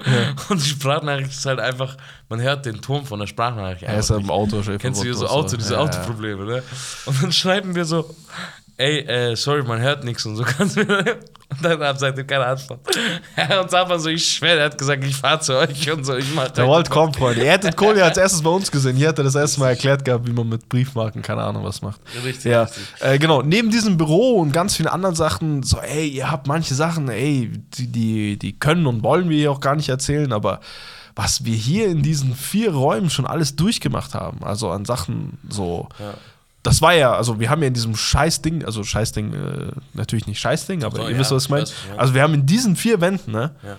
Und 0.48 0.64
die 0.64 0.68
Sprachnachricht 0.68 1.30
ist 1.30 1.46
halt 1.46 1.60
einfach, 1.60 1.96
man 2.28 2.40
hört 2.40 2.66
den 2.66 2.80
Ton 2.80 3.04
von 3.04 3.18
der 3.18 3.26
Sprachnachricht. 3.26 3.82
Er 3.82 3.98
ist 3.98 4.10
einfach 4.10 4.24
im 4.24 4.30
Auto 4.30 4.62
schon 4.62 4.78
Kennst 4.78 5.00
du 5.00 5.04
hier 5.04 5.14
so 5.14 5.26
Auto, 5.26 5.56
diese 5.56 5.74
Ja, 5.74 5.80
ja. 5.80 5.84
Autoprobleme, 5.86 6.44
ne? 6.44 6.62
Und 7.06 7.22
dann 7.22 7.32
schreiben 7.32 7.74
wir 7.74 7.84
so, 7.84 8.14
ey, 8.76 8.98
äh, 9.00 9.36
sorry, 9.36 9.62
man 9.62 9.80
hört 9.80 10.04
nichts 10.04 10.24
und 10.26 10.36
so 10.36 10.44
kannst 10.56 10.76
du. 10.76 10.80
Und 10.82 11.64
dann 11.64 11.80
hat 11.80 11.98
seitdem 12.00 12.26
keine 12.26 12.44
Antwort. 12.46 12.80
Und 13.60 13.70
sagt 13.70 13.88
man 13.88 13.98
so, 14.00 14.08
ich 14.08 14.26
schwöre, 14.28 14.58
er 14.58 14.64
hat 14.66 14.76
gesagt, 14.76 15.04
ich 15.04 15.14
fahr 15.16 15.40
zu 15.40 15.56
euch 15.56 15.90
und 15.90 16.04
so, 16.04 16.16
ich 16.16 16.34
mach 16.34 16.48
Der 16.50 16.68
Walt 16.68 16.90
kommt, 16.90 17.16
Freunde. 17.16 17.44
Ihr 17.44 17.50
hättet 17.52 17.76
Kohli 17.76 18.00
als 18.02 18.16
erstes 18.18 18.42
bei 18.42 18.50
uns 18.50 18.70
gesehen. 18.70 18.96
Hier 18.96 19.08
hat 19.08 19.18
er 19.18 19.24
das 19.24 19.36
erste 19.36 19.60
Mal 19.60 19.70
erklärt 19.70 20.04
gehabt, 20.04 20.26
wie 20.26 20.32
man 20.32 20.48
mit 20.48 20.68
Briefmarken, 20.68 21.22
keine 21.22 21.42
Ahnung, 21.44 21.62
was 21.64 21.82
macht. 21.82 22.00
Richtig, 22.24 22.46
Ja, 22.52 22.62
richtig. 22.64 22.84
äh, 23.00 23.18
genau. 23.18 23.42
Neben 23.42 23.70
diesem 23.70 23.96
Büro 23.96 24.40
und 24.40 24.52
ganz 24.52 24.76
vielen 24.76 24.88
anderen 24.88 25.14
Sachen, 25.14 25.62
so, 25.62 25.78
ey, 25.78 26.08
ihr 26.08 26.30
habt 26.30 26.46
manche 26.48 26.74
Sachen, 26.74 27.08
ey, 27.08 27.52
die, 27.78 27.86
die, 27.86 28.38
die 28.38 28.58
können 28.58 28.86
und 28.86 29.02
wollen 29.04 29.28
wir 29.30 29.36
hier 29.38 29.52
auch 29.52 29.60
gar 29.60 29.76
nicht 29.76 29.88
erzählen, 29.88 30.32
aber 30.32 30.60
was 31.14 31.44
wir 31.44 31.54
hier 31.54 31.86
in 31.86 32.02
diesen 32.02 32.34
vier 32.34 32.74
Räumen 32.74 33.08
schon 33.08 33.26
alles 33.26 33.56
durchgemacht 33.56 34.14
haben, 34.14 34.42
also 34.42 34.70
an 34.70 34.84
Sachen 34.84 35.38
so. 35.48 35.88
Ja. 35.98 36.14
Das 36.66 36.82
war 36.82 36.94
ja, 36.94 37.12
also 37.14 37.38
wir 37.40 37.48
haben 37.48 37.62
ja 37.62 37.68
in 37.68 37.74
diesem 37.74 37.94
Scheißding, 37.96 38.64
also 38.64 38.82
Scheißding, 38.84 39.32
äh, 39.34 39.70
natürlich 39.94 40.26
nicht 40.26 40.40
Scheißding, 40.40 40.82
aber 40.84 40.96
So, 40.98 41.02
ihr 41.04 41.10
ja, 41.12 41.18
wisst, 41.18 41.30
was 41.30 41.44
ich 41.44 41.50
meine. 41.50 41.64
ja. 41.64 41.96
Also 41.96 42.12
wir 42.14 42.22
haben 42.22 42.34
in 42.34 42.44
diesen 42.46 42.74
vier 42.76 43.00
Wänden, 43.00 43.32
ne, 43.32 43.52
Ja. 43.62 43.76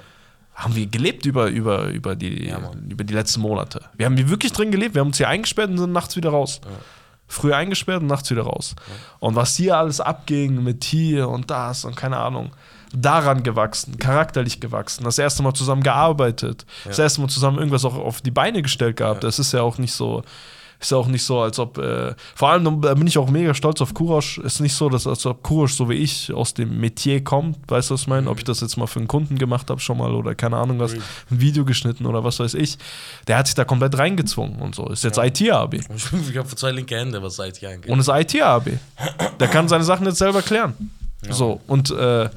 haben 0.55 0.75
wir 0.75 0.87
gelebt 0.87 1.25
über, 1.25 1.47
über, 1.47 1.87
über, 1.89 2.15
die, 2.15 2.47
Ja, 2.47 2.59
über 2.89 3.03
die 3.03 3.13
letzten 3.13 3.41
Monate. 3.41 3.81
Wir 3.95 4.05
haben 4.05 4.15
hier 4.17 4.29
wirklich 4.29 4.53
drin 4.53 4.71
gelebt. 4.71 4.95
Wir 4.95 5.01
haben 5.01 5.07
uns 5.09 5.17
hier 5.17 5.27
eingesperrt 5.29 5.69
und 5.69 5.77
sind 5.77 5.91
nachts 5.91 6.15
wieder 6.15 6.29
raus. 6.29 6.61
Früh 7.27 7.53
eingesperrt 7.53 8.01
und 8.01 8.07
nachts 8.07 8.31
wieder 8.31 8.43
raus. 8.43 8.73
Und 9.19 9.35
was 9.35 9.55
hier 9.57 9.75
alles 9.77 9.99
abging 9.99 10.63
mit 10.63 10.85
hier 10.85 11.27
und 11.27 11.51
das 11.51 11.83
und 11.83 11.95
keine 11.95 12.17
Ahnung. 12.17 12.51
Daran 12.95 13.43
gewachsen, 13.43 13.97
charakterlich 13.97 14.61
gewachsen, 14.61 15.03
das 15.03 15.17
erste 15.17 15.43
Mal 15.43 15.53
zusammen 15.53 15.83
gearbeitet, 15.83 16.65
das 16.85 16.97
erste 16.97 17.19
Mal 17.19 17.27
zusammen 17.27 17.57
irgendwas 17.57 17.83
auch 17.83 17.95
auf 17.95 18.21
die 18.21 18.31
Beine 18.31 18.61
gestellt 18.61 18.95
gehabt. 18.95 19.25
Das 19.25 19.39
ist 19.39 19.51
ja 19.51 19.61
auch 19.61 19.77
nicht 19.77 19.91
so, 19.93 20.23
ist 20.79 20.91
ja 20.91 20.97
auch 20.97 21.07
nicht 21.07 21.23
so, 21.23 21.39
als 21.39 21.57
ob, 21.59 21.77
äh, 21.77 22.13
vor 22.35 22.49
allem 22.49 22.81
da 22.81 22.93
bin 22.93 23.07
ich 23.07 23.17
auch 23.17 23.29
mega 23.29 23.53
stolz 23.53 23.81
auf 23.81 23.93
Kurosch. 23.93 24.37
Ist 24.37 24.59
nicht 24.59 24.75
so, 24.75 24.89
dass 24.89 25.07
als 25.07 25.25
ob 25.25 25.41
Kurosch 25.41 25.73
so 25.73 25.89
wie 25.89 25.95
ich 25.95 26.31
aus 26.31 26.53
dem 26.53 26.79
Metier 26.79 27.23
kommt, 27.23 27.57
weißt 27.67 27.89
du, 27.89 27.95
was 27.95 28.01
ich 28.01 28.07
meine? 28.07 28.29
Ob 28.29 28.37
ich 28.37 28.43
das 28.43 28.61
jetzt 28.61 28.77
mal 28.77 28.85
für 28.87 28.99
einen 28.99 29.07
Kunden 29.07 29.37
gemacht 29.37 29.69
habe 29.69 29.79
schon 29.79 29.97
mal 29.97 30.13
oder 30.13 30.35
keine 30.35 30.57
Ahnung 30.57 30.79
was, 30.79 30.93
ein 30.93 31.01
Video 31.29 31.65
geschnitten 31.65 32.05
oder 32.05 32.23
was 32.23 32.39
weiß 32.39 32.53
ich. 32.53 32.77
Der 33.27 33.37
hat 33.37 33.47
sich 33.47 33.55
da 33.55 33.65
komplett 33.65 33.97
reingezwungen 33.97 34.61
und 34.61 34.75
so. 34.75 34.87
Ist 34.89 35.03
jetzt 35.03 35.17
IT-AB. 35.17 35.77
Ich 36.29 36.37
habe 36.37 36.55
zwei 36.55 36.71
linke 36.71 36.95
Hände, 36.95 37.21
was 37.21 37.41
hier 37.59 37.69
angeht. 37.69 37.89
Und 37.89 37.99
ist 37.99 38.09
IT-AB. 38.09 38.71
Der 39.39 39.47
kann 39.47 39.67
seine 39.67 39.83
Sachen 39.83 40.05
jetzt 40.05 40.17
selber 40.17 40.41
klären. 40.41 40.73
So, 41.29 41.61
und 41.67 41.91
äh, 41.91 42.29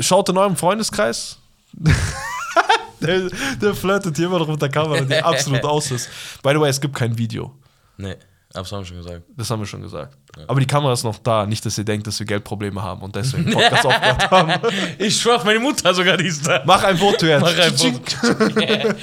schaut 0.00 0.28
in 0.28 0.38
eurem 0.38 0.56
Freundeskreis. 0.56 1.38
der, 3.00 3.28
der 3.60 3.74
flirtet 3.74 4.16
hier 4.16 4.26
immer 4.26 4.38
noch 4.38 4.48
mit 4.48 4.60
der 4.60 4.68
Kamera, 4.68 5.00
die 5.00 5.14
absolut 5.16 5.64
aus 5.64 5.90
ist. 5.90 6.08
By 6.42 6.50
the 6.52 6.60
way, 6.60 6.70
es 6.70 6.80
gibt 6.80 6.94
kein 6.94 7.16
Video. 7.16 7.54
nee, 7.96 8.16
hab's 8.54 8.72
auch 8.72 8.84
schon 8.84 8.96
gesagt. 8.96 9.22
Das 9.36 9.50
haben 9.50 9.60
wir 9.60 9.66
schon 9.66 9.82
gesagt. 9.82 10.16
Aber 10.46 10.60
die 10.60 10.66
Kamera 10.66 10.92
ist 10.92 11.04
noch 11.04 11.18
da. 11.18 11.46
Nicht, 11.46 11.64
dass 11.66 11.76
ihr 11.78 11.84
denkt, 11.84 12.06
dass 12.06 12.18
wir 12.18 12.26
Geldprobleme 12.26 12.82
haben 12.82 13.02
und 13.02 13.14
deswegen 13.16 13.50
Podcast 13.52 13.86
aufgehört 13.86 14.30
haben. 14.30 14.52
Ich 14.98 15.20
schwör 15.20 15.36
auf 15.36 15.44
meine 15.44 15.58
Mutter 15.60 15.92
sogar, 15.94 16.16
die 16.16 16.26
ist 16.26 16.46
da. 16.46 16.62
Mach 16.66 16.82
ein 16.84 16.96
Foto 16.96 17.26
jetzt. 17.26 17.42
Mach 17.42 17.58
ein 17.58 17.76
Foto. 17.76 18.94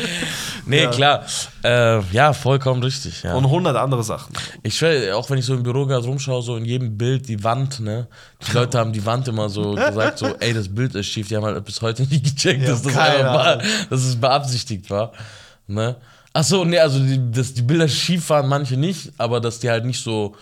Nee, 0.66 0.84
Ja. 0.84 0.90
klar. 0.92 1.26
Äh, 1.64 2.02
ja, 2.12 2.34
vollkommen 2.34 2.82
richtig. 2.84 3.24
Ja. 3.24 3.36
Und 3.36 3.46
100 3.46 3.76
andere 3.76 4.04
Sachen. 4.04 4.34
Ich 4.64 4.76
schwör, 4.78 5.16
auch 5.18 5.30
wenn 5.30 5.38
ich 5.38 5.46
so 5.46 5.54
im 5.54 5.64
Büro 5.64 5.86
gerade 5.86 6.06
rumschaue, 6.06 6.42
so 6.42 6.56
in 6.58 6.66
jedem 6.66 6.98
Bild 6.98 7.28
die 7.28 7.44
Wand, 7.44 7.80
ne? 7.80 8.08
Die 8.48 8.52
Leute 8.54 8.78
haben 8.80 8.92
die 8.94 9.06
Wand 9.06 9.28
immer 9.28 9.50
so 9.50 9.74
gesagt, 9.76 10.20
so, 10.20 10.28
ey, 10.40 10.54
das 10.54 10.68
Bild 10.74 10.96
ist 10.96 11.08
schief. 11.08 11.28
Die 11.28 11.36
haben 11.36 11.46
halt 11.46 11.64
bis 11.66 11.82
heute 11.82 12.04
nicht 12.04 12.24
gecheckt, 12.24 12.62
Ja, 12.64 12.70
dass, 12.70 12.82
das 12.82 12.96
war, 12.96 13.58
dass 13.90 14.04
es 14.04 14.16
beabsichtigt 14.20 14.90
war. 14.90 15.12
Ne? 15.68 15.96
Achso, 16.34 16.66
ne, 16.66 16.80
also 16.80 17.00
die, 17.00 17.32
dass 17.32 17.54
die 17.54 17.62
Bilder 17.62 17.88
schief 17.88 18.30
waren, 18.30 18.48
manche 18.48 18.76
nicht, 18.76 19.12
aber 19.18 19.40
dass 19.40 19.60
die 19.60 19.70
halt 19.70 19.86
nicht 19.86 20.04
so 20.04 20.36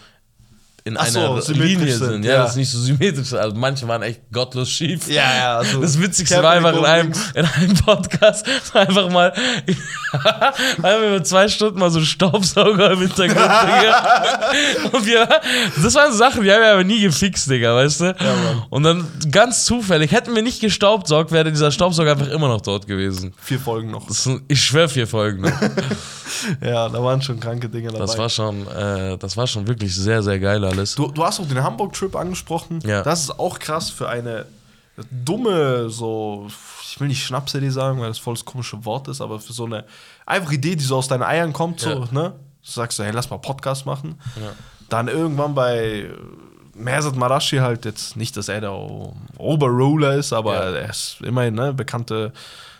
in 0.84 0.98
Ach 0.98 1.06
so, 1.06 1.20
einer 1.20 1.42
symmetrisch 1.42 1.78
Linie 1.78 1.98
sind. 1.98 2.26
Ja, 2.26 2.32
ja. 2.32 2.38
das 2.44 2.52
ist 2.52 2.58
nicht 2.58 2.72
so 2.72 2.80
symmetrisch. 2.80 3.34
Also 3.34 3.56
manche 3.56 3.88
waren 3.88 4.02
echt 4.02 4.22
gottlos 4.32 4.70
schief. 4.70 5.08
Ja, 5.08 5.36
ja, 5.36 5.58
also 5.58 5.82
Das 5.82 6.00
Witzigste 6.02 6.42
war 6.42 6.52
einfach 6.52 6.76
in 6.76 6.86
einem, 6.86 7.12
in 7.36 7.46
einem 7.46 7.76
Podcast 7.76 8.46
einfach 8.74 9.10
mal 9.10 9.32
einfach 10.12 11.08
über 11.08 11.24
zwei 11.24 11.48
Stunden 11.48 11.80
mal 11.80 11.92
so 11.92 12.02
Staubsauger 12.02 12.92
im 12.92 13.00
Hintergrund. 13.00 13.40
Und 14.92 15.06
wir, 15.06 15.28
das 15.82 15.96
waren 15.96 16.12
so 16.12 16.18
Sachen, 16.18 16.44
die 16.44 16.52
haben 16.52 16.62
wir 16.62 16.74
aber 16.74 16.84
nie 16.84 17.02
gefixt, 17.02 17.50
Digga, 17.50 17.76
weißt 17.76 18.02
du? 18.02 18.16
Und 18.70 18.84
dann 18.84 19.08
ganz 19.32 19.66
zufällig, 19.66 20.12
hätten 20.12 20.36
wir 20.36 20.42
nicht 20.42 20.62
gestaubsaugt, 20.62 21.32
wäre 21.32 21.52
dieser 21.52 21.72
Staubsauger 21.72 22.12
einfach 22.12 22.30
immer 22.30 22.48
noch 22.48 22.62
dort 22.62 22.88
gewesen. 22.88 23.34
Vier 23.42 23.60
Folgen 23.60 23.92
noch. 23.92 24.10
Sind, 24.10 24.42
ich 24.48 24.62
schwör 24.64 24.90
vier 24.90 25.08
Folgen. 25.08 25.42
Ne? 25.42 25.54
Ja, 26.62 26.90
da 26.90 27.04
waren 27.04 27.22
schon 27.22 27.40
kranke 27.40 27.70
Dinge 27.70 27.90
dabei. 27.90 28.00
Das 28.00 28.18
war 28.18 28.30
schon, 28.30 28.68
äh, 28.68 29.18
das 29.18 29.38
war 29.38 29.48
schon 29.48 29.68
wirklich 29.68 29.96
sehr, 29.96 30.24
sehr 30.24 30.40
geil 30.40 30.64
alles. 30.72 30.96
Du, 30.96 31.08
du 31.12 31.24
hast 31.24 31.40
auch 31.40 31.48
den 31.48 31.64
Hamburg-Trip 31.64 32.16
angesprochen. 32.16 32.80
Ja. 32.84 33.02
Das 33.04 33.22
ist 33.24 33.40
auch 33.40 33.60
krass 33.60 33.90
für 33.90 34.08
eine 34.10 34.46
dumme, 35.10 35.90
so, 35.90 36.48
ich 36.84 37.00
will 37.00 37.08
nicht 37.08 37.24
Schnapsidee 37.24 37.70
sagen, 37.70 38.00
weil 38.02 38.10
das 38.10 38.18
voll 38.20 38.34
das 38.36 38.46
komische 38.46 38.84
Wort 38.86 39.08
ist, 39.08 39.22
aber 39.22 39.40
für 39.40 39.54
so 39.54 39.66
eine 39.66 39.86
einfach 40.26 40.52
Idee, 40.52 40.76
die 40.76 40.84
so 40.84 40.98
aus 40.98 41.08
deinen 41.08 41.24
Eiern 41.24 41.54
kommt, 41.54 41.80
so, 41.80 41.90
Ja. 41.90 42.00
ne? 42.12 42.34
Du 42.64 42.70
sagst 42.72 42.98
so, 42.98 43.04
hey, 43.04 43.12
lass 43.12 43.30
mal 43.30 43.38
Podcast 43.38 43.86
machen. 43.86 44.20
Ja. 44.40 44.52
Dann 44.90 45.08
irgendwann 45.08 45.56
bei 45.56 46.10
Mersat 46.76 47.16
Marashi 47.16 47.58
halt 47.58 47.86
jetzt 47.86 48.16
nicht, 48.16 48.38
dass 48.38 48.50
er 48.50 48.62
der 48.62 48.74
O- 48.74 49.16
Oberruler 49.38 50.14
ist, 50.16 50.34
aber 50.34 50.54
Ja. 50.54 50.78
er 50.78 50.90
ist 50.90 51.18
immerhin 51.22 51.56
ne, 51.56 51.74
bekannte, 51.74 52.32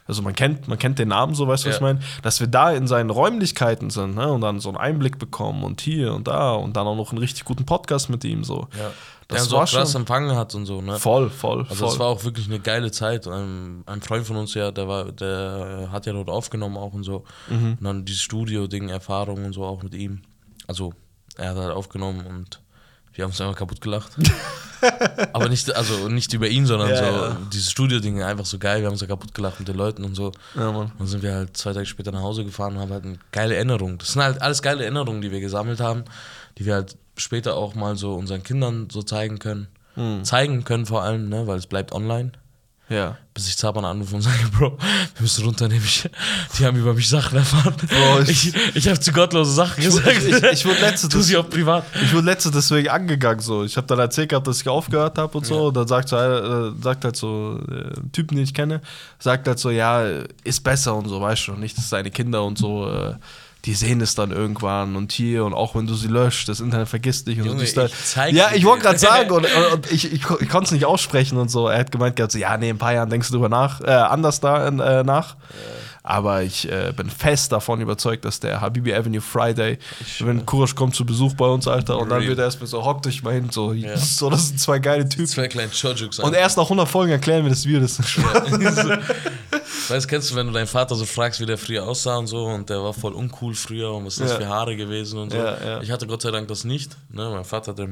also 0.08 0.22
man 0.22 0.34
kennt, 0.34 0.68
man 0.68 0.78
kennt 0.78 1.00
den 1.00 1.10
Namen, 1.10 1.36
so 1.36 1.48
weißt 1.48 1.64
du, 1.66 1.70
was 1.70 1.76
Ja. 1.76 1.78
ich 1.78 1.82
meine? 1.82 2.00
Dass 2.22 2.40
wir 2.40 2.48
da 2.48 2.72
in 2.72 2.88
seinen 2.88 3.10
Räumlichkeiten 3.10 3.90
sind 3.90 4.16
ne, 4.16 4.32
und 4.32 4.42
dann 4.42 4.60
so 4.60 4.70
einen 4.70 4.78
Einblick 4.78 5.20
bekommen 5.20 5.64
und 5.64 5.82
hier 5.82 6.14
und 6.14 6.28
da 6.28 6.54
und 6.54 6.76
dann 6.76 6.88
auch 6.88 6.96
noch 6.96 7.12
einen 7.12 7.20
richtig 7.20 7.46
guten 7.46 7.66
Podcast 7.66 8.10
mit 8.10 8.24
ihm 8.24 8.44
so. 8.44 8.68
Ja. 8.78 8.92
Das 9.28 9.44
Der 9.44 9.50
so 9.50 9.56
war 9.56 9.64
auch 9.64 9.70
krass 9.70 9.96
empfangen 9.96 10.36
hat 10.36 10.54
und 10.56 10.66
so, 10.66 10.82
ne? 10.82 11.00
voll, 11.00 11.30
voll, 11.30 11.66
Also 11.70 11.86
das 11.86 11.98
war 12.00 12.08
auch 12.08 12.26
wirklich 12.26 12.48
eine 12.48 12.60
geile 12.60 12.92
Zeit. 12.92 13.28
Ein, 13.28 13.84
ein 13.86 14.02
Freund 14.02 14.28
von 14.28 14.36
uns 14.36 14.54
ja, 14.56 14.72
der 14.72 14.90
war, 14.90 15.12
der 15.14 15.88
hat 15.90 16.06
ja 16.06 16.12
dort 16.12 16.30
aufgenommen 16.30 16.76
auch 16.76 16.92
und 16.92 17.04
so. 17.04 17.24
Mhm. 17.50 17.78
Und 17.80 17.84
dann 17.84 18.04
dieses 18.04 18.24
Studio-Ding, 18.24 18.90
Erfahrung 18.90 19.46
und 19.46 19.54
so 19.54 19.64
auch 19.64 19.84
mit 19.84 19.94
ihm. 19.94 20.24
Also 20.68 20.92
er 21.38 21.52
hat 21.52 21.56
halt 21.58 21.72
aufgenommen 21.72 22.26
und 22.26 22.62
wir 23.14 23.24
haben 23.24 23.32
uns 23.32 23.42
einfach 23.42 23.56
kaputt 23.58 23.82
gelacht. 23.82 24.12
Aber 25.34 25.48
nicht, 25.50 25.76
also 25.76 26.08
nicht 26.10 26.34
über 26.34 26.48
ihn, 26.48 26.66
sondern 26.66 26.90
Ja, 26.90 26.96
so 26.98 27.04
ja. 27.04 27.38
dieses 27.54 27.70
Studio-Ding 27.70 28.24
einfach 28.24 28.46
so 28.46 28.58
geil. 28.58 28.80
Wir 28.80 28.88
haben 28.88 28.94
uns 28.94 29.02
ja 29.02 29.08
kaputt 29.08 29.34
gelacht 29.34 29.60
mit 29.60 29.68
den 29.68 29.76
Leuten 29.76 30.04
und 30.04 30.16
so. 30.16 30.32
ja, 30.56 30.72
Mann. 30.72 30.92
Dann 30.98 31.08
sind 31.08 31.22
wir 31.22 31.34
halt 31.34 31.56
zwei 31.56 31.74
Tage 31.74 31.86
später 31.86 32.12
nach 32.12 32.22
Hause 32.22 32.44
gefahren 32.44 32.76
und 32.76 32.82
haben 32.82 32.92
halt 32.92 33.06
eine 33.06 33.20
geile 33.32 33.56
Erinnerung. 33.56 33.98
Das 34.00 34.14
sind 34.14 34.24
halt 34.24 34.42
alles 34.42 34.62
geile 34.62 34.84
Erinnerungen, 34.84 35.22
die 35.22 35.32
wir 35.32 35.40
gesammelt 35.40 35.80
haben, 35.80 36.04
die 36.58 36.66
wir 36.66 36.74
halt 36.74 36.98
später 37.18 37.56
auch 37.56 37.76
mal 37.76 37.96
so 37.96 38.16
unseren 38.16 38.42
Kindern 38.44 38.88
so 38.92 39.04
zeigen 39.04 39.38
können. 39.38 39.68
Mhm. 39.96 40.24
Zeigen 40.24 40.64
können 40.64 40.86
vor 40.86 41.04
allem, 41.04 41.30
ne, 41.30 41.46
weil 41.48 41.58
es 41.58 41.68
bleibt 41.68 41.92
online. 41.92 42.32
Ja. 42.92 43.18
Bis 43.34 43.48
ich 43.48 43.56
Zaban 43.58 43.86
anrufe 43.86 44.14
und 44.16 44.22
sage, 44.22 44.38
Bro, 44.58 44.78
wir 44.78 45.22
müssen 45.22 45.46
runternehmen. 45.46 45.84
Ich, 45.86 46.10
die 46.60 46.66
haben 46.66 46.76
über 46.78 46.94
mich 46.94 47.08
Sachen 47.08 47.38
erfahren. 47.38 47.74
Bro, 47.88 48.20
ich- 48.24 48.54
ich 48.54 48.76
ich 48.76 48.88
habe 48.90 49.00
zu 49.00 49.14
gottlose 49.14 49.54
Sachen 49.54 49.82
gesagt. 49.82 50.08
ich, 50.18 50.28
ich, 50.28 50.44
ich 50.44 50.66
wurde 50.66 50.82
letzte, 50.82 51.08
tu 51.08 51.22
sie 51.22 51.38
auch 51.38 51.50
privat. 51.50 51.86
ich 52.04 52.14
wurde 52.14 52.26
letzte 52.26 52.52
deswegen 52.52 52.90
angegangen 52.90 53.40
so. 53.40 53.64
Ich 53.64 53.78
habe 53.78 53.88
dann 53.88 54.00
erzählt 54.00 54.28
gehabt, 54.30 54.46
dass 54.48 54.60
ich 54.62 54.68
aufgehört 54.68 55.18
habe 55.18 55.38
und 55.38 55.46
so. 55.46 55.56
Ja. 55.56 55.62
Und 55.62 55.78
dann 55.78 55.88
sagt, 55.88 56.10
so, 56.10 56.18
äh, 56.18 56.74
sagt 56.82 57.06
halt 57.06 57.16
so 57.16 57.58
äh, 57.70 57.98
ein 58.02 58.12
Typen, 58.12 58.36
den 58.36 58.44
ich 58.44 58.54
kenne, 58.54 58.82
sagt 59.20 59.48
halt 59.48 59.60
so, 59.60 59.70
ja, 59.70 60.04
ist 60.44 60.62
besser 60.62 60.94
und 60.96 61.08
so, 61.08 61.22
weißt 61.22 61.48
du, 61.48 61.54
nicht, 61.54 61.78
dass 61.78 61.90
deine 61.90 62.12
Kinder 62.12 62.44
und 62.44 62.58
so, 62.58 62.90
äh, 62.90 63.16
die 63.66 63.74
sehen 63.76 64.02
es 64.02 64.16
dann 64.16 64.32
irgendwann 64.32 64.96
und 64.96 65.12
hier 65.12 65.46
und 65.46 65.54
auch 65.54 65.76
wenn 65.76 65.86
du 65.86 65.94
sie 65.94 66.08
löscht, 66.08 66.50
das 66.50 66.60
Internet 66.60 66.88
vergisst 66.88 67.28
dich 67.28 67.40
und 67.40 67.46
Junge, 67.46 67.60
so. 67.60 67.64
ich 67.64 67.74
Ja, 68.36 68.52
ich 68.54 68.66
wollte 68.66 68.84
gerade 68.84 68.98
sagen 68.98 69.32
und, 69.32 69.46
und, 69.74 69.92
ich, 69.92 70.06
ich, 70.12 70.14
ich 70.14 70.50
konnte 70.50 70.66
es 70.66 70.72
nicht 70.72 70.86
aussprechen 70.86 71.38
und 71.38 71.50
so. 71.50 71.68
Er 71.68 71.80
hat 71.80 71.92
gemeint 71.92 72.16
gehabt, 72.16 72.32
so, 72.32 72.40
ja, 72.40 72.58
nee, 72.58 72.70
in 72.70 72.76
ein 72.76 72.80
paar 72.80 72.94
Jahren 72.94 73.10
denkst 73.10 73.28
du 73.28 73.34
drüber 73.34 73.50
nach, 73.50 73.82
äh, 73.82 73.92
anders 73.92 74.40
da 74.40 74.68
äh, 74.68 75.04
nach. 75.04 75.36
Aber 76.04 76.42
ich 76.42 76.68
äh, 76.72 76.92
bin 76.98 77.10
fest 77.12 77.52
davon 77.52 77.80
überzeugt, 77.80 78.26
dass 78.26 78.40
der 78.40 78.60
Habibi 78.60 78.92
Avenue 78.94 79.22
Friday, 79.22 79.78
wenn 80.20 80.46
Kurasch 80.48 80.74
kommt 80.74 80.96
zu 80.96 81.06
Besuch 81.06 81.36
bei 81.36 81.46
uns, 81.46 81.68
Alter, 81.68 82.00
und 82.00 82.10
dann 82.10 82.24
wird 82.24 82.40
er 82.40 82.46
erstmal 82.46 82.66
so, 82.68 82.84
hockt 82.84 83.06
euch 83.06 83.22
mal 83.22 83.34
hin, 83.36 83.50
so, 83.52 83.72
Ja. 83.74 83.96
so 83.98 84.30
das 84.32 84.48
sind 84.48 84.60
zwei 84.60 84.80
geile 84.80 85.08
Typen. 85.08 85.28
Zwei 85.28 85.48
kleine 85.48 85.70
Chojuks. 85.72 86.18
Und 86.20 86.34
erst 86.34 86.58
nach 86.58 86.64
100 86.64 86.88
Folgen 86.88 87.12
erklären 87.12 87.44
wir, 87.44 87.52
dass 87.52 87.66
wir 87.66 87.80
das. 87.82 88.00
Weißt 89.90 90.08
kennst 90.08 90.32
du, 90.32 90.36
wenn 90.36 90.48
du 90.48 90.54
deinen 90.54 90.68
Vater 90.68 90.96
so 90.96 91.06
fragst, 91.06 91.40
wie 91.40 91.46
der 91.46 91.58
früher 91.58 91.84
aussah 91.88 92.18
und 92.18 92.28
so, 92.28 92.46
und 92.46 92.70
der 92.70 92.82
war 92.82 92.94
voll 92.94 93.14
uncool 93.14 93.54
früher 93.54 93.92
und 93.94 94.06
was 94.06 94.14
ist 94.14 94.22
das 94.22 94.32
Ja. 94.32 94.38
für 94.38 94.48
Haare 94.48 94.76
gewesen 94.76 95.20
und 95.20 95.32
so. 95.32 95.38
Ja. 95.38 95.82
Ich 95.82 95.92
hatte 95.92 96.08
Gott 96.08 96.22
sei 96.22 96.32
Dank 96.32 96.48
das 96.48 96.64
nicht. 96.64 96.98
Ne? 97.12 97.30
Mein 97.30 97.46
Vater 97.46 97.72
hatte 97.74 97.88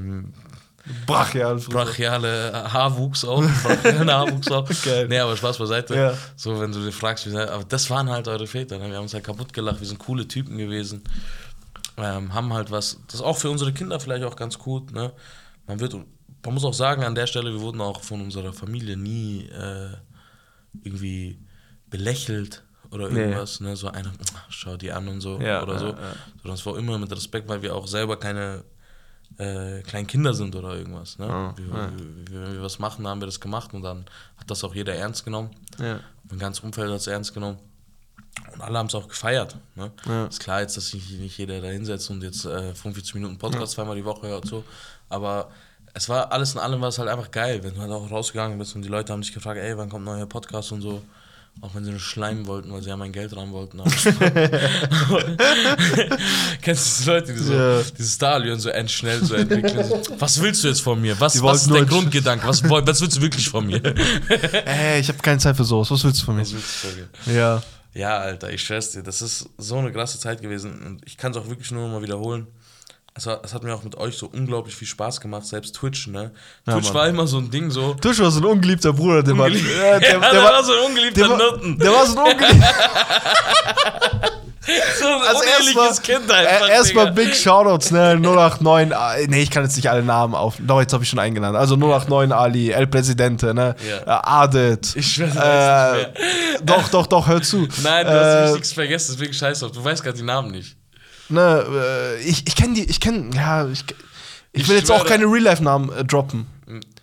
Brachial. 1.06 1.56
brachiale 1.70 2.72
Haarwuchs 2.74 3.24
auch. 3.26 3.44
brachialen 3.64 4.10
Haarwuchs 4.12 4.50
auch. 4.52 4.68
Geil. 4.84 5.08
Nee, 5.08 5.20
aber 5.20 5.36
Spaß 5.38 5.58
beiseite. 5.58 5.96
Ja. 5.96 6.14
So, 6.36 6.60
wenn 6.60 6.72
du 6.72 6.80
dir 6.84 6.92
fragst, 6.92 7.30
wie 7.30 7.36
aber 7.38 7.64
das 7.64 7.90
waren 7.90 8.10
halt 8.10 8.28
eure 8.28 8.48
Väter. 8.48 8.78
Ne? 8.80 8.90
Wir 8.90 8.96
haben 8.98 9.04
uns 9.04 9.14
halt 9.14 9.24
kaputt 9.24 9.54
gelacht. 9.54 9.80
Wir 9.80 9.88
sind 9.88 10.00
coole 10.00 10.28
Typen 10.28 10.58
gewesen. 10.58 11.04
Ähm, 11.98 12.34
haben 12.34 12.54
halt 12.54 12.72
was, 12.72 12.98
das 13.08 13.16
ist 13.16 13.22
auch 13.22 13.38
für 13.38 13.50
unsere 13.50 13.74
Kinder 13.74 14.00
vielleicht 14.00 14.24
auch 14.24 14.36
ganz 14.36 14.58
gut. 14.58 14.92
Ne? 14.94 15.12
Man 15.68 15.80
wird, 15.80 15.94
man 15.94 16.54
muss 16.54 16.64
auch 16.64 16.74
sagen, 16.74 17.04
an 17.04 17.14
der 17.16 17.28
Stelle, 17.28 17.52
wir 17.52 17.60
wurden 17.62 17.82
auch 17.82 18.02
von 18.02 18.22
unserer 18.22 18.54
Familie 18.54 18.96
nie 18.96 19.48
äh, 19.50 19.90
irgendwie 20.84 21.40
belächelt 21.88 22.64
oder 22.92 23.10
Nee. 23.10 23.20
irgendwas. 23.22 23.60
Ne? 23.60 23.76
So 23.76 23.90
einer, 23.90 24.12
schau 24.50 24.78
die 24.78 24.92
an 24.92 25.08
und 25.08 25.22
so 25.22 25.40
Ja, 25.42 25.62
oder 25.62 25.74
ja, 25.74 25.80
so. 25.80 25.88
ja. 25.88 25.96
Sondern 26.42 26.54
es 26.56 26.66
war 26.66 26.78
immer 26.78 26.98
mit 26.98 27.12
Respekt, 27.12 27.48
weil 27.50 27.62
wir 27.62 27.76
auch 27.76 27.88
selber 27.88 28.18
keine 28.18 28.64
äh, 29.38 29.82
kleinen 29.84 30.08
Kinder 30.08 30.34
sind 30.34 30.56
oder 30.56 30.76
irgendwas. 30.76 31.18
Ne? 31.18 31.28
Ja, 31.28 31.58
wir, 31.58 31.66
ja. 31.66 31.92
wir, 32.30 32.42
wenn 32.42 32.54
wir 32.54 32.62
was 32.62 32.80
machen, 32.80 33.08
haben 33.08 33.22
wir 33.22 33.26
das 33.26 33.40
gemacht 33.40 33.74
und 33.74 33.84
dann 33.84 34.06
hat 34.38 34.50
das 34.50 34.64
auch 34.64 34.76
jeder 34.76 34.96
ernst 34.96 35.24
genommen. 35.24 35.52
Ja. 35.80 36.00
Mein 36.30 36.40
ganzes 36.40 36.64
Umfeld 36.64 36.90
hat 36.90 36.98
es 36.98 37.08
ernst 37.08 37.34
genommen. 37.34 37.58
Und 38.54 38.62
alle 38.62 38.78
haben 38.78 38.88
es 38.88 38.96
auch 38.96 39.08
gefeiert. 39.08 39.58
Ne? 39.76 39.92
Ja. 40.08 40.26
Ist 40.26 40.40
klar 40.40 40.62
jetzt, 40.62 40.78
dass 40.78 40.90
sich 40.90 41.10
nicht 41.12 41.38
jeder 41.38 41.62
da 41.62 41.68
hinsetzt 41.68 42.10
und 42.10 42.24
jetzt 42.24 42.46
äh, 42.46 42.74
45 42.74 43.16
Minuten 43.16 43.38
Podcast 43.38 43.74
zweimal 43.74 43.96
die 43.96 44.06
Woche 44.06 44.28
hört 44.28 44.46
so. 44.46 44.64
Aber 45.10 45.50
es 45.94 46.08
war 46.10 46.32
alles 46.32 46.54
in 46.54 46.60
allem 46.60 46.82
war 46.82 46.90
es 46.90 47.00
halt 47.00 47.10
einfach 47.10 47.32
geil, 47.32 47.64
wenn 47.64 47.74
du 47.74 47.82
halt 47.82 47.92
auch 47.92 48.10
rausgegangen 48.10 48.58
bist 48.58 48.76
und 48.76 48.84
die 48.84 48.90
Leute 48.90 49.12
haben 49.12 49.22
dich 49.22 49.34
gefragt, 49.34 49.60
ey, 49.60 49.78
wann 49.78 49.90
kommt 49.90 50.08
ein 50.08 50.16
neuer 50.16 50.26
Podcast 50.26 50.72
und 50.72 50.82
so. 50.82 51.02
Auch 51.62 51.76
wenn 51.76 51.84
sie 51.84 51.92
nur 51.92 52.00
schleimen 52.00 52.48
wollten, 52.48 52.72
weil 52.72 52.82
sie 52.82 52.88
ja 52.90 52.96
mein 52.96 53.12
Geld 53.12 53.36
ran 53.36 53.52
wollten. 53.52 53.80
Kennst 56.62 57.00
du 57.00 57.04
die 57.04 57.10
Leute, 57.10 57.34
die 57.34 57.40
so 57.40 57.54
Ja. 57.54 57.82
dieses 57.98 58.14
Stallion 58.16 58.60
so 58.60 58.70
endschnell 58.70 59.24
so 59.24 59.36
entwickeln? 59.36 59.86
Was 60.18 60.42
willst 60.42 60.64
du 60.64 60.68
jetzt 60.70 60.82
von 60.82 61.00
mir? 61.02 61.20
Was, 61.20 61.42
was 61.42 61.64
ist 61.64 61.72
dein 61.72 61.84
ein- 61.84 61.88
Grundgedanke? 61.88 62.48
Was, 62.48 62.64
was 62.64 63.02
willst 63.02 63.18
du 63.18 63.22
wirklich 63.22 63.50
von 63.50 63.68
mir? 63.68 63.82
Ey, 64.66 65.00
ich 65.02 65.08
habe 65.10 65.18
keine 65.20 65.40
Zeit 65.40 65.58
für 65.58 65.64
sowas. 65.66 65.92
Was 65.92 66.04
willst 66.04 66.22
du 66.22 66.26
von 66.26 66.36
mir? 66.36 66.42
Was 66.44 66.54
willst 66.54 66.84
du 66.84 66.88
von 66.88 66.98
mir? 66.98 67.10
Ja. 67.38 67.64
Ja, 67.94 68.20
Alter, 68.20 68.52
ich 68.54 68.62
schwör's 68.62 68.92
dir, 68.92 69.02
das 69.02 69.22
ist 69.24 69.50
so 69.58 69.76
eine 69.78 69.92
krasse 69.92 70.20
Zeit 70.20 70.44
gewesen 70.44 70.80
und 70.86 71.02
ich 71.08 71.18
kann 71.18 71.32
es 71.32 71.38
auch 71.38 71.50
wirklich 71.50 71.72
nur 71.72 71.88
mal 71.90 72.04
wiederholen. 72.04 72.46
Es, 73.20 73.26
war, 73.26 73.42
es 73.44 73.54
hat 73.54 73.64
mir 73.64 73.76
auch 73.76 73.84
mit 73.84 73.98
euch 73.98 74.18
so 74.18 74.28
unglaublich 74.32 74.74
viel 74.74 74.88
Spaß 74.88 75.20
gemacht, 75.20 75.46
selbst 75.46 75.76
Twitch, 75.76 76.08
ne? 76.08 76.32
Ja, 76.66 76.74
Twitch 76.76 76.86
Mann. 76.86 76.94
war 76.94 77.08
immer 77.10 77.28
so 77.28 77.38
ein 77.40 77.52
Ding, 77.52 77.70
so. 77.70 77.94
Du 77.96 78.18
war 78.18 78.32
so 78.32 78.40
ein 78.40 78.46
ungeliebter 78.46 78.94
Bruder, 78.94 79.22
der 79.24 79.38
war. 79.38 79.48
Ungelieb- 79.48 79.68
Ja, 79.78 80.00
der, 80.00 80.10
Ja, 80.14 80.20
der, 80.20 80.32
der 80.32 80.42
war, 80.44 80.54
war 80.54 80.64
so 80.64 80.72
ein 80.72 80.86
ungeliebter 80.90 81.20
der, 81.20 81.30
war, 81.32 81.38
Nutten. 81.38 81.78
der 81.80 81.92
war 81.92 82.06
so 82.06 82.18
ein 82.18 82.32
ungeliebter. 82.32 82.66
So 85.00 85.06
ein 85.08 85.22
Also 85.28 85.42
uneheliches 85.42 85.76
erstmal 85.76 86.18
Kind 86.20 86.32
einfach. 86.32 86.70
erstmal. 86.70 87.12
Big 87.12 87.36
Shoutouts, 87.36 87.90
ne? 87.92 88.16
089, 88.20 88.96
ah, 88.96 89.16
nee, 89.28 89.42
ich 89.42 89.50
kann 89.50 89.64
jetzt 89.64 89.76
nicht 89.76 89.90
alle 89.90 90.04
Namen 90.04 90.36
auf. 90.36 90.56
Doch, 90.60 90.80
jetzt 90.80 90.94
habe 90.94 91.04
ich 91.04 91.10
schon 91.10 91.18
eingenannt. 91.18 91.58
Also 91.58 91.76
089 91.76 92.34
Ali, 92.36 92.70
El 92.70 92.86
Presidente, 92.86 93.54
ne? 93.56 93.76
Ja. 93.90 93.98
Äh, 94.18 94.22
Adet. 94.24 94.96
Ich 94.96 95.16
du 95.16 95.24
äh, 95.24 95.28
nicht 95.98 96.10
Doch, 96.66 96.88
doch, 96.90 97.08
doch, 97.08 97.28
hör 97.28 97.42
zu. 97.42 97.68
Nein, 97.84 98.06
du 98.06 98.12
hast 98.12 98.26
äh, 98.28 98.48
wichtiges 98.50 98.74
vergessen, 98.74 99.16
deswegen 99.18 99.34
scheiß 99.34 99.60
drauf. 99.62 99.72
Du 99.72 99.84
weißt 99.84 100.04
gerade 100.04 100.18
die 100.18 100.24
Namen 100.24 100.52
nicht. 100.52 100.76
Ne, 101.30 101.66
äh, 101.70 102.22
ich 102.22 102.48
ich 102.48 102.56
kenne 102.56 102.74
die, 102.74 102.84
ich 102.84 103.00
kenne, 103.00 103.30
ja, 103.36 103.68
ich, 103.68 103.84
ich 104.52 104.64
Ich 104.64 104.70
will 104.70 104.78
jetzt 104.78 104.92
auch 104.92 105.06
keine 105.06 105.26
Real-Life-Namen 105.26 105.92
äh, 105.92 106.06
droppen. 106.06 106.48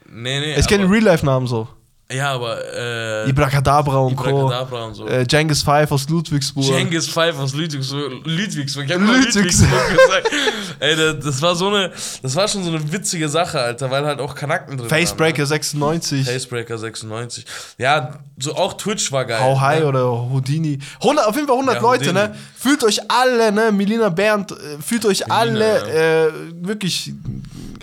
Nee, 0.09 0.41
nee. 0.41 0.57
Ich 0.59 0.67
kenne 0.67 0.91
Real-Life-Namen 0.91 1.47
so. 1.47 1.69
Ja, 2.13 2.35
aber 2.35 2.59
äh, 2.73 3.29
Ibracadabra 3.29 3.99
und 3.99 4.15
Co. 4.15 4.29
Ibracadabra 4.29 4.85
und 4.85 4.95
so. 4.95 5.09
Äh, 5.09 5.25
Genghis 5.25 5.63
Five 5.63 5.91
aus 5.91 6.09
Ludwigsburg. 6.09 6.65
Cengiz 6.65 7.09
Pfeif 7.09 7.37
aus 7.37 7.53
Ludwigsburg. 7.53 8.13
Ludwigsburg. 8.25 8.85
Ich 8.87 8.93
hab 8.93 9.01
mal 9.01 9.17
Ludwigs- 9.17 9.35
Ludwigsburg 9.35 9.89
gesagt. 9.91 10.31
Ey, 10.79 10.95
das, 10.95 11.25
das 11.25 11.43
war 11.43 11.57
so 11.57 11.67
eine, 11.69 11.91
das 12.23 12.37
war 12.37 12.47
schon 12.47 12.63
so 12.63 12.71
eine 12.71 12.93
witzige 12.93 13.29
Sache, 13.29 13.59
Alter, 13.61 13.91
weil 13.91 14.07
halt 14.07 14.21
auch 14.21 14.37
Kanaken 14.37 14.77
drin 14.77 14.89
Facebreaker 14.89 15.39
waren. 15.39 15.47
96. 15.47 16.27
Ne? 16.27 16.33
Facebreaker 16.33 16.79
96. 16.79 17.45
Ja, 17.79 18.21
so 18.39 18.55
auch 18.55 18.75
Twitch 18.75 19.11
war 19.11 19.25
geil. 19.25 19.43
How 19.43 19.59
High 19.61 19.81
ne? 19.81 19.87
oder 19.87 20.05
Houdini. 20.31 20.79
100, 21.01 21.27
auf 21.27 21.35
jeden 21.35 21.49
Fall 21.49 21.57
100 21.57 21.75
Ja, 21.77 21.81
Leute, 21.83 22.11
Houdini. 22.11 22.29
ne? 22.29 22.37
Fühlt 22.57 22.85
euch 22.85 23.01
alle, 23.11 23.51
ne? 23.51 23.73
Melina 23.73 24.11
Bernd, 24.11 24.53
äh, 24.53 24.55
fühlt 24.81 25.05
euch 25.07 25.29
alle, 25.29 26.29
äh, 26.29 26.33
wirklich, 26.65 27.13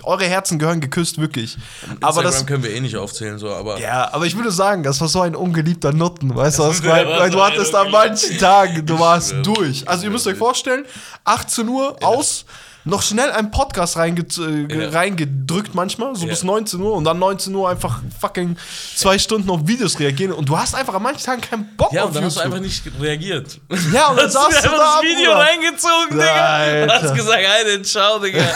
eure 0.06 0.24
Herzen 0.24 0.58
gehören 0.58 0.80
geküsst, 0.80 1.20
wirklich. 1.20 1.56
Aber 2.00 2.20
Instagram 2.20 2.24
das, 2.24 2.46
können 2.46 2.62
wir 2.62 2.70
eh 2.70 2.80
nicht 2.80 2.96
aufzählen, 2.96 3.38
so, 3.38 3.50
aber. 3.50 3.78
ja, 3.78 4.12
aber 4.12 4.26
ich 4.26 4.36
würde 4.36 4.50
sagen, 4.50 4.82
das 4.82 5.00
war 5.00 5.08
so 5.08 5.20
ein 5.20 5.34
ungeliebter 5.34 5.92
Nutten, 5.92 6.34
weißt 6.34 6.58
du 6.58 6.62
was? 6.64 6.84
Weil, 6.84 7.06
weil 7.06 7.30
du 7.30 7.42
hattest 7.42 7.74
an 7.74 7.90
manchen 7.90 8.38
Tagen, 8.38 8.84
du 8.84 8.98
warst 8.98 9.34
durch. 9.42 9.88
Also 9.88 10.04
ihr 10.04 10.10
müsst 10.10 10.26
euch 10.26 10.38
vorstellen, 10.38 10.84
18 11.24 11.68
Uhr 11.68 11.96
aus, 12.02 12.44
noch 12.84 13.02
schnell 13.02 13.30
einen 13.32 13.50
Podcast 13.50 13.96
reinge 13.96 14.22
äh, 14.38 14.82
Ja. 14.84 14.90
reingedrückt 14.90 15.74
manchmal, 15.74 16.14
so 16.16 16.24
Ja. 16.24 16.30
bis 16.30 16.42
19 16.42 16.80
Uhr 16.80 16.92
und 16.94 17.04
dann 17.04 17.18
19 17.18 17.54
Uhr 17.54 17.68
einfach 17.70 18.00
fucking 18.20 18.56
zwei 18.96 19.18
Stunden 19.18 19.48
auf 19.50 19.66
Videos 19.66 19.98
reagieren 19.98 20.32
und 20.32 20.48
du 20.48 20.58
hast 20.58 20.74
einfach 20.74 20.94
an 20.94 21.02
manchen 21.02 21.24
Tagen 21.24 21.40
keinen 21.40 21.76
Bock 21.76 21.92
Ja, 21.92 22.02
auf 22.02 22.08
und 22.08 22.16
dann 22.16 22.24
hast 22.24 22.36
du 22.36 22.40
einfach 22.40 22.60
nicht 22.60 22.82
reagiert. 23.00 23.58
Ja, 23.92 24.08
und 24.08 24.16
dann 24.18 24.26
Hast 24.34 24.34
mir 24.34 24.50
du 24.50 24.56
einfach 24.56 24.70
da, 24.70 24.76
das 25.00 25.02
Video 25.02 25.32
Bruder. 25.32 25.44
reingezogen, 25.46 26.10
Digga. 26.10 26.24
Und 26.24 26.90
Alter. 26.90 27.02
hast 27.02 27.14
gesagt, 27.14 27.42
Alter, 27.46 27.82
ciao, 27.82 28.18
Digga. 28.18 28.44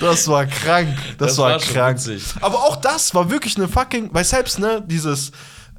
Das 0.00 0.26
war 0.28 0.46
krank. 0.46 0.96
Das, 1.18 1.28
Das 1.28 1.38
war, 1.38 1.50
war 1.52 1.58
krank. 1.58 1.98
witzig. 1.98 2.22
Aber 2.40 2.56
auch 2.58 2.76
das 2.76 3.14
war 3.14 3.30
wirklich 3.30 3.56
eine 3.56 3.68
fucking, 3.68 4.10
weil 4.12 4.24
selbst, 4.24 4.58
ne, 4.58 4.82
dieses, 4.86 5.30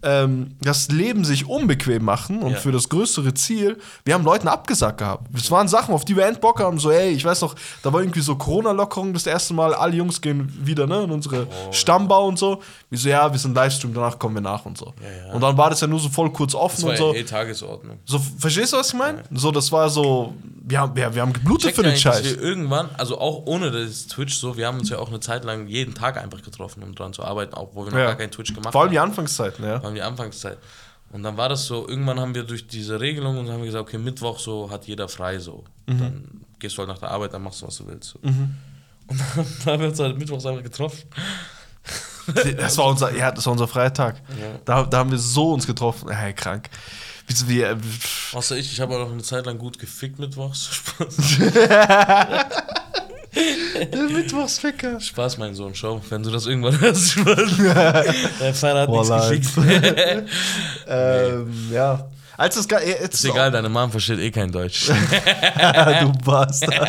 ähm, 0.03 0.55
das 0.61 0.89
Leben 0.89 1.25
sich 1.25 1.47
unbequem 1.47 2.03
machen 2.05 2.41
und 2.41 2.51
Ja. 2.53 2.57
für 2.57 2.71
das 2.71 2.89
größere 2.89 3.33
Ziel, 3.33 3.77
wir 4.05 4.13
haben 4.13 4.23
Leuten 4.23 4.47
abgesagt 4.47 4.99
gehabt. 4.99 5.27
Es 5.35 5.51
waren 5.51 5.67
Sachen, 5.67 5.93
auf 5.93 6.05
die 6.05 6.15
wir 6.15 6.25
end 6.25 6.39
Bock 6.41 6.59
haben, 6.61 6.79
so, 6.79 6.89
ey, 6.91 7.09
ich 7.11 7.25
weiß 7.25 7.41
noch, 7.41 7.55
da 7.83 7.91
war 7.91 7.99
irgendwie 8.01 8.21
so 8.21 8.35
Corona-Lockerung 8.35 9.13
das 9.13 9.27
erste 9.27 9.53
Mal, 9.53 9.73
alle 9.73 9.95
Jungs 9.95 10.21
gehen 10.21 10.51
wieder, 10.65 10.87
ne, 10.87 11.03
in 11.03 11.11
unsere 11.11 11.47
Oh. 11.47 11.71
Stammbau 11.73 12.27
und 12.27 12.39
so. 12.39 12.61
Wir 12.89 12.97
so, 12.99 13.09
ja, 13.09 13.31
wir 13.31 13.39
sind 13.39 13.53
Livestream, 13.55 13.93
danach 13.93 14.17
kommen 14.17 14.35
wir 14.35 14.41
nach 14.41 14.65
und 14.65 14.77
so. 14.77 14.93
ja. 15.01 15.33
Und 15.33 15.41
dann 15.41 15.57
war 15.57 15.69
das 15.69 15.81
ja 15.81 15.87
nur 15.87 15.99
so 15.99 16.09
voll 16.09 16.31
kurz 16.31 16.55
offen 16.55 16.75
Das 16.87 16.99
war 16.99 17.07
und 17.07 17.13
so. 17.13 17.13
eh 17.15 17.23
Tagesordnung. 17.23 17.99
So, 18.05 18.19
verstehst 18.37 18.73
du, 18.73 18.77
was 18.77 18.87
ich 18.89 18.93
meine? 18.93 19.23
So, 19.31 19.51
das 19.51 19.71
war 19.71 19.89
so, 19.89 20.33
wir 20.61 20.79
haben, 20.79 20.95
wir, 20.95 21.13
wir 21.13 21.21
haben 21.21 21.33
geblutet 21.33 21.65
Checkt 21.67 21.75
für 21.75 21.83
den 21.83 21.97
Scheiß. 21.97 22.23
wir 22.23 22.41
irgendwann, 22.41 22.89
also 22.97 23.19
auch 23.19 23.43
ohne 23.47 23.71
das 23.71 24.07
Twitch 24.07 24.35
so, 24.37 24.55
wir 24.57 24.67
haben 24.67 24.79
uns 24.79 24.89
ja 24.89 24.97
auch 24.99 25.09
eine 25.09 25.19
Zeit 25.19 25.43
lang 25.43 25.67
jeden 25.67 25.93
Tag 25.93 26.17
einfach 26.21 26.41
getroffen, 26.41 26.83
um 26.83 26.95
dran 26.95 27.13
zu 27.13 27.23
arbeiten, 27.23 27.53
auch 27.53 27.69
wo 27.73 27.83
wir 27.85 27.91
noch 27.91 27.97
Ja. 27.99 28.05
gar 28.05 28.15
kein 28.15 28.31
Twitch 28.31 28.53
gemacht 28.53 28.71
Vor 28.71 28.81
allem 28.81 28.89
haben. 28.89 28.93
die 28.93 28.99
Anfangszeiten, 28.99 29.65
ja. 29.65 29.79
Allem 29.89 29.95
die 29.95 30.01
Anfangszeit. 30.01 30.57
Und 31.11 31.23
dann 31.23 31.37
war 31.37 31.49
das 31.49 31.65
so, 31.65 31.87
irgendwann 31.87 32.19
haben 32.19 32.35
wir 32.35 32.43
durch 32.43 32.67
diese 32.67 32.99
Regelung 32.99 33.37
und 33.39 33.49
haben 33.49 33.59
wir 33.59 33.65
gesagt, 33.65 33.81
okay, 33.81 33.97
Mittwoch 33.97 34.39
so 34.39 34.69
hat 34.69 34.85
jeder 34.85 35.07
frei 35.07 35.39
so. 35.39 35.63
Mhm. 35.87 35.99
Dann 35.99 36.41
gehst 36.59 36.75
du 36.75 36.79
halt 36.79 36.89
nach 36.89 36.99
der 36.99 37.11
Arbeit, 37.11 37.33
dann 37.33 37.41
machst 37.41 37.61
du, 37.61 37.67
was 37.67 37.77
du 37.77 37.87
willst. 37.87 38.09
So. 38.09 38.19
Und 38.21 39.19
dann, 39.19 39.35
dann 39.65 39.73
haben 39.73 39.81
wir 39.81 39.89
uns 39.89 39.99
halt 39.99 40.17
mittwochs 40.17 40.45
einfach 40.45 40.63
getroffen. 40.63 41.09
Das 42.57 42.77
war 42.77 42.85
unser, 42.85 43.15
ja, 43.15 43.31
das 43.31 43.45
war 43.47 43.53
unser 43.53 43.67
Freitag. 43.67 44.21
Da, 44.65 44.83
da 44.83 44.97
haben 44.99 45.09
wir 45.09 45.17
so 45.17 45.51
uns 45.51 45.65
getroffen. 45.65 46.11
Hey, 46.11 46.33
krank. 46.33 46.69
Wie, 47.25 47.47
wie, 47.47 47.61
äh, 47.61 47.75
Außer 48.33 48.57
ich, 48.57 48.71
ich 48.71 48.79
habe 48.79 48.95
auch 48.95 48.99
noch 48.99 49.11
eine 49.11 49.23
Zeit 49.23 49.45
lang 49.45 49.57
gut 49.57 49.79
gefickt 49.79 50.19
mittwochs. 50.19 50.67
Spaß, 50.67 51.17
der 53.93 54.01
Mittwochsficker. 54.03 54.99
Spaß 54.99 55.37
mein 55.37 55.53
Sohn, 55.55 55.73
schau, 55.75 56.01
wenn 56.09 56.23
du 56.23 56.31
das 56.31 56.45
irgendwann 56.45 56.79
hörst. 56.81 57.17
Dein 58.39 58.53
Vater 58.53 58.81
hat 58.81 58.87
Boah, 58.89 59.29
nichts 59.31 59.53
gefickt. 59.55 60.29
ähm, 60.87 61.69
ja. 61.71 62.09
Als 62.37 62.55
das 62.55 62.67
gar, 62.69 62.81
jetzt 62.81 63.15
Ist 63.15 63.25
egal, 63.25 63.51
deine 63.51 63.67
Mom 63.67 63.91
versteht 63.91 64.19
eh 64.19 64.31
kein 64.31 64.49
Deutsch. 64.49 64.87
du 64.87 66.11
Bastard. 66.23 66.87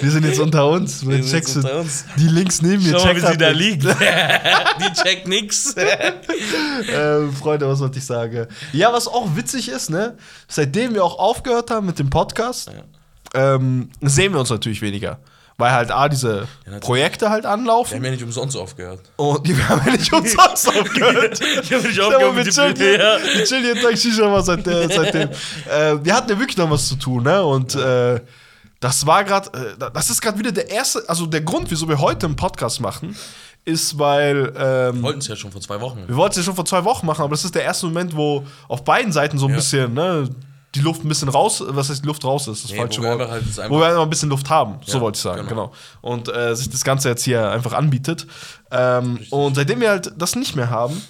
wir 0.00 0.10
sind 0.10 0.24
jetzt 0.24 0.40
unter 0.40 0.68
uns. 0.68 1.06
Wir 1.06 1.22
checkst 1.24 1.58
unter 1.58 1.78
uns. 1.78 2.04
die 2.16 2.26
links 2.26 2.62
neben 2.62 2.82
mir 2.82 2.98
Schau 2.98 3.04
mal, 3.04 3.14
wie 3.14 3.20
sie 3.20 3.38
da 3.38 3.50
liegt. 3.50 3.84
Die 3.84 4.92
checkt 5.00 5.28
nix. 5.28 5.72
äh, 5.76 7.28
Freunde, 7.40 7.68
was 7.68 7.78
wollte 7.78 7.98
ich 7.98 8.04
sagen? 8.04 8.48
Ja, 8.72 8.92
was 8.92 9.06
auch 9.06 9.36
witzig 9.36 9.68
ist, 9.68 9.88
ne? 9.88 10.16
Seitdem 10.48 10.94
wir 10.94 11.04
auch 11.04 11.20
aufgehört 11.20 11.70
haben 11.70 11.86
mit 11.86 12.00
dem 12.00 12.10
Podcast, 12.10 12.72
ähm, 13.34 13.90
sehen 14.00 14.32
wir 14.32 14.40
uns 14.40 14.50
natürlich 14.50 14.80
weniger. 14.82 15.18
Weil 15.56 15.70
halt 15.70 15.92
A, 15.92 16.08
diese 16.08 16.48
natürlich. 16.64 16.80
Projekte 16.80 17.30
halt 17.30 17.44
Wir 17.44 17.50
anlaufen. 17.50 17.94
haben 17.94 18.04
ja 18.04 18.10
nicht 18.10 18.24
umsonst 18.24 18.56
aufgehört. 18.56 18.98
Und 19.16 19.46
die 19.46 19.54
haben 19.56 19.82
ja 19.86 19.92
nicht 19.92 20.12
umsonst 20.12 20.66
aufgehört. 20.68 21.38
Ich 21.62 21.72
habe 21.72 21.86
nicht 21.86 21.96
Ja, 21.96 22.06
aufgehört 22.08 22.36
wir 22.36 22.44
chillen, 22.50 22.76
ja. 23.00 23.18
wir 23.36 23.44
chillen 23.44 23.64
jeden 23.64 23.80
Tag 23.80 23.96
Shisha 23.96 24.28
mal 24.28 24.42
seit, 24.42 24.66
äh, 24.66 24.88
seitdem. 24.92 25.28
äh, 25.70 26.04
wir 26.04 26.12
hatten 26.12 26.28
ja 26.30 26.38
wirklich 26.40 26.56
noch 26.56 26.68
was 26.68 26.88
zu 26.88 26.96
tun, 26.96 27.22
ne? 27.22 27.40
Und 27.44 27.76
äh, 27.76 28.20
das 28.80 29.06
war 29.06 29.22
gerade, 29.22 29.48
äh, 29.56 29.90
das 29.94 30.10
ist 30.10 30.20
gerade 30.20 30.36
wieder 30.40 30.50
der 30.50 30.68
erste, 30.70 31.04
also 31.08 31.24
der 31.26 31.42
Grund, 31.42 31.70
wieso 31.70 31.88
wir 31.88 32.00
heute 32.00 32.26
einen 32.26 32.34
Podcast 32.34 32.80
machen, 32.80 33.14
ist, 33.64 33.96
weil 33.96 34.52
ähm, 34.58 35.02
Wollten 35.04 35.20
es 35.20 35.28
ja 35.28 35.36
schon 35.36 35.52
vor 35.52 35.60
zwei 35.60 35.80
Wochen. 35.80 36.02
wir 36.06 36.16
wollten 36.16 36.32
es 36.32 36.38
ja 36.38 36.42
schon 36.42 36.56
vor 36.56 36.64
zwei 36.66 36.84
Wochen 36.84 37.06
machen, 37.06 37.22
aber 37.22 37.30
das 37.30 37.44
ist 37.44 37.54
der 37.54 37.62
erste 37.62 37.86
Moment, 37.86 38.16
wo 38.16 38.44
auf 38.66 38.82
beiden 38.82 39.12
Seiten 39.12 39.38
so 39.38 39.46
ein 39.46 39.50
Ja. 39.50 39.56
bisschen, 39.56 39.94
ne, 39.94 40.28
die 40.74 40.80
Luft 40.80 41.04
ein 41.04 41.08
bisschen 41.08 41.28
raus, 41.28 41.62
was 41.66 41.88
heißt 41.90 42.02
die 42.02 42.06
Luft 42.08 42.24
raus 42.24 42.48
ist, 42.48 42.64
das 42.64 42.70
Nee, 42.72 42.78
falsche 42.78 43.00
wo 43.00 43.04
wir 43.04 43.10
Wort. 43.18 43.20
einfach 43.30 43.34
halt 43.58 43.70
wo 43.70 43.78
wir 43.78 43.86
einfach 43.86 44.02
ein 44.02 44.10
bisschen 44.10 44.28
Luft 44.28 44.50
haben, 44.50 44.78
so 44.84 44.96
Ja, 44.98 45.00
wollte 45.02 45.16
ich 45.16 45.22
sagen, 45.22 45.46
genau. 45.48 45.68
genau. 45.68 45.72
Und 46.00 46.28
äh, 46.34 46.54
sich 46.56 46.68
das 46.70 46.82
Ganze 46.84 47.08
jetzt 47.08 47.22
hier 47.24 47.50
einfach 47.50 47.72
anbietet. 47.72 48.26
Ähm, 48.70 49.20
und 49.30 49.54
seitdem 49.54 49.80
wir 49.80 49.90
halt 49.90 50.12
das 50.16 50.34
nicht 50.36 50.56
mehr 50.56 50.70
haben, 50.70 51.00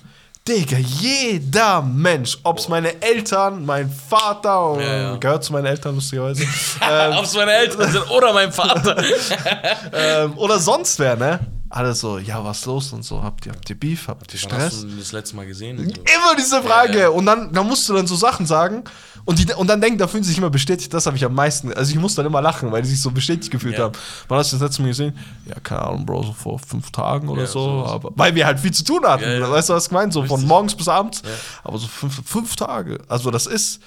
Digga, 0.47 0.77
jeder 0.77 1.81
Mensch, 1.81 2.37
ob 2.43 2.59
es 2.59 2.69
meine 2.69 3.01
Eltern, 3.01 3.65
mein 3.65 3.91
Vater, 3.91 4.77
Ja, 4.79 4.97
ja. 4.97 5.17
gehört 5.17 5.43
zu 5.43 5.55
meinen 5.55 5.65
Eltern 5.65 5.95
lustigerweise, 5.95 6.43
Ob 7.17 7.25
es 7.25 7.35
meine 7.35 7.53
Eltern 7.53 7.91
sind 7.91 8.11
oder 8.11 8.35
mein 8.35 8.53
Vater. 8.53 9.03
ähm, 9.93 10.37
oder 10.37 10.59
sonst 10.59 10.99
wer, 10.99 11.17
ne? 11.17 11.41
Alle 11.71 11.95
so, 11.95 12.19
ja, 12.19 12.45
was 12.45 12.67
los 12.67 12.93
und 12.93 13.03
so, 13.05 13.23
habt 13.23 13.47
ihr, 13.47 13.53
habt 13.53 13.69
ihr 13.71 13.81
Beef, 13.81 14.07
habt 14.07 14.33
ihr 14.35 14.41
Wann 14.51 14.61
hast 14.61 14.75
Stress? 14.77 14.81
du 14.83 14.97
das 14.99 15.13
letzte 15.13 15.35
Mal 15.37 15.47
gesehen? 15.47 15.79
Immer 15.79 16.37
diese 16.39 16.63
Frage. 16.63 17.01
Ja. 17.01 17.09
Und 17.09 17.27
dann, 17.27 17.53
dann 17.53 17.67
musst 17.67 17.89
du 17.89 17.95
dann 17.95 18.07
so 18.07 18.15
Sachen 18.15 18.47
sagen. 18.47 18.85
Und, 19.27 19.39
die, 19.39 19.53
und 19.55 19.67
dann 19.69 19.81
denken, 19.81 19.97
da 19.99 20.07
fühlen 20.07 20.23
sie 20.23 20.29
sich 20.31 20.39
immer 20.39 20.51
bestätigt. 20.51 20.93
Das 20.93 21.07
habe 21.07 21.17
ich 21.17 21.25
am 21.25 21.35
meisten. 21.35 21.73
Also 21.73 21.91
ich 21.93 21.99
muss 21.99 22.15
dann 22.15 22.27
immer 22.27 22.43
lachen, 22.43 22.71
weil 22.73 22.83
die 22.83 22.89
sich 22.89 23.01
so 23.01 23.11
bestätigt 23.11 23.51
gefühlt 23.51 23.79
Ja. 23.79 23.85
haben. 23.85 23.95
Wann 24.29 24.39
hast 24.39 24.53
du 24.53 24.57
das 24.57 24.63
letzte 24.65 24.83
Mal 24.83 24.89
gesehen? 24.89 25.17
Ja, 25.47 25.55
keine 25.61 25.81
Ahnung, 25.83 26.05
Bro, 26.05 26.25
so 26.25 26.33
vor 26.35 26.59
fünf 26.59 26.91
Tagen 26.91 27.29
oder 27.29 27.43
Ja, 27.43 27.47
so. 27.49 27.87
Aber, 27.87 28.11
weil 28.17 28.35
wir 28.35 28.45
halt 28.45 28.61
viel 28.61 28.73
zu 28.73 28.85
tun 28.85 29.01
hatten. 29.05 29.25
Ja. 29.25 29.51
Weißt 29.51 29.71
du, 29.71 29.73
was 29.75 29.87
ich 29.87 29.93
meine? 29.93 30.13
So 30.13 30.25
von 30.25 30.45
morgens 30.47 30.75
bis 30.75 30.89
abends. 30.89 31.23
Aber 31.63 31.79
so 31.79 31.87
fünf, 31.87 32.21
fünf 32.29 32.55
Tage. 32.57 32.99
Also 33.09 33.31
das 33.31 33.47
ist, 33.47 33.81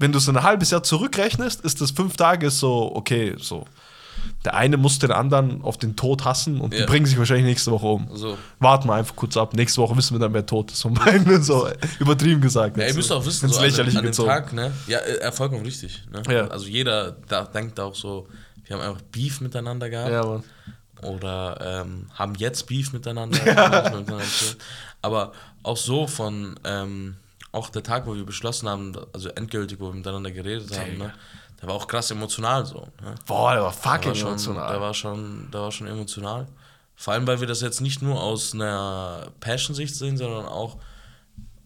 wenn 0.00 0.10
du 0.10 0.18
es 0.18 0.28
ein 0.28 0.42
halbes 0.42 0.70
Jahr 0.70 0.82
zurückrechnest, 0.82 1.60
ist 1.60 1.80
das 1.80 1.92
fünf 1.92 2.16
Tage 2.16 2.50
so, 2.50 2.90
okay, 2.96 3.36
so. 3.38 3.64
Der 4.44 4.54
eine 4.54 4.76
muss 4.76 4.98
den 4.98 5.10
anderen 5.10 5.62
auf 5.62 5.76
den 5.78 5.96
Tod 5.96 6.24
hassen 6.24 6.60
und 6.60 6.72
die 6.72 6.78
Ja. 6.78 6.86
bringen 6.86 7.06
sich 7.06 7.18
wahrscheinlich 7.18 7.46
nächste 7.46 7.70
Woche 7.72 7.86
um. 7.86 8.08
So. 8.14 8.38
Warten 8.60 8.88
wir 8.88 8.94
einfach 8.94 9.16
kurz 9.16 9.36
ab. 9.36 9.52
Nächste 9.54 9.80
Woche 9.82 9.96
wissen 9.96 10.14
wir 10.14 10.20
dann, 10.20 10.32
wer 10.32 10.46
tot 10.46 10.70
ist. 10.72 10.82
Von 10.82 10.94
beiden 10.94 11.42
so 11.42 11.68
übertrieben 11.98 12.40
gesagt. 12.40 12.76
Ja, 12.76 12.86
ihr 12.86 12.94
müsst 12.94 13.10
auch 13.12 13.24
wissen, 13.24 13.48
so 13.48 13.58
an, 13.58 13.64
Lächerliche 13.64 13.98
an 13.98 14.04
dem 14.04 14.10
gezogen. 14.10 14.28
Tag, 14.28 14.52
ne? 14.52 14.72
Ja, 14.86 14.98
äh, 14.98 15.32
vollkommen 15.32 15.64
richtig. 15.64 16.02
Ne? 16.12 16.22
Ja. 16.32 16.46
Also 16.48 16.66
jeder 16.66 17.16
da, 17.28 17.44
denkt 17.44 17.78
auch 17.80 17.94
so, 17.94 18.26
wir 18.64 18.76
haben 18.76 18.82
einfach 18.86 19.02
Beef 19.12 19.40
miteinander 19.40 19.88
gehabt. 19.90 20.10
Ja, 20.10 20.24
Mann. 20.24 20.44
oder 21.02 21.82
ähm, 21.86 22.06
haben 22.14 22.34
jetzt 22.36 22.66
Beef 22.66 22.92
miteinander. 22.92 23.38
chillen. 23.38 24.56
Aber 25.02 25.32
auch 25.62 25.76
so 25.76 26.06
von, 26.06 26.58
ähm, 26.64 27.16
auch 27.52 27.70
der 27.70 27.82
Tag, 27.82 28.06
wo 28.06 28.14
wir 28.14 28.24
beschlossen 28.26 28.68
haben, 28.68 28.92
also 29.12 29.28
endgültig, 29.30 29.80
wo 29.80 29.86
wir 29.88 29.94
miteinander 29.94 30.30
geredet 30.30 30.70
haben, 30.78 30.98
ne? 30.98 31.12
Der 31.60 31.68
war 31.68 31.74
auch 31.74 31.86
krass 31.86 32.10
emotional 32.10 32.64
so. 32.64 32.86
Ne? 33.02 33.14
Boah, 33.26 33.52
der 33.54 33.62
war 33.62 33.72
Der 33.72 33.80
fucking 33.80 34.08
war, 34.10 34.14
schon, 34.14 34.28
emotional. 34.28 34.72
der, 34.72 34.80
war 34.80 34.94
schon, 34.94 35.50
der 35.52 35.60
war 35.60 35.72
schon 35.72 35.86
emotional. 35.86 36.46
Vor 36.94 37.12
allem, 37.14 37.26
weil 37.26 37.40
wir 37.40 37.46
das 37.46 37.60
jetzt 37.60 37.80
nicht 37.80 38.02
nur 38.02 38.20
aus 38.20 38.54
einer 38.54 39.28
Passion-Sicht 39.40 39.94
sehen, 39.94 40.16
sondern 40.16 40.46
auch, 40.46 40.76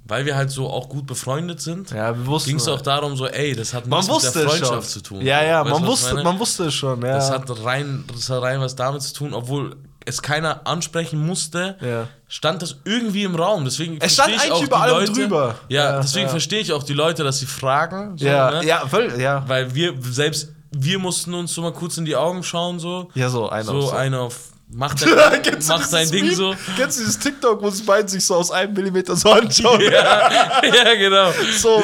weil 0.04 0.26
wir 0.26 0.36
halt 0.36 0.50
so 0.50 0.68
auch 0.68 0.88
gut 0.88 1.06
befreundet 1.06 1.60
sind. 1.60 1.90
ja, 1.90 2.16
wir 2.16 2.26
wussten. 2.26 2.50
Ging 2.50 2.58
es 2.58 2.68
auch 2.68 2.80
darum, 2.82 3.16
so, 3.16 3.26
ey, 3.26 3.54
das 3.54 3.72
hat 3.72 3.86
nichts 3.86 4.08
mit 4.08 4.34
der. 4.34 4.48
Freundschaft 4.48 4.90
zu 4.90 5.00
tun. 5.02 5.20
Ja, 5.22 5.42
ja, 5.42 5.64
man 5.64 5.86
wusste, 5.86 6.22
man 6.22 6.38
wusste 6.38 6.64
es 6.64 6.74
schon. 6.74 7.00
Ja. 7.02 7.14
Das 7.14 7.30
hat 7.30 7.48
rein, 7.64 8.04
das 8.12 8.28
hat 8.28 8.42
rein 8.42 8.60
was 8.60 8.76
damit 8.76 9.02
zu 9.02 9.14
tun, 9.14 9.32
obwohl 9.32 9.76
es 10.06 10.22
keiner 10.22 10.66
ansprechen 10.66 11.24
musste, 11.24 11.76
Ja. 11.80 12.08
stand 12.28 12.62
das 12.62 12.76
irgendwie 12.84 13.24
im 13.24 13.34
Raum. 13.34 13.64
Deswegen 13.64 13.98
Es 14.00 14.14
stand 14.14 14.32
eigentlich 14.34 14.50
auch 14.52 14.62
über 14.62 14.80
allem 14.80 14.94
Leute, 15.00 15.12
drüber. 15.12 15.54
Ja, 15.68 15.92
Ja, 15.94 16.00
deswegen 16.00 16.26
ja. 16.26 16.30
verstehe 16.30 16.60
ich 16.60 16.72
auch 16.72 16.82
die 16.82 16.94
Leute, 16.94 17.24
dass 17.24 17.38
sie 17.38 17.46
fragen. 17.46 18.16
So, 18.18 18.26
ja, 18.26 18.50
ne? 18.50 18.64
ja, 18.66 18.86
voll, 18.86 19.12
ja. 19.20 19.44
Weil 19.46 19.74
wir 19.74 19.94
selbst, 20.00 20.48
wir 20.70 20.98
mussten 20.98 21.34
uns 21.34 21.52
so 21.54 21.62
mal 21.62 21.72
kurz 21.72 21.96
in 21.98 22.04
die 22.04 22.16
Augen 22.16 22.42
schauen, 22.42 22.78
so. 22.78 23.10
Ja, 23.14 23.28
so 23.28 23.48
einer. 23.48 23.64
so 23.64 23.78
auf 23.78 23.92
einer 23.94 24.20
auf, 24.20 24.36
mach 24.70 24.94
Kennst 24.96 25.06
dein, 25.06 25.42
du 25.42 25.68
mach 25.68 25.90
dein 25.90 26.00
dieses 26.00 26.10
Ding 26.10 26.24
Meme? 26.24 26.34
so. 26.36 26.54
Kennst 26.76 26.98
du 26.98 27.02
dieses 27.04 27.18
TikTok, 27.18 27.62
wo 27.62 27.70
sie 27.70 27.82
beiden 27.82 28.08
sich 28.08 28.24
so 28.24 28.36
aus 28.36 28.50
einem 28.50 28.72
Millimeter 28.72 29.14
so 29.16 29.30
anschauen? 29.30 29.80
Ja, 29.92 30.30
ja, 30.64 30.94
genau. 30.94 31.30
So, 31.58 31.82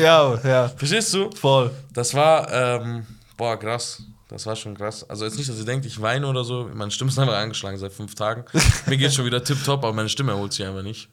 ja, 0.00 0.38
ja, 0.44 0.68
Verstehst 0.76 1.14
du? 1.14 1.30
voll. 1.40 1.70
Das 1.94 2.12
war, 2.14 2.50
ähm, 2.52 3.06
boah, 3.36 3.58
krass. 3.58 4.02
Das 4.30 4.46
war 4.46 4.54
schon 4.56 4.76
krass. 4.76 5.08
Also 5.10 5.24
jetzt 5.24 5.36
nicht, 5.36 5.48
dass 5.50 5.58
ihr 5.58 5.64
denkt, 5.64 5.84
ich 5.86 6.00
weine 6.00 6.26
oder 6.26 6.44
so. 6.44 6.70
Meine 6.72 6.90
Stimme 6.92 7.10
ist 7.10 7.18
einfach 7.18 7.34
angeschlagen 7.36 7.76
seit 7.78 7.92
fünf 7.92 8.14
Tagen. 8.14 8.44
Mir 8.86 8.96
geht 8.96 9.12
schon 9.12 9.24
wieder 9.26 9.42
tipptopp, 9.42 9.82
aber 9.84 9.92
meine 9.92 10.08
Stimme 10.08 10.32
erholt 10.32 10.52
sich 10.52 10.64
einfach 10.64 10.82
nicht. 10.82 11.08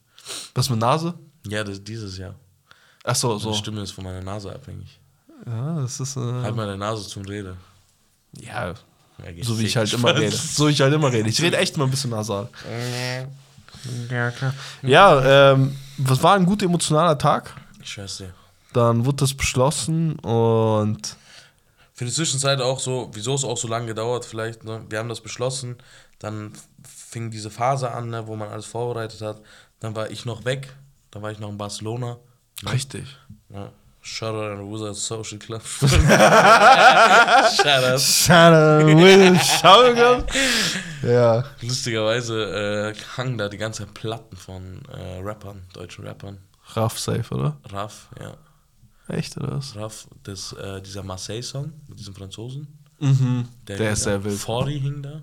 Was 0.54 0.70
mit 0.70 0.80
Nase? 0.80 1.16
Ja, 1.48 1.64
das, 1.64 1.84
dieses 1.84 2.18
Jahr. 2.18 2.36
Ach 3.04 3.16
so, 3.16 3.38
so. 3.40 3.50
Meine 3.50 3.58
Stimme 3.60 3.82
ist 3.82 3.92
von 3.92 4.04
meiner 4.04 4.22
Nase 4.22 4.54
abhängig. 4.54 5.00
Ja, 5.46 5.82
das 5.82 6.00
ist. 6.00 6.16
Äh, 6.18 6.20
Halt 6.20 6.56
meine 6.56 6.78
Nase 6.78 7.08
zum 7.08 7.24
Rede. 7.24 7.58
ja, 8.40 8.68
Ja, 8.70 8.76
so 9.44 9.58
wie 9.58 9.66
ich 9.66 9.76
halt 9.78 9.92
immer 9.94 10.16
rede. 10.16 10.36
So 10.36 10.68
wie 10.68 10.72
ich 10.72 10.82
halt 10.82 10.94
immer 10.94 11.12
rede. 11.12 11.28
Ich 11.30 11.42
rede 11.42 11.58
echt 11.58 11.76
mal 11.78 11.86
ein 11.86 11.92
bisschen 11.92 12.12
nasal. 12.12 12.50
Ja, 14.12 14.32
klar. 14.32 14.54
Ja, 14.84 15.52
ähm, 15.54 15.76
was 15.98 16.22
war 16.22 16.36
ein 16.36 16.46
gut 16.46 16.62
emotionaler 16.62 17.18
Tag? 17.18 17.56
Ich 17.82 17.90
schwör's 17.90 18.18
dir. 18.18 18.34
Dann 18.74 19.06
wurde 19.06 19.18
das 19.18 19.34
beschlossen 19.34 20.20
und 20.20 21.16
Für 21.98 22.06
die 22.06 22.12
Zwischenzeit 22.12 22.62
auch 22.62 22.80
so, 22.80 23.10
wieso 23.14 23.34
es 23.34 23.44
auch 23.44 23.58
so 23.58 23.68
lange 23.68 23.88
gedauert, 23.88 24.24
vielleicht, 24.24 24.64
ne? 24.64 24.86
Wir 24.88 25.00
haben 25.00 25.10
das 25.10 25.20
beschlossen, 25.20 25.78
dann 26.20 26.54
fing 26.88 27.32
diese 27.32 27.50
Phase 27.50 27.90
an, 27.90 28.12
ne, 28.12 28.28
wo 28.28 28.36
man 28.36 28.50
alles 28.50 28.68
vorbereitet 28.68 29.20
hat. 29.22 29.42
Dann 29.80 29.96
war 29.96 30.12
ich 30.12 30.24
noch 30.24 30.46
weg, 30.46 30.76
dann 31.10 31.24
war 31.24 31.32
ich 31.32 31.40
noch 31.40 31.50
in 31.50 31.58
Barcelona. 31.58 32.18
richtig. 32.72 33.18
Ja. 33.50 33.72
Shoutout 34.00 34.62
an 34.62 34.72
Wizard 34.72 34.96
Social 34.96 35.40
Club. 35.40 35.64
Shoutout. 37.58 37.98
Schau 39.60 39.82
Ja. 41.02 41.46
Lustigerweise 41.62 42.94
äh, 42.94 43.18
hangen 43.18 43.40
da 43.40 43.50
die 43.50 43.58
ganze 43.58 43.86
Zeit 43.86 43.96
Platten 43.96 44.38
von 44.38 44.84
äh, 44.94 45.20
Rappern, 45.24 45.64
deutschen 45.74 46.06
Rappern. 46.06 46.38
Raff 46.76 47.00
safe, 47.00 47.34
oder? 47.34 47.58
Raff, 47.72 48.10
ja. 48.20 48.36
Echt, 49.10 49.38
oder 49.38 49.58
was? 49.58 49.76
Raff, 49.76 50.08
das, 50.24 50.54
äh, 50.54 50.82
dieser 50.82 51.04
Marseille-Song 51.04 51.72
mit 51.88 52.00
diesem 52.00 52.14
Franzosen. 52.14 52.68
Mhm. 53.00 53.48
Der, 53.68 53.78
hing 53.78 53.88
ist 53.88 54.04
sehr 54.04 54.24
wild. 54.24 54.40
40 54.40 54.82
hing 54.82 55.02
da. 55.02 55.22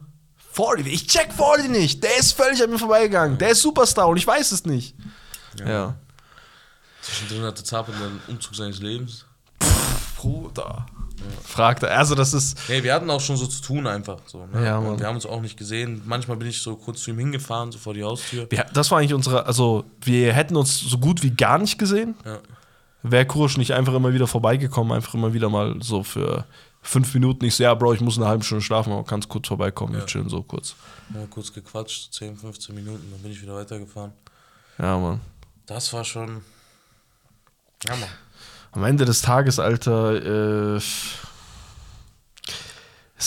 40, 0.53 0.87
ich 0.87 1.07
check 1.07 1.33
40 1.33 1.69
nicht. 1.71 2.03
Der 2.03 2.17
ist 2.19 2.33
völlig 2.33 2.63
an 2.63 2.71
mir 2.71 2.79
vorbeigegangen. 2.79 3.37
Der 3.39 3.51
ist 3.51 3.63
Superstar 3.63 4.09
und 4.09 4.17
ich 4.17 4.27
weiß 4.27 4.53
es 4.53 4.65
nicht. 4.65 4.95
Ja. 5.59 5.97
Zwischendrin 7.03 7.43
hatte 7.43 7.63
Zappa 7.65 7.93
den 7.93 8.21
Umzug 8.29 8.55
seines 8.55 8.81
Lebens. 8.81 9.27
Bruder. 10.17 10.87
Fragt 11.43 11.83
er. 11.83 11.97
Also, 11.99 12.15
das 12.15 12.33
ist. 12.35 12.57
Hey, 12.69 12.83
wir 12.83 12.95
hatten 12.95 13.09
auch 13.11 13.21
schon 13.21 13.37
so 13.37 13.47
zu 13.47 13.63
tun 13.63 13.87
einfach. 13.87 14.19
So, 14.27 14.47
ne? 14.47 14.65
Ja, 14.65 14.79
Und 14.79 14.87
Mann. 14.87 14.99
wir 15.01 15.07
haben 15.07 15.15
uns 15.17 15.27
auch 15.27 15.41
nicht 15.41 15.57
gesehen. 15.57 16.03
Manchmal 16.05 16.37
bin 16.37 16.49
ich 16.49 16.61
so 16.61 16.77
kurz 16.77 17.03
zu 17.03 17.11
ihm 17.11 17.19
hingefahren, 17.19 17.73
so 17.73 17.79
vor 17.79 17.95
die 17.95 18.03
Haustür. 18.03 18.47
Wir, 18.51 18.65
das 18.73 18.91
war 18.91 18.99
eigentlich 18.99 19.15
unsere. 19.15 19.47
Also, 19.47 19.85
wir 20.03 20.33
hätten 20.33 20.57
uns 20.57 20.79
so 20.81 20.99
gut 20.99 21.23
wie 21.23 21.31
gar 21.31 21.59
nicht 21.59 21.79
gesehen. 21.79 22.15
Ja. 22.25 22.39
Wäre 23.07 23.27
Kurosch 23.27 23.59
nicht 23.59 23.73
einfach 23.73 23.93
immer 23.93 24.15
wieder 24.15 24.27
vorbeigekommen, 24.27 24.93
einfach 24.93 25.13
immer 25.15 25.35
wieder 25.35 25.51
mal 25.51 25.77
so 25.83 26.03
für 26.03 26.47
fünf 26.81 27.13
Minuten. 27.13 27.45
Ich 27.45 27.55
so, 27.55 27.63
ja, 27.63 27.75
Bro, 27.75 27.93
ich 27.93 28.01
muss 28.01 28.17
eine 28.17 28.27
halbe 28.27 28.43
Stunde 28.45 28.65
schlafen, 28.65 28.93
aber 28.95 29.05
kannst 29.05 29.29
kurz 29.29 29.47
vorbeikommen. 29.49 29.93
Wir 29.93 30.01
Ja. 30.01 30.07
chillen 30.07 30.31
so 30.31 30.43
kurz. 30.43 30.75
Mal 31.11 31.27
kurz 31.29 31.53
gequatscht, 31.53 32.13
10, 32.15 32.35
15 32.37 32.75
Minuten, 32.75 33.07
dann 33.11 33.21
bin 33.21 33.31
ich 33.31 33.43
wieder 33.43 33.55
weitergefahren. 33.55 34.13
Ja, 34.79 34.99
Mann. 34.99 35.21
Das 35.67 35.93
war 35.93 36.05
schon. 36.05 36.41
Ja, 37.87 37.97
Mann. 37.97 38.09
Am 38.73 38.85
Ende 38.85 39.05
des 39.05 39.23
Tages, 39.23 39.59
Alter, 39.59 40.75
äh, 40.75 40.77
es 40.77 41.15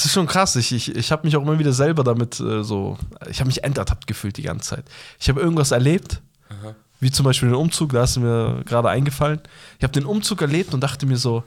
ist 0.06 0.12
schon 0.12 0.28
krass. 0.28 0.56
Ich, 0.56 0.72
ich, 0.72 0.96
ich 0.96 1.12
habe 1.12 1.26
mich 1.26 1.36
auch 1.38 1.42
immer 1.42 1.60
wieder 1.60 1.74
selber 1.74 2.04
damit 2.04 2.40
äh, 2.40 2.64
so, 2.64 2.98
ich 3.30 3.40
habe 3.40 3.48
mich 3.48 3.64
entertappt 3.64 4.08
gefühlt 4.08 4.38
die 4.38 4.42
ganze 4.44 4.76
Zeit. 4.76 4.86
Ich 5.20 5.30
habe 5.30 5.40
irgendwas 5.40 5.72
erlebt, 5.72 6.22
Aha. 6.50 6.76
Wie 7.00 7.12
zum 7.12 7.24
Beispiel 7.26 7.50
den 7.50 7.56
Umzug, 7.56 7.92
da 7.94 8.04
ist 8.04 8.18
mir 8.18 8.62
gerade 8.66 8.90
eingefallen. 8.90 9.40
Ich 9.78 9.84
habe 9.84 9.94
den 9.94 10.06
Umzug 10.06 10.42
erlebt 10.42 10.74
und 10.74 10.82
dachte 10.82 11.06
mir 11.06 11.18
so, 11.18 11.44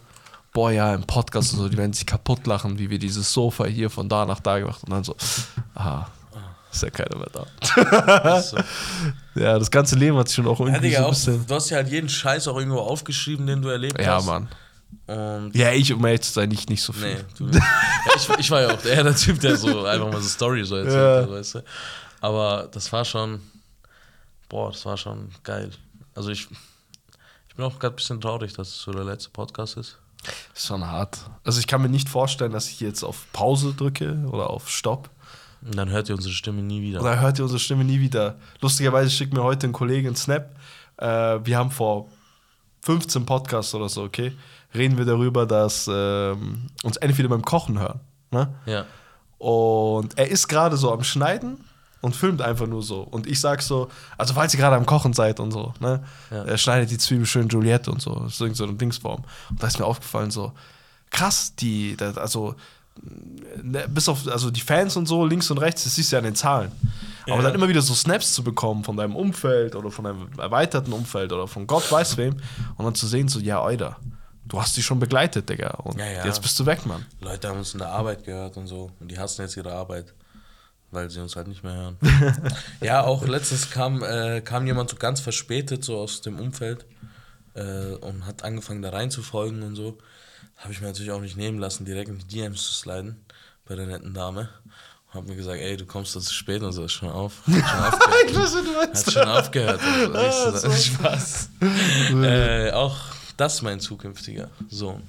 boah, 0.52 0.70
ja, 0.70 0.94
im 0.94 1.02
Podcast 1.04 1.52
und 1.52 1.58
so, 1.60 1.68
die 1.68 1.76
werden 1.76 1.92
sich 1.92 2.06
kaputt 2.06 2.46
lachen, 2.46 2.78
wie 2.78 2.90
wir 2.90 2.98
dieses 2.98 3.32
Sofa 3.32 3.64
hier 3.66 3.90
von 3.90 4.08
da 4.08 4.24
nach 4.26 4.40
da 4.40 4.58
gemacht 4.58 4.82
und 4.84 4.90
dann 4.90 5.04
so, 5.04 5.14
ah, 5.74 6.06
ist 6.72 6.82
ja 6.84 6.90
keiner 6.90 7.16
mehr 7.16 7.28
da. 7.32 8.42
So. 8.42 8.56
Ja, 9.36 9.58
das 9.58 9.70
ganze 9.70 9.94
Leben 9.96 10.16
hat 10.16 10.26
sich 10.28 10.34
schon 10.36 10.46
auch 10.48 10.58
Ja, 10.60 10.66
irgendwie 10.66 10.88
Digga, 10.88 11.12
so 11.12 11.30
ein 11.30 11.40
auch, 11.40 11.46
du 11.46 11.54
hast 11.54 11.70
ja 11.70 11.76
halt 11.76 11.88
jeden 11.88 12.08
Scheiß 12.08 12.48
auch 12.48 12.56
irgendwo 12.58 12.80
aufgeschrieben, 12.80 13.46
den 13.46 13.62
du 13.62 13.68
erlebt 13.68 14.00
Ja, 14.00 14.16
hast. 14.16 14.26
Mann. 14.26 14.48
Und 15.06 15.54
Ja, 15.54 15.70
ich, 15.72 15.92
um 15.92 16.04
ehrlich 16.04 16.22
zu 16.22 16.32
sein, 16.32 16.48
nicht, 16.48 16.68
nicht 16.68 16.82
so 16.82 16.92
viel. 16.92 17.24
Nee, 17.38 17.58
ja, 17.58 17.62
ich, 18.16 18.28
ich 18.40 18.50
war 18.50 18.60
ja 18.62 18.74
auch 18.74 18.84
eher 18.84 19.04
der 19.04 19.14
Typ, 19.14 19.38
der 19.40 19.56
so 19.56 19.84
einfach 19.84 20.10
mal 20.12 20.20
so 20.20 20.28
Story 20.28 20.64
so 20.64 20.74
erzählt 20.76 20.96
Ja. 20.96 21.22
hat, 21.22 21.30
weißt 21.30 21.54
du. 21.56 21.58
Aber 22.20 22.68
das 22.72 22.92
war 22.92 23.04
schon, 23.04 23.40
boah, 24.50 24.70
das 24.70 24.84
war 24.84 24.98
schon 24.98 25.30
geil. 25.42 25.70
Also 26.14 26.28
ich, 26.28 26.48
ich 27.48 27.54
bin 27.54 27.64
auch 27.64 27.78
gerade 27.78 27.94
ein 27.94 27.96
bisschen 27.96 28.20
traurig, 28.20 28.52
dass 28.52 28.68
es 28.68 28.82
so 28.82 28.92
der 28.92 29.04
letzte 29.04 29.30
Podcast 29.30 29.78
ist. 29.78 29.98
Ist 30.54 30.66
schon 30.66 30.86
hart. 30.86 31.30
Also 31.44 31.60
ich 31.60 31.66
kann 31.66 31.80
mir 31.80 31.88
nicht 31.88 32.10
vorstellen, 32.10 32.52
dass 32.52 32.68
ich 32.68 32.80
jetzt 32.80 33.02
auf 33.02 33.26
Pause 33.32 33.72
drücke 33.72 34.26
oder 34.30 34.50
auf 34.50 34.68
Stopp. 34.68 35.08
Und 35.62 35.76
dann 35.76 35.88
hört 35.88 36.08
ihr 36.08 36.14
unsere 36.14 36.34
Stimme 36.34 36.62
nie 36.62 36.82
wieder. 36.82 37.00
Oder 37.00 37.20
hört 37.20 37.38
ihr 37.38 37.44
unsere 37.44 37.60
Stimme 37.60 37.84
nie 37.84 38.00
wieder. 38.00 38.38
Lustigerweise 38.60 39.10
schickt 39.10 39.32
mir 39.32 39.42
heute 39.42 39.66
ein 39.66 39.72
Kollege 39.72 40.08
einen 40.08 40.16
Snap. 40.16 40.54
Äh, 40.96 41.06
wir 41.06 41.56
haben 41.56 41.70
vor 41.70 42.08
15 42.82 43.24
Podcasts 43.24 43.74
oder 43.74 43.88
so, 43.88 44.02
okay, 44.02 44.32
reden 44.74 44.98
wir 44.98 45.04
darüber, 45.04 45.46
dass 45.46 45.88
ähm, 45.90 46.68
uns 46.82 46.96
entweder 46.96 47.28
beim 47.28 47.42
Kochen 47.42 47.78
hören. 47.78 48.00
Ne? 48.30 48.54
Ja. 48.66 48.86
Und 49.38 50.18
er 50.18 50.28
ist 50.28 50.48
gerade 50.48 50.76
so 50.76 50.92
am 50.92 51.02
Schneiden 51.02 51.64
und 52.00 52.16
filmt 52.16 52.40
einfach 52.42 52.66
nur 52.66 52.82
so. 52.82 53.00
Und 53.02 53.26
ich 53.26 53.40
sag 53.40 53.62
so, 53.62 53.88
also 54.18 54.34
falls 54.34 54.54
ihr 54.54 54.60
gerade 54.60 54.76
am 54.76 54.86
Kochen 54.86 55.12
seid 55.12 55.38
und 55.40 55.50
so, 55.52 55.74
ne? 55.80 56.02
Ja. 56.30 56.44
Er 56.44 56.58
schneidet 56.58 56.90
die 56.90 56.98
Zwiebel 56.98 57.26
schön 57.26 57.48
Juliette 57.48 57.90
und 57.90 58.00
so. 58.00 58.14
Das 58.14 58.34
ist 58.34 58.40
irgend 58.40 58.56
so 58.56 58.64
eine 58.64 58.74
Dingsform. 58.74 59.22
Und 59.50 59.62
da 59.62 59.66
ist 59.66 59.78
mir 59.78 59.84
aufgefallen, 59.86 60.30
so, 60.30 60.52
krass, 61.10 61.54
die, 61.56 61.96
das, 61.96 62.16
also, 62.16 62.54
ne, 63.62 63.86
bis 63.88 64.08
auf, 64.08 64.26
also 64.28 64.50
die 64.50 64.60
Fans 64.60 64.96
und 64.96 65.06
so, 65.06 65.24
links 65.26 65.50
und 65.50 65.58
rechts, 65.58 65.84
das 65.84 65.94
siehst 65.94 66.12
du 66.12 66.16
ja 66.16 66.18
an 66.18 66.24
den 66.24 66.34
Zahlen. 66.34 66.72
Aber 67.26 67.36
Ja. 67.36 67.42
dann 67.42 67.54
immer 67.54 67.68
wieder 67.68 67.82
so 67.82 67.94
Snaps 67.94 68.32
zu 68.32 68.42
bekommen 68.42 68.84
von 68.84 68.96
deinem 68.96 69.14
Umfeld 69.16 69.76
oder 69.76 69.90
von 69.90 70.04
deinem 70.04 70.28
erweiterten 70.38 70.92
Umfeld 70.92 71.32
oder 71.32 71.46
von 71.48 71.66
Gott 71.66 71.90
weiß 71.90 72.16
wem 72.16 72.36
und 72.76 72.84
dann 72.84 72.94
zu 72.94 73.06
sehen, 73.06 73.28
so, 73.28 73.38
ja, 73.40 73.60
Alter, 73.62 73.96
du 74.46 74.60
hast 74.60 74.76
die 74.76 74.82
schon 74.82 74.98
begleitet, 74.98 75.48
Digga. 75.48 75.70
Und 75.84 75.98
Ja, 75.98 76.06
ja. 76.06 76.24
jetzt 76.26 76.42
bist 76.42 76.58
du 76.58 76.66
weg, 76.66 76.86
Mann. 76.86 77.04
Leute 77.20 77.48
haben 77.48 77.58
uns 77.58 77.72
in 77.72 77.78
der 77.78 77.90
Arbeit 77.90 78.24
gehört 78.24 78.56
und 78.56 78.66
so. 78.66 78.90
Und 79.00 79.10
die 79.10 79.18
hassen 79.18 79.42
jetzt 79.42 79.56
ihre 79.56 79.72
Arbeit, 79.72 80.12
weil 80.90 81.10
sie 81.10 81.20
uns 81.20 81.36
halt 81.36 81.48
nicht 81.48 81.62
mehr 81.62 81.74
hören. 81.74 81.96
ja, 82.80 83.02
auch 83.02 83.26
letztens 83.26 83.70
kam, 83.70 84.02
äh, 84.02 84.40
kam 84.40 84.66
jemand 84.66 84.90
so 84.90 84.96
ganz 84.96 85.20
verspätet, 85.20 85.84
so 85.84 85.98
aus 85.98 86.20
dem 86.20 86.38
Umfeld, 86.38 86.86
äh, 87.54 87.94
und 87.94 88.26
hat 88.26 88.42
angefangen 88.42 88.82
da 88.82 88.90
reinzufolgen 88.90 89.62
und 89.62 89.76
so. 89.76 89.98
Habe 90.56 90.72
ich 90.72 90.80
mir 90.80 90.88
natürlich 90.88 91.10
auch 91.10 91.20
nicht 91.20 91.36
nehmen 91.36 91.58
lassen, 91.58 91.84
direkt 91.84 92.08
in 92.08 92.18
die 92.18 92.26
DMs 92.26 92.62
zu 92.62 92.72
sliden 92.72 93.16
bei 93.66 93.76
der 93.76 93.86
netten 93.86 94.12
Dame. 94.12 94.48
Und 95.08 95.14
hab 95.14 95.26
mir 95.26 95.36
gesagt, 95.36 95.60
ey, 95.60 95.76
du 95.76 95.86
kommst 95.86 96.14
da 96.14 96.20
zu 96.20 96.34
spät 96.34 96.62
und 96.62 96.72
so, 96.72 96.84
ist 96.84 96.92
schon 96.92 97.10
auf. 97.10 97.42
Hat 97.46 97.52
schon 97.52 97.82
aufgehört. 97.88 98.28
Ich 98.28 98.36
weiß, 98.36 98.52
du 98.52 98.72
meinst. 98.72 99.06
Hat 99.06 99.12
schon 99.12 99.28
aufgehört. 99.28 99.80
Und 99.80 100.12
so. 100.12 100.18
Ah, 100.18 100.58
so. 100.58 100.70
Spaß. 100.70 101.48
äh, 102.22 102.70
auch 102.72 102.96
das 103.36 103.62
mein 103.62 103.80
zukünftiger 103.80 104.50
Sohn. 104.68 105.02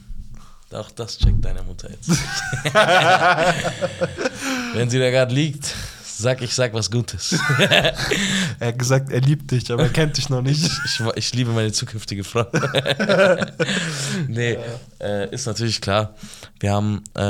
Auch 0.71 0.89
das 0.91 1.17
checkt 1.17 1.43
deine 1.43 1.63
Mutter 1.63 1.89
jetzt. 1.89 2.11
Wenn 4.73 4.89
sie 4.89 4.99
da 4.99 5.09
gerade 5.09 5.33
liegt, 5.33 5.75
sag 6.21 6.41
ich, 6.41 6.53
sag 6.53 6.73
was 6.73 6.89
Gutes. 6.89 7.37
Er 8.59 8.67
hat 8.67 8.77
gesagt, 8.77 9.11
er 9.11 9.21
liebt 9.21 9.49
dich, 9.49 9.71
aber 9.71 9.83
er 9.83 9.89
kennt 9.89 10.17
dich 10.17 10.29
noch 10.29 10.43
nicht. 10.43 10.69
Ich, 10.85 11.01
ich 11.15 11.33
liebe 11.33 11.49
meine 11.49 11.71
zukünftige 11.71 12.23
Frau. 12.23 12.45
nee, 14.27 14.55
äh, 14.99 15.33
ist 15.33 15.47
natürlich 15.47 15.81
klar. 15.81 16.13
Wir 16.59 16.73
haben, 16.73 17.03
äh, 17.15 17.21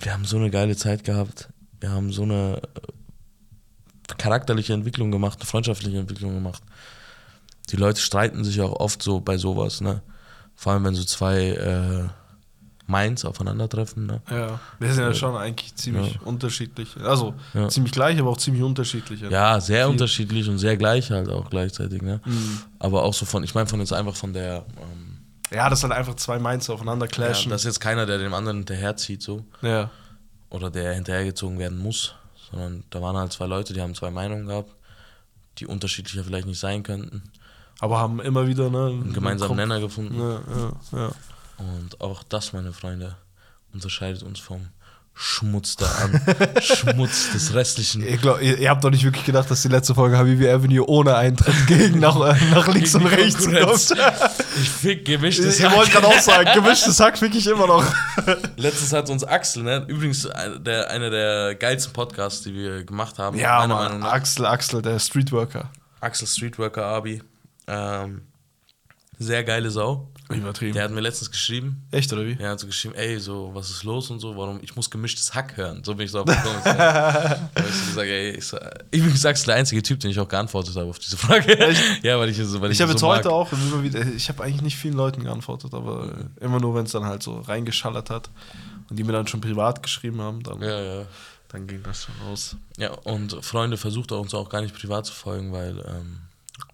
wir 0.00 0.12
haben 0.12 0.24
so 0.24 0.38
eine 0.38 0.50
geile 0.50 0.74
Zeit 0.74 1.04
gehabt. 1.04 1.50
Wir 1.80 1.90
haben 1.90 2.12
so 2.12 2.22
eine 2.22 2.62
äh, 2.62 4.14
charakterliche 4.16 4.72
Entwicklung 4.72 5.10
gemacht, 5.10 5.38
eine 5.38 5.46
freundschaftliche 5.46 5.98
Entwicklung 5.98 6.32
gemacht. 6.32 6.62
Die 7.68 7.76
Leute 7.76 8.00
streiten 8.00 8.42
sich 8.42 8.62
auch 8.62 8.72
oft 8.80 9.02
so 9.02 9.20
bei 9.20 9.36
sowas, 9.36 9.82
ne? 9.82 10.00
Vor 10.54 10.72
allem, 10.72 10.84
wenn 10.84 10.94
so 10.94 11.04
zwei 11.04 11.50
äh, 11.50 12.08
Minds 12.92 13.24
aufeinandertreffen, 13.24 14.06
ne? 14.06 14.20
Ja, 14.30 14.60
wir 14.78 14.92
sind 14.92 15.02
ja 15.04 15.14
schon 15.14 15.34
eigentlich 15.36 15.74
ziemlich 15.74 16.14
Ja. 16.14 16.20
unterschiedlich. 16.24 16.96
Also 17.02 17.34
Ja. 17.54 17.68
ziemlich 17.68 17.92
gleich, 17.92 18.18
aber 18.20 18.30
auch 18.30 18.36
ziemlich 18.36 18.62
unterschiedlich. 18.62 19.20
Ja, 19.22 19.60
sehr 19.60 19.84
Viel. 19.86 19.92
unterschiedlich 19.92 20.48
und 20.48 20.58
sehr 20.58 20.76
gleich 20.76 21.10
halt 21.10 21.28
auch 21.30 21.48
gleichzeitig, 21.50 22.02
ne? 22.02 22.20
Mhm. 22.24 22.58
Aber 22.78 23.02
auch 23.02 23.14
so 23.14 23.24
von, 23.26 23.42
ich 23.42 23.54
meine 23.54 23.66
von 23.68 23.80
jetzt 23.80 23.92
einfach 23.92 24.14
von 24.14 24.32
der, 24.32 24.64
ähm, 24.80 25.18
Ja, 25.50 25.68
das 25.68 25.80
sind 25.80 25.92
einfach 25.92 26.14
zwei 26.16 26.38
Minds 26.38 26.70
aufeinander 26.70 27.06
ja, 27.06 27.10
clashen. 27.10 27.50
das 27.50 27.62
ist 27.62 27.66
jetzt 27.66 27.80
keiner, 27.80 28.06
der 28.06 28.18
dem 28.18 28.34
anderen 28.34 28.58
hinterherzieht, 28.58 29.22
so. 29.22 29.44
Ja, 29.62 29.90
oder 30.50 30.70
der 30.70 30.92
hinterhergezogen 30.94 31.58
werden 31.58 31.78
muss, 31.78 32.14
sondern 32.50 32.84
da 32.90 33.00
waren 33.00 33.16
halt 33.16 33.32
zwei 33.32 33.46
Leute, 33.46 33.72
die 33.72 33.80
haben 33.80 33.94
zwei 33.94 34.10
Meinungen 34.10 34.46
gehabt, 34.46 34.70
die 35.58 35.66
unterschiedlicher 35.66 36.24
vielleicht 36.24 36.46
nicht 36.46 36.60
sein 36.60 36.82
könnten, 36.82 37.22
aber 37.80 37.98
haben 37.98 38.20
immer 38.20 38.46
wieder 38.46 38.68
ne, 38.70 38.86
einen 38.86 39.12
gemeinsamen 39.12 39.56
Nenner 39.56 39.80
gefunden. 39.80 40.18
Ja, 40.18 40.40
ja, 40.56 40.98
ja. 40.98 41.10
Und 41.62 42.00
auch 42.00 42.22
das, 42.24 42.52
meine 42.52 42.72
Freunde, 42.72 43.16
unterscheidet 43.72 44.22
uns 44.22 44.40
vom 44.40 44.68
Schmutz 45.14 45.76
da 45.76 45.86
an. 45.86 46.20
Schmutz 46.62 47.32
des 47.32 47.52
restlichen. 47.52 48.02
Ich 48.06 48.20
glaub, 48.20 48.40
ihr, 48.40 48.56
ihr 48.58 48.70
habt 48.70 48.82
doch 48.82 48.88
nicht 48.90 49.04
wirklich 49.04 49.24
gedacht, 49.26 49.50
dass 49.50 49.60
die 49.60 49.68
letzte 49.68 49.94
Folge 49.94 50.16
Habibi 50.16 50.48
Avenue 50.48 50.88
ohne 50.88 51.14
Eintritt 51.16 51.54
gegen 51.66 52.00
nach, 52.00 52.16
äh, 52.16 52.34
nach 52.50 52.66
links 52.68 52.94
und 52.94 53.02
Gegen 53.04 53.16
die 53.16 53.22
rechts 53.22 53.90
kommt. 53.90 54.00
Ich 54.60 54.68
fick 54.68 55.04
gemischtes 55.06 55.60
Ihr 55.60 55.70
Hack. 55.70 55.76
wollt 55.78 55.90
gerade 55.90 56.06
auch 56.06 56.18
sagen, 56.18 56.48
gemischtes 56.54 56.98
Hack 57.00 57.16
fick 57.18 57.34
ich 57.34 57.46
immer 57.46 57.66
noch. 57.66 57.84
Letztens 58.56 58.92
hat 58.92 59.08
uns 59.10 59.24
Axel, 59.24 59.62
ne? 59.62 59.84
Übrigens 59.88 60.26
ein- 60.26 60.62
der, 60.64 60.90
einer 60.90 61.08
der 61.10 61.54
geilsten 61.54 61.92
Podcasts, 61.94 62.42
die 62.42 62.52
wir 62.54 62.84
gemacht 62.84 63.18
haben. 63.18 63.38
Ja, 63.38 63.58
meiner 63.60 63.74
Mann, 63.74 63.84
Meinung 63.84 64.00
nach. 64.00 64.12
Axel, 64.12 64.44
Axel, 64.46 64.82
der 64.82 64.98
Streetworker. 64.98 65.70
Axel 66.00 66.26
Streetworker 66.26 66.84
Abi. 66.84 67.22
Ähm, 67.66 68.22
sehr 69.18 69.42
geile 69.44 69.70
Sau. 69.70 70.10
Übertrieben. 70.34 70.74
Der 70.74 70.84
hat 70.84 70.90
mir 70.90 71.00
letztens 71.00 71.30
geschrieben. 71.30 71.82
Echt, 71.90 72.12
oder 72.12 72.24
wie? 72.26 72.36
Er 72.38 72.50
hat 72.50 72.60
so 72.60 72.66
geschrieben, 72.66 72.94
ey, 72.94 73.18
so, 73.18 73.50
was 73.54 73.70
ist 73.70 73.82
los 73.84 74.10
und 74.10 74.20
so, 74.20 74.36
warum, 74.36 74.60
ich 74.62 74.74
muss 74.76 74.90
gemischtes 74.90 75.34
Hack 75.34 75.56
hören. 75.56 75.82
So 75.84 75.94
bin 75.94 76.06
ich 76.06 76.12
so 76.12 76.20
auf 76.20 76.26
gekommen. 76.26 76.60
da 76.64 77.50
hab 77.54 77.68
ich 77.68 77.74
so 77.74 77.86
gesagt, 77.86 78.08
ey, 78.08 78.30
ich, 78.32 78.46
so, 78.46 78.58
übrigens 78.90 79.24
Axel 79.26 79.46
der 79.46 79.56
einzige 79.56 79.82
Typ, 79.82 80.00
den 80.00 80.10
ich 80.10 80.18
auch 80.20 80.28
geantwortet 80.28 80.74
habe 80.76 80.88
auf 80.90 80.98
diese 80.98 81.16
Frage. 81.16 81.74
ja, 82.02 82.18
weil 82.18 82.28
ich 82.28 82.36
so, 82.38 82.60
weil 82.60 82.70
ich, 82.70 82.76
Ich 82.78 82.82
habe 82.82 82.92
so 82.92 82.94
jetzt 82.96 83.02
mag. 83.02 83.18
heute 83.18 83.30
auch 83.32 83.52
immer 83.52 83.82
wieder, 83.82 84.04
ich 84.06 84.28
habe 84.28 84.42
eigentlich 84.44 84.62
nicht 84.62 84.76
vielen 84.76 84.94
Leuten 84.94 85.22
geantwortet, 85.24 85.74
aber 85.74 86.08
immer 86.40 86.60
nur, 86.60 86.74
wenn 86.74 86.84
es 86.86 86.92
dann 86.92 87.04
halt 87.04 87.22
so 87.22 87.40
reingeschallert 87.40 88.10
hat 88.10 88.30
und 88.90 88.98
die 88.98 89.04
mir 89.04 89.12
dann 89.12 89.26
schon 89.26 89.40
privat 89.40 89.82
geschrieben 89.82 90.20
haben, 90.20 90.42
dann, 90.42 90.60
Ja, 90.62 90.80
ja. 90.80 91.06
dann 91.48 91.66
ging 91.66 91.82
das 91.82 92.04
schon 92.04 92.14
raus. 92.26 92.56
Ja, 92.78 92.90
und 92.92 93.44
Freunde 93.44 93.76
versucht 93.76 94.12
uns 94.12 94.34
auch 94.34 94.48
gar 94.48 94.60
nicht 94.62 94.74
privat 94.74 95.06
zu 95.06 95.12
folgen, 95.12 95.52
weil 95.52 95.78
ähm, 95.86 96.18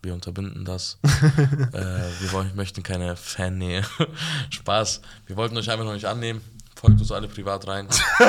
wir 0.03 0.14
unterbinden 0.14 0.64
das. 0.64 0.99
äh, 1.05 1.80
wir 2.20 2.32
wollen, 2.32 2.53
möchten 2.55 2.82
keine 2.82 3.16
Fannähe. 3.16 3.82
Spaß. 4.51 5.01
Wir 5.26 5.36
wollten 5.36 5.57
euch 5.57 5.70
einfach 5.70 5.84
noch 5.84 5.94
nicht 5.94 6.07
annehmen. 6.07 6.40
Folgt 6.80 7.01
uns 7.01 7.11
alle 7.11 7.26
privat 7.26 7.66
rein. 7.66 7.88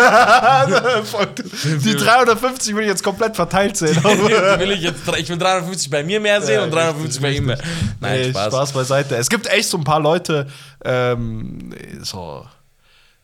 die 1.83 1.95
350 1.95 2.75
will 2.75 2.81
ich 2.81 2.87
jetzt 2.87 3.03
komplett 3.03 3.35
verteilt 3.35 3.77
sehen. 3.77 4.03
Will 4.03 4.71
ich, 4.71 4.81
jetzt, 4.81 5.07
ich 5.17 5.29
will 5.29 5.37
350 5.37 5.91
bei 5.91 6.03
mir 6.03 6.19
mehr 6.19 6.41
sehen 6.41 6.55
Ja, 6.55 6.63
und 6.63 6.71
350 6.71 7.21
bei 7.21 7.31
ihm 7.33 7.45
mehr. 7.45 7.59
Nein, 7.99 8.21
Nee, 8.21 8.29
Spaß. 8.31 8.47
Spaß 8.47 8.73
beiseite. 8.73 9.15
Es 9.17 9.29
gibt 9.29 9.45
echt 9.45 9.69
so 9.69 9.77
ein 9.77 9.83
paar 9.83 9.99
Leute, 9.99 10.47
ähm, 10.83 11.75
so, 12.01 12.43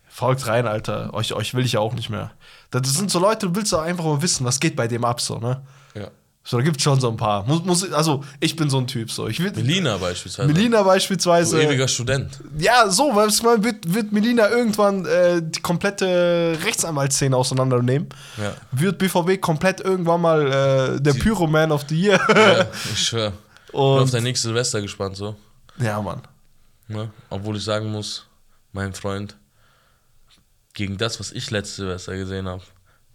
folgt 0.08 0.46
rein, 0.46 0.68
Alter. 0.68 1.12
Euch, 1.16 1.34
euch 1.34 1.56
will 1.56 1.66
ich 1.66 1.72
ja 1.72 1.80
auch 1.80 1.96
nicht 1.96 2.12
mehr. 2.12 2.30
Das 2.70 2.88
sind 2.94 3.10
so 3.10 3.18
Leute, 3.18 3.48
du 3.48 3.56
willst 3.56 3.74
doch 3.74 3.82
einfach 3.82 4.04
mal 4.04 4.22
wissen, 4.22 4.46
was 4.46 4.60
geht 4.60 4.76
bei 4.76 4.88
dem 4.88 5.06
ab, 5.06 5.22
so, 5.22 5.40
ne? 5.40 5.64
Ja. 5.96 6.10
So, 6.48 6.58
da 6.58 6.64
gibt 6.64 6.78
es 6.78 6.84
schon 6.84 7.00
so 7.00 7.10
ein 7.10 7.18
paar. 7.18 7.44
Muss, 7.48 7.66
muss, 7.66 7.92
also, 7.92 8.24
ich 8.40 8.56
bin 8.56 8.70
so 8.70 8.78
ein 8.78 8.86
Typ, 8.86 9.10
so. 9.10 9.28
Ich 9.28 9.40
will, 9.40 9.52
Melina 9.56 9.98
beispielsweise. 9.98 10.48
Melina 10.54 10.80
Du 10.80 10.86
beispielsweise. 10.86 11.60
ewiger 11.60 11.88
Student. 11.88 12.40
Ja, 12.60 12.88
so, 12.88 13.16
weil 13.16 13.30
es 13.30 13.42
mal 13.42 13.64
wird, 13.64 13.92
wird 13.92 14.12
Melina 14.12 14.48
irgendwann 14.50 15.08
äh, 15.08 15.42
die 15.42 15.60
komplette 15.62 16.56
Rechtsanwaltsszene 16.64 17.36
auseinandernehmen. 17.36 18.10
Ja. 18.38 18.54
Wird 18.72 19.00
BVB 19.00 19.42
komplett 19.42 19.82
irgendwann 19.82 20.22
mal 20.22 20.98
äh, 20.98 21.02
der 21.02 21.14
Pyroman 21.16 21.72
of 21.72 21.84
the 21.90 22.00
Year. 22.00 22.20
ja 22.30 22.68
ich 22.94 23.08
schwör. 23.08 23.32
Bin 23.32 23.80
auf 23.82 24.02
Und 24.04 24.14
dein 24.14 24.22
nächstes 24.24 24.48
Silvester 24.48 24.82
gespannt, 24.84 25.18
so. 25.18 25.36
ja, 25.80 26.00
Mann. 26.00 26.22
Ne? 26.88 27.10
Obwohl 27.32 27.58
ich 27.58 27.64
sagen 27.64 27.92
muss, 27.92 28.28
mein 28.72 28.94
Freund, 28.94 29.36
gegen 30.76 30.98
das, 30.98 31.20
was 31.20 31.32
ich 31.32 31.50
letztes 31.50 31.78
Silvester 31.78 32.16
gesehen 32.16 32.48
habe, 32.48 32.62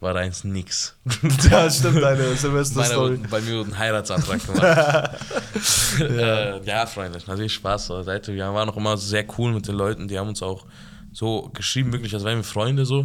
war 0.00 0.16
eins 0.16 0.44
nix. 0.44 0.96
Ja, 1.50 1.70
stimmt, 1.70 2.02
deine 2.02 2.34
Silvester-Story. 2.34 3.20
bei 3.30 3.40
mir 3.40 3.58
wurde 3.58 3.70
ein 3.70 3.78
Heiratsantrag 3.78 4.44
gemacht. 4.46 4.62
äh, 6.00 6.60
ja, 6.64 6.86
Freunde, 6.86 7.18
natürlich 7.26 7.54
Spaß. 7.54 7.86
So. 7.86 8.02
Seite, 8.02 8.34
wir 8.34 8.52
waren 8.52 8.68
auch 8.68 8.76
immer 8.76 8.96
sehr 8.96 9.24
cool 9.38 9.52
mit 9.52 9.68
den 9.68 9.74
Leuten, 9.74 10.08
die 10.08 10.18
haben 10.18 10.28
uns 10.28 10.42
auch 10.42 10.64
so 11.12 11.50
geschrieben, 11.54 11.92
wirklich, 11.92 12.14
als 12.14 12.22
wären 12.24 12.36
wir 12.38 12.44
Freunde 12.44 12.86
so. 12.86 13.04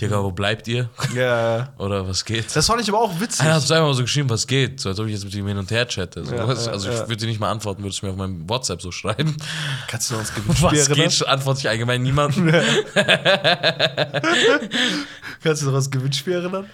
Digga, 0.00 0.22
wo 0.22 0.32
bleibt 0.32 0.66
ihr? 0.66 0.88
Ja, 1.14 1.68
Oder 1.78 2.08
was 2.08 2.24
geht? 2.24 2.54
das 2.56 2.66
fand 2.66 2.80
ich 2.80 2.88
aber 2.88 3.00
auch 3.00 3.20
witzig. 3.20 3.42
Einer 3.42 3.54
hat 3.54 3.60
uns 3.62 3.70
einfach 3.70 3.86
mal 3.86 3.94
so 3.94 4.02
geschrieben, 4.02 4.30
was 4.30 4.46
geht, 4.46 4.80
so 4.80 4.88
als 4.88 4.98
ob 4.98 5.06
ich 5.06 5.12
jetzt 5.12 5.24
mit 5.24 5.34
ihm 5.34 5.46
hin 5.46 5.58
und 5.58 5.70
her 5.70 5.86
chatte. 5.86 6.24
So. 6.24 6.34
Ja, 6.34 6.48
Was- 6.48 6.66
ja, 6.66 6.72
also 6.72 6.88
ich 6.90 6.96
würde 7.00 7.16
dir 7.16 7.26
nicht 7.26 7.40
mal 7.40 7.50
antworten, 7.50 7.82
würdest 7.82 8.00
du 8.02 8.06
mir 8.06 8.12
auf 8.12 8.18
meinem 8.18 8.48
WhatsApp 8.48 8.80
so 8.80 8.90
schreiben. 8.90 9.36
Kannst 9.88 10.10
du 10.10 10.14
noch 10.14 10.20
ins 10.22 10.32
Was 10.62 10.70
Gewinnspiel 10.88 10.94
geht, 10.96 11.26
antworte 11.28 11.60
ich 11.60 11.68
allgemein 11.68 12.02
niemanden. 12.02 12.46
Kannst 15.42 15.62
du 15.62 15.66
noch 15.66 15.72
ans 15.74 15.90
Gewinnspiel 15.90 16.32
erinnern? 16.34 16.66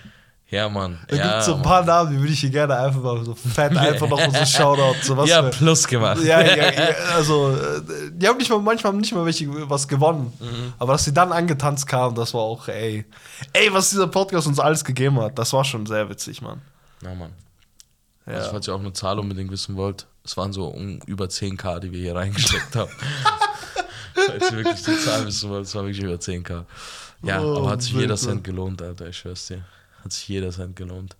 Ja, 0.50 0.68
Mann. 0.68 0.98
Da 1.06 1.16
ja, 1.16 1.22
gibt 1.22 1.34
es 1.36 1.44
so 1.46 1.52
ein 1.52 1.58
Mann. 1.60 1.68
paar 1.68 1.84
Namen, 1.84 2.12
die 2.12 2.18
würde 2.18 2.32
ich 2.32 2.40
hier 2.40 2.50
gerne 2.50 2.76
einfach 2.76 3.00
mal 3.00 3.24
so 3.24 3.34
fett 3.36 3.76
einfach 3.76 4.08
noch 4.08 4.20
so 4.20 4.44
Shoutout. 4.44 4.96
So 5.02 5.16
was 5.16 5.28
Ja, 5.28 5.42
plus 5.42 5.86
gemacht. 5.86 6.22
Ja, 6.24 6.40
ja, 6.40 6.56
ja, 6.56 6.72
also 7.14 7.52
äh, 7.52 7.80
die 8.12 8.26
haben 8.26 8.36
nicht 8.36 8.50
mal, 8.50 8.58
manchmal 8.58 8.92
nicht 8.94 9.14
mal 9.14 9.24
welche 9.24 9.48
was 9.70 9.86
gewonnen. 9.86 10.32
Mhm. 10.40 10.72
Aber 10.78 10.94
dass 10.94 11.04
sie 11.04 11.14
dann 11.14 11.30
angetanzt 11.30 11.86
kamen, 11.86 12.16
das 12.16 12.34
war 12.34 12.40
auch, 12.40 12.66
ey. 12.66 13.04
Ey, 13.52 13.72
was 13.72 13.90
dieser 13.90 14.08
Podcast 14.08 14.48
uns 14.48 14.58
alles 14.58 14.84
gegeben 14.84 15.20
hat, 15.20 15.38
das 15.38 15.52
war 15.52 15.64
schon 15.64 15.86
sehr 15.86 16.08
witzig, 16.10 16.42
Mann. 16.42 16.60
Ja, 17.02 17.14
Mann. 17.14 17.30
Ja. 18.26 18.34
Also, 18.34 18.50
falls 18.50 18.66
ihr 18.68 18.74
auch 18.74 18.80
eine 18.80 18.92
Zahl 18.92 19.18
unbedingt 19.20 19.50
wissen 19.52 19.76
wollt, 19.76 20.06
es 20.24 20.36
waren 20.36 20.52
so 20.52 20.66
um, 20.66 20.98
über 21.06 21.26
10k, 21.26 21.78
die 21.78 21.92
wir 21.92 22.00
hier 22.00 22.16
reingesteckt 22.16 22.74
haben. 22.76 22.90
falls 24.14 24.50
ihr 24.50 24.56
wirklich 24.58 24.82
die 24.82 24.98
Zahl 24.98 25.26
wissen 25.26 25.48
wollt, 25.48 25.66
es 25.66 25.74
war 25.76 25.84
wirklich 25.84 26.02
über 26.04 26.14
10k. 26.14 26.64
Ja, 27.22 27.40
Oh, 27.40 27.58
aber 27.58 27.70
hat 27.70 27.82
sich 27.82 27.92
jeder. 27.92 28.16
Cent 28.16 28.42
gelohnt, 28.44 28.82
Alter, 28.82 29.06
ich 29.08 29.16
schwör's 29.18 29.46
dir. 29.46 29.64
Hat 30.04 30.12
sich 30.12 30.28
jeder 30.28 30.50
Cent 30.50 30.76
gelohnt. 30.76 31.16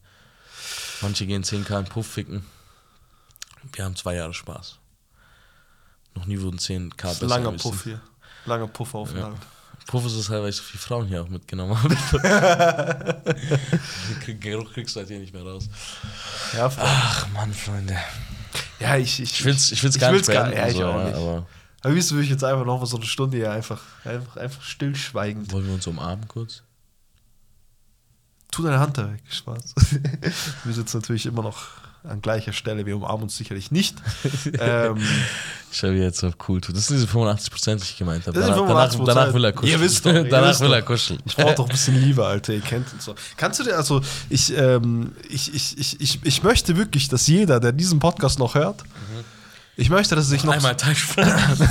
Manche 1.02 1.26
gehen 1.26 1.42
10k 1.44 1.78
in 1.80 1.84
Puff 1.86 2.06
ficken. 2.06 2.44
Wir 3.72 3.84
haben 3.84 3.96
zwei 3.96 4.14
Jahre 4.16 4.34
Spaß. 4.34 4.78
Noch 6.14 6.26
nie 6.26 6.40
wurden 6.40 6.58
10k 6.58 6.90
Das 6.96 7.12
ist 7.14 7.20
besser. 7.20 7.26
langer 7.34 7.50
gewesen. 7.52 7.62
Puff 7.70 7.84
hier. 7.84 8.00
Langer 8.46 8.66
Puffaufenthalt. 8.68 9.36
Puff 9.86 10.04
ist 10.06 10.12
es 10.14 10.28
halt, 10.28 10.42
weil 10.42 10.50
ich 10.50 10.56
so 10.56 10.62
viele 10.62 10.80
Frauen 10.80 11.06
hier 11.06 11.22
auch 11.22 11.28
mitgenommen 11.28 11.76
habe. 11.82 11.96
Den 14.26 14.40
Geruch 14.40 14.72
kriegst 14.72 14.94
du 14.94 15.00
halt 15.00 15.08
hier 15.08 15.18
nicht 15.18 15.32
mehr 15.32 15.42
raus. 15.44 15.68
Ja. 16.56 16.70
Ach 16.78 17.28
Mann, 17.28 17.52
Freunde. 17.52 17.96
ja 18.78 18.96
ich, 18.96 19.20
ich, 19.20 19.32
Ich 19.40 19.44
will's, 19.44 19.72
ich 19.72 19.82
will's 19.82 19.98
gar 19.98 20.12
will's 20.12 20.26
nicht 20.28 20.34
gar- 20.36 20.44
beenden. 20.44 20.58
ja, 20.60 20.68
ich 20.68 20.76
so, 20.76 20.86
auch 20.86 20.96
ja, 20.98 21.04
nicht. 21.04 21.16
Aber 21.16 21.46
Am 21.82 21.94
liebsten 21.94 22.14
würde 22.14 22.24
ich 22.24 22.30
jetzt 22.30 22.44
einfach 22.44 22.64
noch 22.64 22.78
mal 22.80 22.86
so 22.86 22.96
eine 22.96 23.06
Stunde 23.06 23.36
hier 23.38 23.50
einfach, 23.52 23.80
einfach, 24.04 24.36
einfach 24.36 24.62
stillschweigend. 24.62 25.50
wollen 25.52 25.66
wir 25.66 25.74
uns 25.74 25.86
umarmen 25.86 26.28
kurz? 26.28 26.62
Tu 28.50 28.62
deine 28.62 28.80
Hand 28.80 28.98
da 28.98 29.12
weg, 29.12 29.22
Spaß. 29.28 29.74
Wir 30.64 30.74
sitzen 30.74 30.98
natürlich 30.98 31.26
immer 31.26 31.42
noch 31.42 31.68
an 32.02 32.22
gleicher 32.22 32.52
Stelle. 32.52 32.86
Wir 32.86 32.96
umarmen 32.96 33.24
uns 33.24 33.36
sicherlich 33.36 33.70
nicht. 33.70 33.96
ähm, 34.58 34.96
Ich 35.70 35.82
habe 35.82 35.94
jetzt 35.94 36.24
auf 36.24 36.34
cool 36.48 36.60
tut. 36.60 36.74
Das 36.74 36.86
sind 36.86 36.96
diese 36.96 37.06
85%, 37.06 37.76
die 37.76 37.82
ich 37.82 37.98
gemeint 37.98 38.26
habe. 38.26 38.40
Danach, 38.40 38.56
85%. 38.56 38.66
danach, 38.66 39.06
danach 39.06 39.34
will 39.34 39.44
er 39.44 39.52
kuscheln. 39.52 39.72
Ihr 39.72 39.84
wisst 39.84 40.06
doch, 40.06 40.12
danach 40.30 40.58
will 40.60 40.72
er 40.72 40.82
kuscheln. 40.82 41.20
ich 41.24 41.36
brauche 41.36 41.54
doch 41.54 41.66
ein 41.66 41.70
bisschen 41.70 42.00
Liebe, 42.00 42.24
Alter. 42.24 42.54
Ihr 42.54 42.60
kennt 42.60 42.92
uns 42.92 43.04
so. 43.04 43.14
Kannst 43.36 43.60
du 43.60 43.64
dir, 43.64 43.76
also, 43.76 44.00
ich, 44.30 44.56
ähm, 44.56 45.12
ich, 45.28 45.54
ich, 45.54 45.78
ich, 45.78 46.00
ich, 46.00 46.20
ich 46.22 46.42
möchte 46.42 46.76
wirklich, 46.76 47.08
dass 47.08 47.26
jeder, 47.26 47.60
der 47.60 47.72
diesen 47.72 47.98
Podcast 47.98 48.38
noch 48.38 48.54
hört, 48.54 48.82
ich 49.76 49.88
möchte, 49.90 50.14
dass 50.14 50.26
er 50.26 50.30
sich 50.30 50.44
noch. 50.44 50.52
Einmal 50.54 50.76
Teilsprache. 50.76 51.56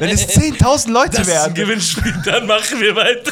Wenn 0.00 0.10
es 0.10 0.28
10.000 0.28 0.90
Leute 0.90 1.10
Das 1.18 1.20
ist 1.20 1.28
ein 1.28 1.40
werden. 1.40 1.54
Gewinnspiel, 1.54 2.14
dann 2.24 2.46
machen 2.46 2.80
wir 2.80 2.96
weiter. 2.96 3.30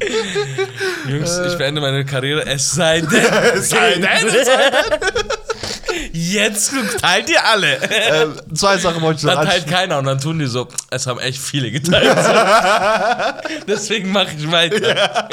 Jungs, 1.08 1.38
ich 1.46 1.58
beende 1.58 1.80
meine 1.80 2.04
Karriere, 2.04 2.46
es 2.46 2.70
sei 2.70 3.00
denn. 3.02 3.24
Es 3.54 3.68
sei 3.68 3.94
denn, 3.94 4.04
es 4.04 4.48
Jetzt 6.12 6.72
teilt 7.00 7.30
ihr 7.30 7.44
alle. 7.44 7.78
Ähm, 7.82 8.34
zwei 8.54 8.78
Sachen 8.78 9.00
wollte 9.02 9.18
ich 9.18 9.24
noch 9.24 9.34
Dann 9.34 9.46
teilt 9.46 9.66
keiner 9.66 9.98
und 9.98 10.04
dann 10.04 10.18
tun 10.20 10.38
die 10.38 10.46
so, 10.46 10.68
es 10.90 11.06
haben 11.06 11.18
echt 11.20 11.38
viele 11.38 11.70
geteilt. 11.70 12.16
Deswegen 13.66 14.12
mache 14.12 14.28
ich 14.36 14.50
weiter. 14.50 15.28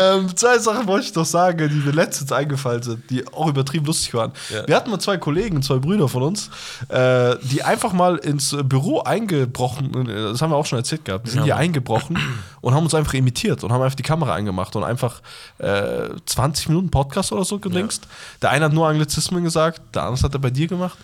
Ähm, 0.00 0.34
zwei 0.36 0.58
Sachen 0.58 0.86
wollte 0.86 1.06
ich 1.06 1.14
noch 1.14 1.26
sagen, 1.26 1.68
die 1.68 1.74
mir 1.74 1.92
letztens 1.92 2.32
eingefallen 2.32 2.82
sind, 2.82 3.10
die 3.10 3.26
auch 3.28 3.48
übertrieben 3.48 3.84
lustig 3.86 4.14
waren. 4.14 4.32
Ja. 4.50 4.66
Wir 4.66 4.76
hatten 4.76 4.90
mal 4.90 4.98
zwei 4.98 5.16
Kollegen, 5.18 5.62
zwei 5.62 5.76
Brüder 5.76 6.08
von 6.08 6.22
uns, 6.22 6.50
äh, 6.88 7.36
die 7.42 7.62
einfach 7.62 7.92
mal 7.92 8.16
ins 8.16 8.56
Büro 8.64 9.00
eingebrochen, 9.00 10.08
äh, 10.08 10.30
das 10.32 10.40
haben 10.40 10.50
wir 10.50 10.56
auch 10.56 10.66
schon 10.66 10.78
erzählt 10.78 11.04
gehabt, 11.04 11.26
die 11.26 11.30
sind 11.30 11.40
Ja, 11.40 11.44
hier 11.44 11.56
eingebrochen 11.56 12.18
und 12.60 12.74
haben 12.74 12.84
uns 12.84 12.94
einfach 12.94 13.14
imitiert 13.14 13.62
und 13.64 13.72
haben 13.72 13.82
einfach 13.82 13.96
die 13.96 14.02
Kamera 14.02 14.34
angemacht 14.34 14.74
und 14.76 14.84
einfach 14.84 15.20
äh, 15.58 16.08
20 16.24 16.68
Minuten 16.68 16.90
Podcast 16.90 17.32
oder 17.32 17.44
so 17.44 17.58
gedingst. 17.58 18.06
Der 18.40 18.50
eine 18.50 18.66
hat 18.66 18.72
nur 18.72 18.88
Anglizismen 19.02 19.42
gesagt, 19.42 19.96
andere 19.96 20.22
hat 20.22 20.32
er 20.32 20.38
bei 20.38 20.50
dir 20.50 20.68
gemacht. 20.68 20.96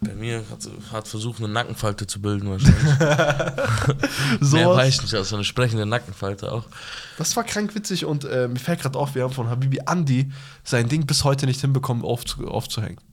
Bei 0.00 0.14
mir 0.14 0.38
hat, 0.50 0.68
hat 0.92 1.08
versucht, 1.08 1.38
eine 1.38 1.48
Nackenfalte 1.48 2.06
zu 2.06 2.20
bilden 2.20 2.50
wahrscheinlich. 2.50 3.98
So 4.40 4.56
Mehr 4.56 4.70
weiß 4.70 4.94
ich 4.94 5.02
nicht, 5.02 5.14
also 5.14 5.36
eine 5.36 5.44
sprechende 5.44 5.84
Nackenfalte 5.86 6.50
auch. 6.50 6.64
Das 7.18 7.36
war 7.36 7.44
krank 7.44 7.74
witzig 7.74 8.06
und 8.06 8.24
äh, 8.24 8.48
mir 8.48 8.58
fällt 8.58 8.80
gerade 8.80 8.98
auf, 8.98 9.14
wir 9.14 9.22
haben 9.24 9.32
von 9.32 9.48
Habibi 9.48 9.80
Andi 9.84 10.32
sein 10.64 10.88
Ding 10.88 11.06
bis 11.06 11.24
heute 11.24 11.46
nicht 11.46 11.60
hinbekommen 11.60 12.02
aufzu 12.04 12.48
aufzuhängen. 12.48 12.98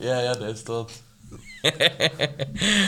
Ja, 0.00 0.22
ja, 0.22 0.34
der 0.34 0.48
ist 0.48 0.68
dort. 0.68 0.92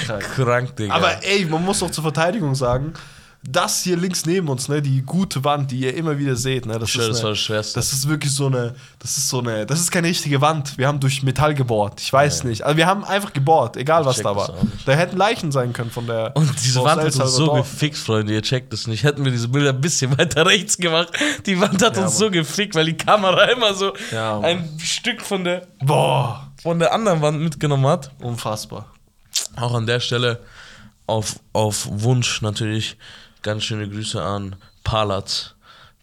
Krank. 0.04 0.22
Krank, 0.34 0.76
Digga. 0.76 0.94
Aber 0.94 1.24
ey, 1.24 1.44
man 1.46 1.64
muss 1.64 1.80
doch 1.80 1.90
zur 1.90 2.02
Verteidigung 2.02 2.54
sagen, 2.54 2.94
das 3.42 3.82
hier 3.82 3.96
links 3.96 4.26
neben 4.26 4.48
uns, 4.48 4.68
ne, 4.68 4.82
die 4.82 5.00
gute 5.00 5.42
Wand, 5.44 5.70
die 5.70 5.80
ihr 5.80 5.94
immer 5.96 6.18
wieder 6.18 6.36
seht, 6.36 6.66
ne, 6.66 6.78
das, 6.78 6.90
Ich 6.90 6.94
schwör, 6.94 7.04
ist 7.04 7.10
das 7.10 7.16
eine, 7.20 7.24
war 7.24 7.30
das 7.30 7.38
Schwerste. 7.38 7.74
das 7.80 7.92
ist 7.94 8.06
wirklich 8.08 8.32
so 8.34 8.46
eine, 8.46 8.74
das 8.98 9.16
ist 9.16 9.28
so 9.30 9.38
eine, 9.40 9.64
das 9.64 9.80
ist 9.80 9.90
keine 9.90 10.08
richtige 10.08 10.42
Wand. 10.42 10.76
Wir 10.76 10.86
haben 10.86 11.00
durch 11.00 11.22
Metall 11.22 11.54
gebohrt. 11.54 12.00
Ich 12.02 12.12
weiß 12.12 12.44
nicht. 12.44 12.62
Also 12.64 12.76
wir 12.76 12.86
haben 12.86 13.02
einfach 13.02 13.32
gebohrt, 13.32 13.78
egal 13.78 14.04
was 14.04 14.16
check 14.16 14.24
da 14.24 14.34
das 14.34 14.48
war. 14.48 14.54
Da 14.84 14.92
hätten 14.92 15.16
Leichen 15.16 15.52
sein 15.52 15.72
können 15.72 15.90
von 15.90 16.06
der. 16.06 16.36
Und 16.36 16.50
diese 16.62 16.84
Wand 16.84 17.00
hat 17.02 17.14
uns 17.16 17.34
so 17.34 17.52
gefickt, 17.54 17.96
Freunde, 17.96 18.34
ihr 18.34 18.42
checkt 18.42 18.74
es 18.74 18.86
nicht. 18.86 19.04
Hätten 19.04 19.24
wir 19.24 19.32
diese 19.32 19.48
Bilder 19.48 19.70
ein 19.70 19.80
bisschen 19.80 20.16
weiter 20.18 20.44
rechts 20.44 20.76
gemacht. 20.76 21.08
Die 21.46 21.58
Wand 21.58 21.82
hat 21.82 21.96
Ja, 21.96 22.02
uns 22.02 22.12
Mann. 22.12 22.18
so 22.18 22.30
gefickt, 22.30 22.74
weil 22.74 22.84
die 22.86 22.96
Kamera 22.96 23.44
immer 23.52 23.72
so 23.72 23.94
Ja, 24.12 24.38
ein 24.40 24.68
Stück 24.82 25.22
von 25.22 25.44
der, 25.44 25.66
Boah, 25.82 26.50
von 26.62 26.78
der 26.78 26.92
anderen 26.92 27.22
Wand 27.22 27.40
mitgenommen 27.40 27.86
hat. 27.86 28.10
unfassbar. 28.20 28.84
Auch 29.56 29.72
an 29.72 29.86
der 29.86 30.00
Stelle 30.00 30.40
auf, 31.06 31.40
auf 31.54 31.86
Wunsch 31.90 32.42
natürlich 32.42 32.96
ganz 33.42 33.64
schöne 33.64 33.88
Grüße 33.88 34.20
an 34.22 34.56
Palatz, 34.84 35.54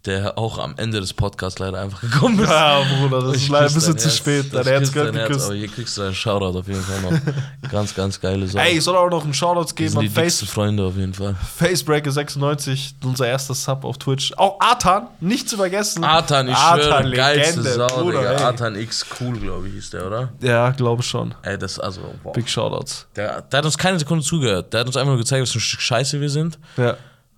der 0.06 0.38
auch 0.38 0.58
am 0.58 0.76
Ende 0.78 1.02
des 1.02 1.12
Podcasts 1.14 1.60
leider 1.60 1.82
einfach 1.82 2.00
gekommen 2.00 2.40
ist. 2.40 2.50
Ja, 2.50 2.82
Bruder, 3.02 3.24
das 3.24 3.36
Ich 3.36 3.44
ist 3.44 3.50
leider 3.50 3.68
ein 3.68 3.74
bisschen 3.74 3.98
zu 3.98 4.06
Herz. 4.08 4.16
spät. 4.18 4.54
Dein 4.54 4.64
Herz 4.64 4.92
gehört 4.94 5.10
dein 5.10 5.16
Herz, 5.18 5.28
geküsst. 5.28 5.46
Aber 5.48 5.56
hier 5.56 5.68
kriegst 5.68 5.98
du 5.98 6.02
einen 6.04 6.16
Shoutout 6.16 6.58
auf 6.60 6.68
jeden 6.68 6.82
Fall 6.82 7.02
noch. 7.02 7.20
ganz, 7.72 7.94
ganz 7.94 8.22
geile 8.22 8.48
Sache. 8.48 8.64
Ey, 8.64 8.78
ich 8.78 8.84
soll 8.86 8.96
auch 8.96 9.10
noch 9.10 9.26
einen 9.26 9.34
Shoutout 9.34 9.74
geben 9.76 9.90
sind 9.90 10.00
an 10.00 10.06
die 10.06 10.10
Face, 10.10 10.44
Freunde 10.44 10.84
auf 10.86 10.96
jeden 10.96 11.14
Fall. 11.14 11.36
Facebreaker96, 11.60 12.94
unser 13.04 13.28
erster 13.28 13.54
Sub 13.54 13.84
auf 13.84 13.98
Twitch. 13.98 14.32
Auch 14.38 14.58
Artan, 14.62 15.08
nicht 15.20 15.50
zu 15.50 15.58
vergessen. 15.58 16.04
Artan, 16.06 16.48
ich 16.48 16.56
Artan, 16.56 17.04
schwöre, 17.04 17.16
geilste 17.16 17.62
Legende, 17.62 17.74
Sau, 17.90 18.02
Bruder, 18.02 18.20
Digga. 18.20 18.32
ey. 18.32 18.44
Artan 18.44 18.76
X 18.76 19.06
Cool, 19.20 19.38
glaube 19.40 19.68
ich, 19.68 19.74
hieß 19.74 19.90
der, 19.90 20.08
oder? 20.08 20.30
Ja, 20.42 20.70
glaube 20.72 21.04
schon. 21.04 21.36
Ey, 21.42 21.58
das, 21.58 21.80
also, 21.80 22.02
wow. 22.24 22.32
Big 22.34 22.50
Shoutouts. 22.50 23.08
Der, 23.16 23.42
der 23.42 23.58
hat 23.58 23.66
uns 23.66 23.78
keine 23.78 24.00
Sekunde 24.00 24.24
zugehört. 24.24 24.72
Der 24.74 24.82
hat 24.82 24.88
uns 24.88 24.96
einfach 24.96 25.10
nur 25.12 25.18
gezeigt, 25.18 25.42
was 25.42 25.52
für 25.52 25.58
ein 25.58 25.62
Stück 25.62 25.82
Scheiße 25.82 26.22
wir 26.22 26.30
sind. 26.30 26.58
Ja. 26.78 26.96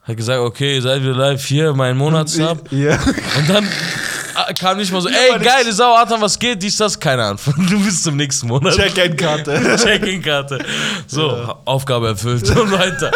Hat 0.09 0.17
gesagt, 0.17 0.39
okay, 0.39 0.79
seid 0.79 1.03
wieder 1.03 1.13
live, 1.13 1.45
hier, 1.45 1.71
mein 1.73 1.95
Monatssub. 1.95 2.63
Ja. 2.71 2.95
Und 3.37 3.47
dann 3.47 3.63
äh, 3.63 4.53
kam 4.55 4.77
nicht 4.77 4.91
mal 4.91 5.01
so, 5.01 5.07
Ja, 5.07 5.15
ey, 5.15 5.35
aber 5.35 5.43
geile 5.43 5.71
Sau, 5.71 5.95
Artan, 5.95 6.19
was 6.19 6.39
geht? 6.39 6.63
Dies, 6.63 6.77
das, 6.77 6.99
keine 6.99 7.25
Ahnung. 7.25 7.39
Du 7.69 7.79
bist 7.83 8.03
zum 8.03 8.15
nächsten 8.17 8.47
Monat. 8.47 8.73
Check-in-Karte. 8.73 9.77
Check-in-Karte. 9.83 10.65
So, 11.05 11.29
Aufgabe 11.63 12.07
erfüllt 12.07 12.49
und 12.49 12.71
weiter. 12.71 13.11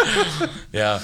Ja, 0.71 1.01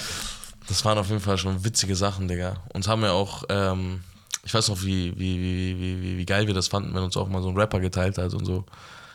das 0.68 0.86
waren 0.86 1.00
auf 1.00 1.10
jeden 1.10 1.22
Fall 1.22 1.40
schon 1.40 1.64
witzige 1.64 1.96
Sachen, 1.96 2.28
Digga. 2.28 2.58
Uns 2.72 2.88
haben 2.88 3.02
ja 3.02 3.14
auch, 3.14 3.46
ähm, 3.50 4.02
ich 4.44 4.54
weiß 4.54 4.68
noch, 4.70 4.84
wie, 4.84 5.14
wie, 5.18 5.40
wie, 5.40 5.80
wie, 5.80 6.18
wie, 6.20 6.26
geil 6.26 6.46
wir 6.46 6.54
das 6.54 6.68
fanden, 6.68 6.94
wenn 6.94 7.02
uns 7.02 7.18
auch 7.18 7.28
mal 7.28 7.42
so 7.42 7.50
ein 7.50 7.58
Rapper 7.58 7.80
geteilt 7.80 8.20
hat 8.20 8.32
und 8.36 8.46
so. 8.46 8.64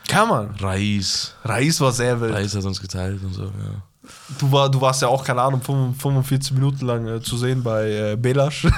Kann 0.09 0.29
man. 0.29 0.57
Raiz. 0.57 1.35
Reis 1.45 1.81
war 1.81 1.93
sehr 1.93 2.21
wild. 2.21 2.35
Raiz 2.35 2.53
hat 2.53 2.65
uns 2.65 2.81
geteilt 2.81 3.23
und 3.23 3.33
so, 3.33 3.45
ja. 3.45 3.83
Du, 4.39 4.51
war, 4.53 4.71
du 4.71 4.81
warst 4.81 5.01
ja 5.03 5.09
auch, 5.09 5.23
keine 5.25 5.41
Ahnung, 5.43 5.61
45 5.63 6.53
Minuten 6.53 6.87
lang 6.87 7.07
äh, 7.07 7.21
zu 7.23 7.37
sehen 7.37 7.63
bei 7.63 7.91
äh, 8.13 8.17
Belasch. 8.17 8.67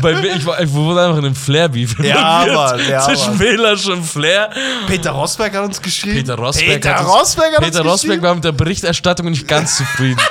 Bei, 0.00 0.14
mir- 0.14 0.36
ich, 0.36 0.46
war, 0.46 0.60
ich 0.60 0.72
wurde 0.72 1.02
einfach 1.02 1.18
in 1.18 1.24
einem 1.26 1.34
Flair-Beef 1.34 1.98
Ja. 2.00 2.44
Mann, 2.54 2.80
ja, 2.88 3.00
Zwischen 3.02 3.30
Mann. 3.30 3.38
Belasch 3.38 3.86
und 3.88 4.04
Flair. 4.04 4.50
Peter 4.86 5.10
Rosberg 5.10 5.54
hat 5.54 5.64
uns 5.64 5.80
geschrieben. 5.82 6.16
Peter 6.18 6.36
Rosberg, 6.36 6.66
Peter 6.68 6.94
hat 6.94 7.00
uns, 7.04 7.10
Rosberg 7.14 7.52
hat 7.56 7.64
Peter 7.64 7.82
Rosberg 7.82 8.22
war 8.22 8.34
mit 8.34 8.44
der 8.44 8.52
Berichterstattung 8.52 9.30
nicht 9.30 9.46
ganz 9.48 9.76
zufrieden. 9.76 10.20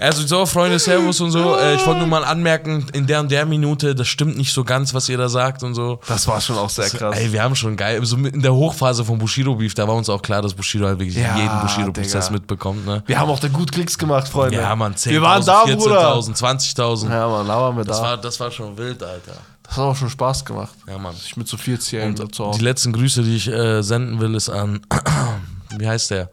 Also 0.00 0.24
so, 0.24 0.46
Freunde, 0.46 0.78
Servus 0.78 1.20
und 1.20 1.32
so. 1.32 1.56
Äh, 1.56 1.74
ich 1.74 1.84
wollte 1.84 1.98
nur 1.98 2.06
mal 2.08 2.22
anmerken, 2.24 2.86
in 2.92 3.08
der 3.08 3.18
und 3.18 3.32
der 3.32 3.44
Minute, 3.46 3.96
das 3.96 4.06
stimmt 4.06 4.36
nicht 4.36 4.52
so 4.52 4.62
ganz, 4.62 4.94
was 4.94 5.08
ihr 5.08 5.18
da 5.18 5.28
sagt 5.28 5.64
und 5.64 5.74
so. 5.74 5.98
Das 6.06 6.28
war 6.28 6.40
schon 6.40 6.56
auch 6.56 6.70
sehr 6.70 6.88
krass. 6.88 7.16
Ey, 7.18 7.32
wir 7.32 7.42
haben 7.42 7.56
schon 7.56 7.76
geil. 7.76 7.98
So 8.04 8.14
in 8.16 8.40
der 8.40 8.54
Hochphase 8.54 9.04
von 9.04 9.18
Bushido 9.18 9.56
Beef, 9.56 9.74
da 9.74 9.88
war 9.88 9.96
uns 9.96 10.08
auch 10.08 10.22
klar, 10.22 10.40
dass 10.40 10.54
Bushido 10.54 10.86
halt 10.86 11.00
wirklich 11.00 11.16
Ja, 11.16 11.36
jeden 11.36 11.60
Bushido-Prozess 11.62 12.28
Digga. 12.28 12.38
Mitbekommt, 12.78 12.86
ne? 12.86 13.02
Wir 13.06 13.18
haben 13.18 13.30
auch 13.30 13.40
da 13.40 13.48
gut 13.48 13.72
Klicks 13.72 13.96
gemacht, 13.98 14.28
Freunde. 14.28 14.56
Ja, 14.58 14.74
Mann, 14.76 14.94
10.000, 14.94 15.10
Wir 15.10 15.22
waren 15.22 15.44
da, 15.44 15.64
Bruder. 15.64 16.14
14.000, 16.16 16.36
20.000. 16.76 17.10
Ja, 17.10 17.28
Mann, 17.28 17.46
da 17.46 17.60
waren 17.60 17.76
wir 17.76 17.84
Das 17.84 17.98
da. 17.98 18.02
war, 18.02 18.16
das 18.16 18.38
war 18.40 18.50
schon 18.50 18.76
wild, 18.76 19.02
Alter. 19.02 19.32
das 19.62 19.72
hat 19.76 19.84
auch 19.84 19.96
schon 19.96 20.10
Spaß 20.10 20.44
gemacht. 20.44 20.72
Ja, 20.86 20.98
Mann. 20.98 21.14
Ich 21.24 21.36
mit 21.36 21.48
so 21.48 21.56
40-Jährigen 21.56 22.18
Und 22.20 22.34
zu 22.34 22.42
die 22.42 22.48
Hause. 22.48 22.62
letzten 22.62 22.92
Grüße, 22.92 23.22
die 23.22 23.36
ich 23.36 23.48
äh, 23.48 23.82
senden 23.82 24.20
will, 24.20 24.34
ist 24.34 24.48
an, 24.48 24.80
wie 25.78 25.86
heißt 25.88 26.10
der? 26.10 26.30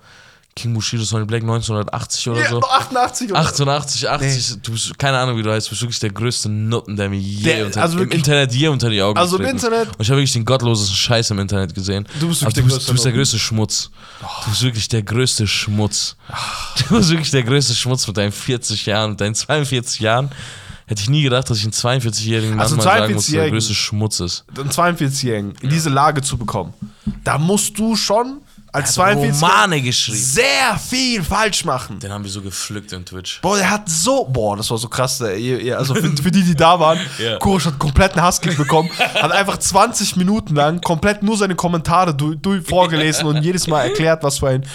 King 0.58 0.74
Bushido 0.74 1.04
Sonny 1.04 1.26
Black 1.26 1.42
1980 1.42 2.30
oder 2.30 2.40
Ja, 2.42 2.50
so. 2.50 2.62
88 2.62 3.30
oder 3.30 3.40
88, 3.42 4.10
80, 4.10 4.62
du 4.64 4.72
bist, 4.72 4.98
keine 4.98 5.18
Ahnung, 5.18 5.38
wie 5.38 5.44
du 5.44 5.52
heißt, 5.52 5.68
du 5.68 5.72
bist 5.72 5.82
wirklich 5.82 6.00
der 6.00 6.12
größte 6.12 6.48
Nutten, 6.48 6.96
der 6.96 7.10
mir 7.10 7.18
je 7.20 7.44
Der- 7.44 7.66
unter, 7.66 7.82
also 7.82 7.96
im 7.96 8.00
wirklich- 8.04 8.20
Internet 8.20 8.54
je 8.54 8.70
unter 8.70 8.90
die 8.90 9.02
Augen 9.02 9.18
Also 9.20 9.38
im. 9.38 9.44
Internet- 9.46 9.90
Und 9.90 10.00
ich 10.00 10.08
habe 10.10 10.20
wirklich 10.20 10.32
den 10.32 10.46
gottlosesten 10.46 10.96
Scheiß 10.96 11.30
im 11.32 11.40
Internet 11.40 11.76
gesehen. 11.76 12.08
Du 12.22 12.30
bist 12.30 12.42
Aber 12.42 12.56
wirklich 12.56 12.56
der 12.56 12.62
du 12.64 12.68
bist, 12.68 12.76
größte 12.78 12.88
du 12.88 12.94
bist 12.94 13.06
der 13.06 13.12
größte 13.12 13.40
Schmutz. 13.40 13.90
Du 14.46 14.50
bist 14.50 14.62
wirklich 14.64 14.88
der 14.88 15.04
größte 15.04 15.46
Schmutz. 15.48 16.16
Du 16.88 16.96
bist 16.96 17.10
wirklich 17.10 17.32
der 17.32 17.44
größte 17.44 17.76
Schmutz 17.76 18.08
mit 18.08 18.16
deinen 18.16 18.32
40 18.32 18.86
Jahren, 18.86 19.10
mit 19.12 19.20
deinen 19.22 19.36
42 19.36 20.00
Jahren. 20.00 20.30
Hätte 20.88 21.02
ich 21.02 21.10
nie 21.10 21.24
gedacht, 21.24 21.50
dass 21.50 21.58
ich 21.58 21.64
einen 21.66 21.74
42-jährigen 21.74 22.52
Mann 22.52 22.60
Also 22.62 22.78
mal 22.78 22.84
sagen 22.84 23.14
muss, 23.14 23.26
der 23.26 23.34
42-Jährigen. 23.42 23.56
größte 23.58 23.74
Schmutz 23.74 24.20
ist. 24.22 24.46
einen 24.58 24.70
42-Jährigen 24.70 25.54
in 25.62 25.70
diese 25.70 25.90
Lage 25.90 26.22
zu 26.22 26.38
bekommen, 26.38 26.74
da 27.26 27.38
musst 27.40 27.78
du 27.78 27.98
schon 27.98 28.38
als 28.76 28.94
42 28.94 29.42
Romane 29.42 29.82
geschrieben. 29.82 30.18
sehr 30.20 30.78
viel 30.78 31.24
falsch 31.24 31.66
machen. 31.66 32.00
Den 32.00 32.12
haben 32.12 32.24
wir 32.24 32.32
so 32.32 32.42
gepflückt 32.42 32.92
in 32.92 33.06
Twitch. 33.06 33.42
Boah, 33.42 33.58
der 33.58 33.70
hat 33.70 33.90
so, 33.90 34.26
boah, 34.26 34.56
das 34.58 34.70
war 34.70 34.78
so 34.78 34.88
krass. 34.88 35.22
Also 35.22 35.96
für, 35.96 36.16
für 36.24 36.32
die, 36.32 36.44
die 36.44 36.56
da 36.56 36.80
waren, 36.80 37.00
Ja. 37.18 37.38
Kurosch 37.38 37.66
hat 37.66 37.80
kompletten 37.80 38.22
Hasskick 38.22 38.58
bekommen, 38.58 38.90
hat 38.98 39.32
einfach 39.32 39.58
20 39.58 40.16
Minuten 40.18 40.56
lang 40.56 40.82
komplett 40.82 41.24
nur 41.24 41.38
seine 41.38 41.56
Kommentare 41.56 42.14
du, 42.14 42.36
du 42.36 42.62
vorgelesen 42.62 43.26
und 43.28 43.42
jedes 43.44 43.68
Mal 43.68 43.84
erklärt, 43.84 44.24
was 44.24 44.40
für 44.40 44.50
ein. 44.50 44.66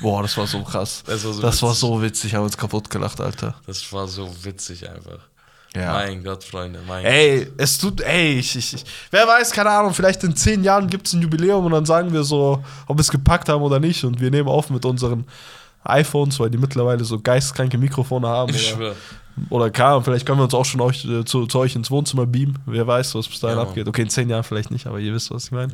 Boah, 0.00 0.22
das 0.22 0.36
war 0.36 0.46
so 0.46 0.62
krass. 0.62 1.02
Das 1.06 1.24
war 1.24 1.32
so 1.32 1.40
das 1.42 1.62
war 1.62 1.70
witzig. 1.70 1.80
so 1.80 2.02
witzig, 2.02 2.34
haben 2.34 2.44
uns 2.44 2.56
kaputt 2.56 2.90
gelacht, 2.90 3.20
Alter. 3.20 3.54
Das 3.66 3.92
war 3.92 4.06
so 4.08 4.28
witzig 4.42 4.88
einfach. 4.88 5.18
Ja. 5.76 5.92
Mein 5.92 6.24
Gott, 6.24 6.42
Freunde, 6.44 6.80
mein 6.86 7.04
Ey, 7.04 7.48
es 7.58 7.76
tut, 7.78 8.00
ey, 8.00 8.38
ich, 8.38 8.56
ich, 8.56 8.74
ich, 8.74 8.84
wer 9.10 9.26
weiß, 9.28 9.50
keine 9.50 9.70
Ahnung, 9.70 9.92
vielleicht 9.92 10.22
in 10.24 10.34
zehn 10.34 10.64
Jahren 10.64 10.88
gibt 10.88 11.06
es 11.06 11.12
ein 11.12 11.20
Jubiläum 11.22 11.64
und 11.66 11.72
dann 11.72 11.84
sagen 11.84 12.12
wir 12.12 12.24
so, 12.24 12.64
ob 12.86 12.96
wir 12.96 13.00
es 13.00 13.10
gepackt 13.10 13.48
haben 13.48 13.62
oder 13.62 13.78
nicht 13.78 14.02
und 14.04 14.20
wir 14.20 14.30
nehmen 14.30 14.48
auf 14.48 14.70
mit 14.70 14.84
unseren 14.84 15.24
iPhones, 15.84 16.40
weil 16.40 16.50
die 16.50 16.58
mittlerweile 16.58 17.04
so 17.04 17.20
geistkranke 17.20 17.78
Mikrofone 17.78 18.26
haben. 18.26 18.54
Ich 18.54 18.74
Oder, 18.74 18.94
schwör. 18.94 18.96
oder 19.50 19.84
Ahnung, 19.86 20.02
vielleicht 20.04 20.26
können 20.26 20.38
wir 20.40 20.44
uns 20.44 20.54
auch 20.54 20.64
schon 20.64 20.80
euch, 20.80 21.04
äh, 21.04 21.24
zu, 21.24 21.46
zu 21.46 21.58
euch 21.58 21.76
ins 21.76 21.90
Wohnzimmer 21.90 22.26
beamen. 22.26 22.58
Wer 22.66 22.86
weiß, 22.86 23.14
was 23.14 23.28
bis 23.28 23.40
dahin 23.40 23.58
Ja, 23.58 23.62
abgeht. 23.62 23.86
Okay, 23.86 24.02
in 24.02 24.08
zehn 24.10 24.28
Jahren 24.28 24.42
vielleicht 24.44 24.70
nicht, 24.70 24.86
aber 24.86 24.98
ihr 24.98 25.12
wisst, 25.14 25.30
was 25.30 25.44
ich 25.44 25.52
meine. 25.52 25.72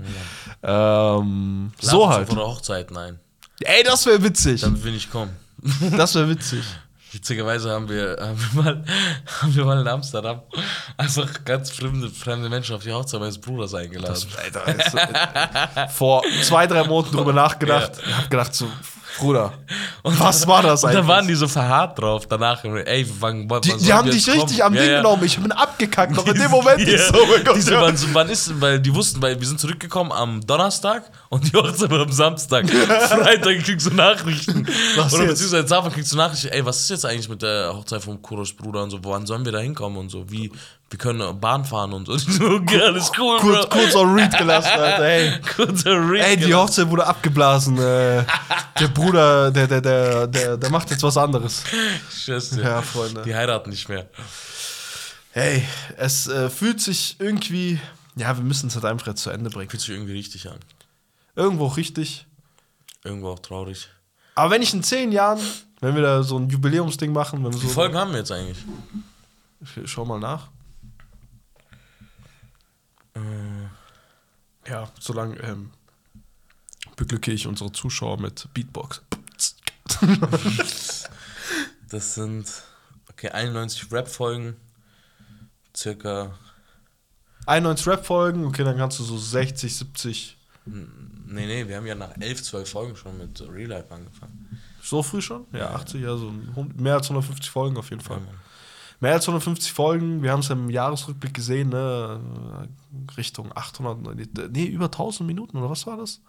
Ähm, 0.63 1.73
Lad 1.81 1.91
so 1.91 2.09
halt. 2.09 2.29
Auf 2.31 2.37
eure 2.37 2.47
Hochzeiten 2.49 2.97
ein, 2.97 3.19
Ey, 3.61 3.83
das 3.85 4.05
wäre 4.07 4.23
witzig. 4.23 4.61
damit 4.61 4.85
wir 4.85 4.93
nicht 4.93 5.11
kommen. 5.11 5.31
Das 5.97 6.15
wäre 6.15 6.29
witzig. 6.29 6.65
Witzigerweise 7.13 7.71
haben 7.71 7.91
wir, 7.91 8.17
haben, 8.19 8.39
wir 8.39 8.63
mal, 8.63 8.85
haben 9.43 9.55
wir 9.55 9.65
mal 9.67 9.81
in 9.81 9.89
Amsterdam 9.89 10.43
einfach 10.97 11.45
ganz 11.45 11.71
fremde, 11.71 12.09
fremde 12.09 12.49
Menschen 12.49 12.75
auf 12.75 12.83
die 12.83 12.93
Hochzeit 12.93 13.21
meines 13.21 13.39
Bruders 13.39 13.75
eingeladen. 13.75 14.27
Alter, 14.43 14.69
jetzt, 14.69 14.95
äh, 14.95 15.89
vor 15.89 16.23
zwei, 16.43 16.67
drei 16.67 16.85
Monaten 16.85 17.15
drüber 17.15 17.35
nachgedacht. 17.35 17.93
Ich 18.07 18.17
hab 18.17 18.31
gedacht 18.31 18.55
so, 18.55 18.67
Bruder, 19.19 19.53
was 20.03 20.47
war 20.47 20.63
das 20.63 20.83
Und 20.85 20.91
eigentlich? 20.91 21.03
da 21.03 21.09
waren 21.09 21.29
die 21.29 21.35
so 21.35 21.47
verharrt 21.49 21.99
drauf 21.99 22.27
danach. 22.27 22.65
Ey, 22.65 23.07
wann, 23.21 23.49
wann 23.49 23.61
Die, 23.63 23.71
wann 23.71 23.79
die 23.79 23.93
haben 23.93 24.11
dich 24.11 24.29
richtig 24.29 24.65
am 24.65 24.75
Ja, 24.75 24.81
Ding 24.83 24.91
ja. 24.91 24.97
genommen. 24.99 25.25
Ich 25.25 25.39
bin 25.39 25.53
abgekackt. 25.53 26.17
Aber 26.19 26.29
in 26.35 26.41
dem 26.41 26.51
Moment 26.51 26.81
Ja. 26.81 26.95
ist 26.95 27.09
so, 27.09 27.19
Gott, 27.45 27.57
Diese 27.57 27.71
so, 27.97 28.07
wann 28.15 28.29
ist, 28.29 28.61
weil 28.61 28.81
die 28.81 28.95
wussten, 28.95 29.21
weil 29.23 29.39
wir 29.39 29.47
sind 29.47 29.61
zurückgekommen 29.61 30.13
am 30.13 30.41
Donnerstag 30.47 31.05
und 31.29 31.53
die 31.53 31.57
Hochzeit 31.57 31.91
war 31.91 32.01
am 32.01 32.13
Samstag. 32.13 32.69
Freitag 33.09 33.63
kriegst 33.65 33.87
du 33.87 33.95
Nachrichten. 33.95 34.67
Was 34.97 35.13
Oder 35.13 35.23
jetzt? 35.25 35.33
beziehungsweise 35.33 35.69
Samstag 35.69 35.95
kriegst 35.95 36.13
du 36.13 36.17
Nachrichten, 36.17 36.49
ey, 36.49 36.65
was 36.65 36.81
ist 36.81 36.91
jetzt 36.91 37.07
eigentlich 37.07 37.29
mit 37.29 37.43
der 37.43 37.73
Hochzeit 37.75 38.03
vom 38.03 38.21
Kurosch 38.23 38.57
Bruder 38.57 38.83
und 38.83 38.91
so, 38.91 38.99
wann 39.03 39.27
sollen 39.27 39.45
wir 39.45 39.53
da 39.53 39.59
hinkommen 39.59 39.99
und 39.99 40.09
so, 40.11 40.31
wie, 40.31 40.51
wir 40.93 40.99
können 40.99 41.41
Bahn 41.41 41.65
fahren 41.65 41.95
und 41.95 42.07
so. 42.07 42.13
Okay, 42.45 42.83
alles 42.83 43.11
cool, 43.19 43.39
kurz, 43.41 43.67
Bro. 43.67 43.79
kurz 43.81 43.95
on 43.95 44.15
Read 44.15 44.37
gelassen, 44.37 44.69
Alter. 44.69 45.05
Ey, 45.05 45.41
Kurzer 45.57 46.11
Read 46.11 46.23
ey 46.23 46.37
die. 46.37 46.55
Hochzeit 46.55 46.91
wurde 46.91 47.07
abgeblasen. 47.07 47.79
Äh, 47.79 48.25
der 48.79 48.89
Bruder, 48.89 49.51
der, 49.51 49.67
der, 49.67 49.81
der, 49.81 50.27
der, 50.27 50.57
der 50.59 50.71
macht 50.71 50.91
jetzt 50.91 51.03
was 51.03 51.17
anderes. 51.17 51.65
Dir. 52.27 52.39
Ja, 52.63 52.83
Freunde. 52.83 53.23
Die 53.23 53.35
heiraten 53.35 53.71
nicht 53.71 53.89
mehr. 53.89 54.07
Hey, 55.31 55.67
es 55.97 56.27
äh, 56.27 56.51
fühlt 56.51 56.81
sich 56.83 57.17
irgendwie. 57.19 57.81
Ja, 58.17 58.37
wir 58.37 58.45
müssen 58.45 58.67
es 58.67 58.75
halt 58.75 58.85
einfach 58.85 59.07
jetzt 59.07 59.23
zu 59.23 59.31
Ende 59.31 59.49
bringen. 59.49 59.71
Fühlt 59.71 59.81
sich 59.81 59.91
irgendwie 59.91 60.13
richtig 60.13 60.47
an. 60.51 60.59
Irgendwo 61.35 61.69
richtig. 61.69 62.27
Irgendwo 63.03 63.31
auch 63.31 63.39
traurig. 63.39 63.89
Aber 64.35 64.51
wenn 64.51 64.61
ich 64.61 64.75
in 64.75 64.83
zehn 64.83 65.11
Jahren, 65.11 65.41
wenn 65.81 65.95
wir 65.95 66.03
da 66.03 66.23
so 66.23 66.39
ein 66.39 66.51
Jubiläumsding 66.51 67.15
machen, 67.15 67.43
wenn 67.43 67.55
wir 67.55 67.63
Wie 67.63 67.67
so. 67.67 67.73
Folgen 67.73 67.97
haben 67.97 68.11
wir 68.13 68.19
jetzt 68.19 68.31
eigentlich? 68.31 68.59
Ich 69.63 69.91
schau 69.91 70.05
mal 70.05 70.21
nach. 70.21 70.49
Ja, 74.69 74.91
solange 74.99 75.37
ähm, 75.41 75.71
beglücke 76.97 77.33
ich 77.33 77.47
unsere 77.47 77.73
Zuschauer 77.73 78.21
mit 78.21 78.49
Beatbox. 78.55 79.03
Das 81.93 82.15
sind, 82.15 82.47
okay, 83.11 83.29
91 83.29 83.93
Rap-Folgen. 83.93 84.57
Circa, 85.77 86.39
91 87.45 87.87
Rap-Folgen, 87.87 88.47
okay, 88.47 88.65
dann 88.65 88.79
kannst 88.79 88.99
du 88.99 89.05
so 89.05 89.19
60, 89.19 89.77
70. 89.77 90.39
nee, 90.65 91.47
nee, 91.47 91.69
wir 91.69 91.77
haben 91.77 91.87
ja 91.87 91.95
nach 91.95 92.17
11, 92.19 92.43
12 92.45 92.71
Folgen 92.71 92.97
schon 92.97 93.19
mit 93.19 93.43
Real 93.47 93.69
Life 93.69 93.93
angefangen. 93.95 94.59
So 94.83 95.03
früh 95.03 95.21
schon? 95.21 95.47
Ja, 95.53 95.75
80, 95.75 96.07
also 96.07 96.33
mehr 96.77 96.95
als 96.95 97.11
150 97.11 97.51
Folgen 97.51 97.77
auf 97.77 97.91
jeden 97.91 98.01
Fall. 98.01 98.21
Ja. 98.21 98.35
Mehr 99.03 99.15
als 99.15 99.25
150 99.27 99.73
Folgen, 99.73 100.23
wir 100.23 100.31
haben 100.31 100.41
es 100.41 100.51
im 100.51 100.71
Jahresrückblick 100.71 101.35
gesehen, 101.35 101.71
ne? 101.71 102.21
Richtung 103.17 103.51
800, 103.53 103.99
nee, 104.53 104.65
über 104.65 104.85
1000 104.85 105.27
Minuten 105.27 105.57
oder 105.57 105.69
was 105.69 105.89
war 105.89 105.97
das? 105.97 106.21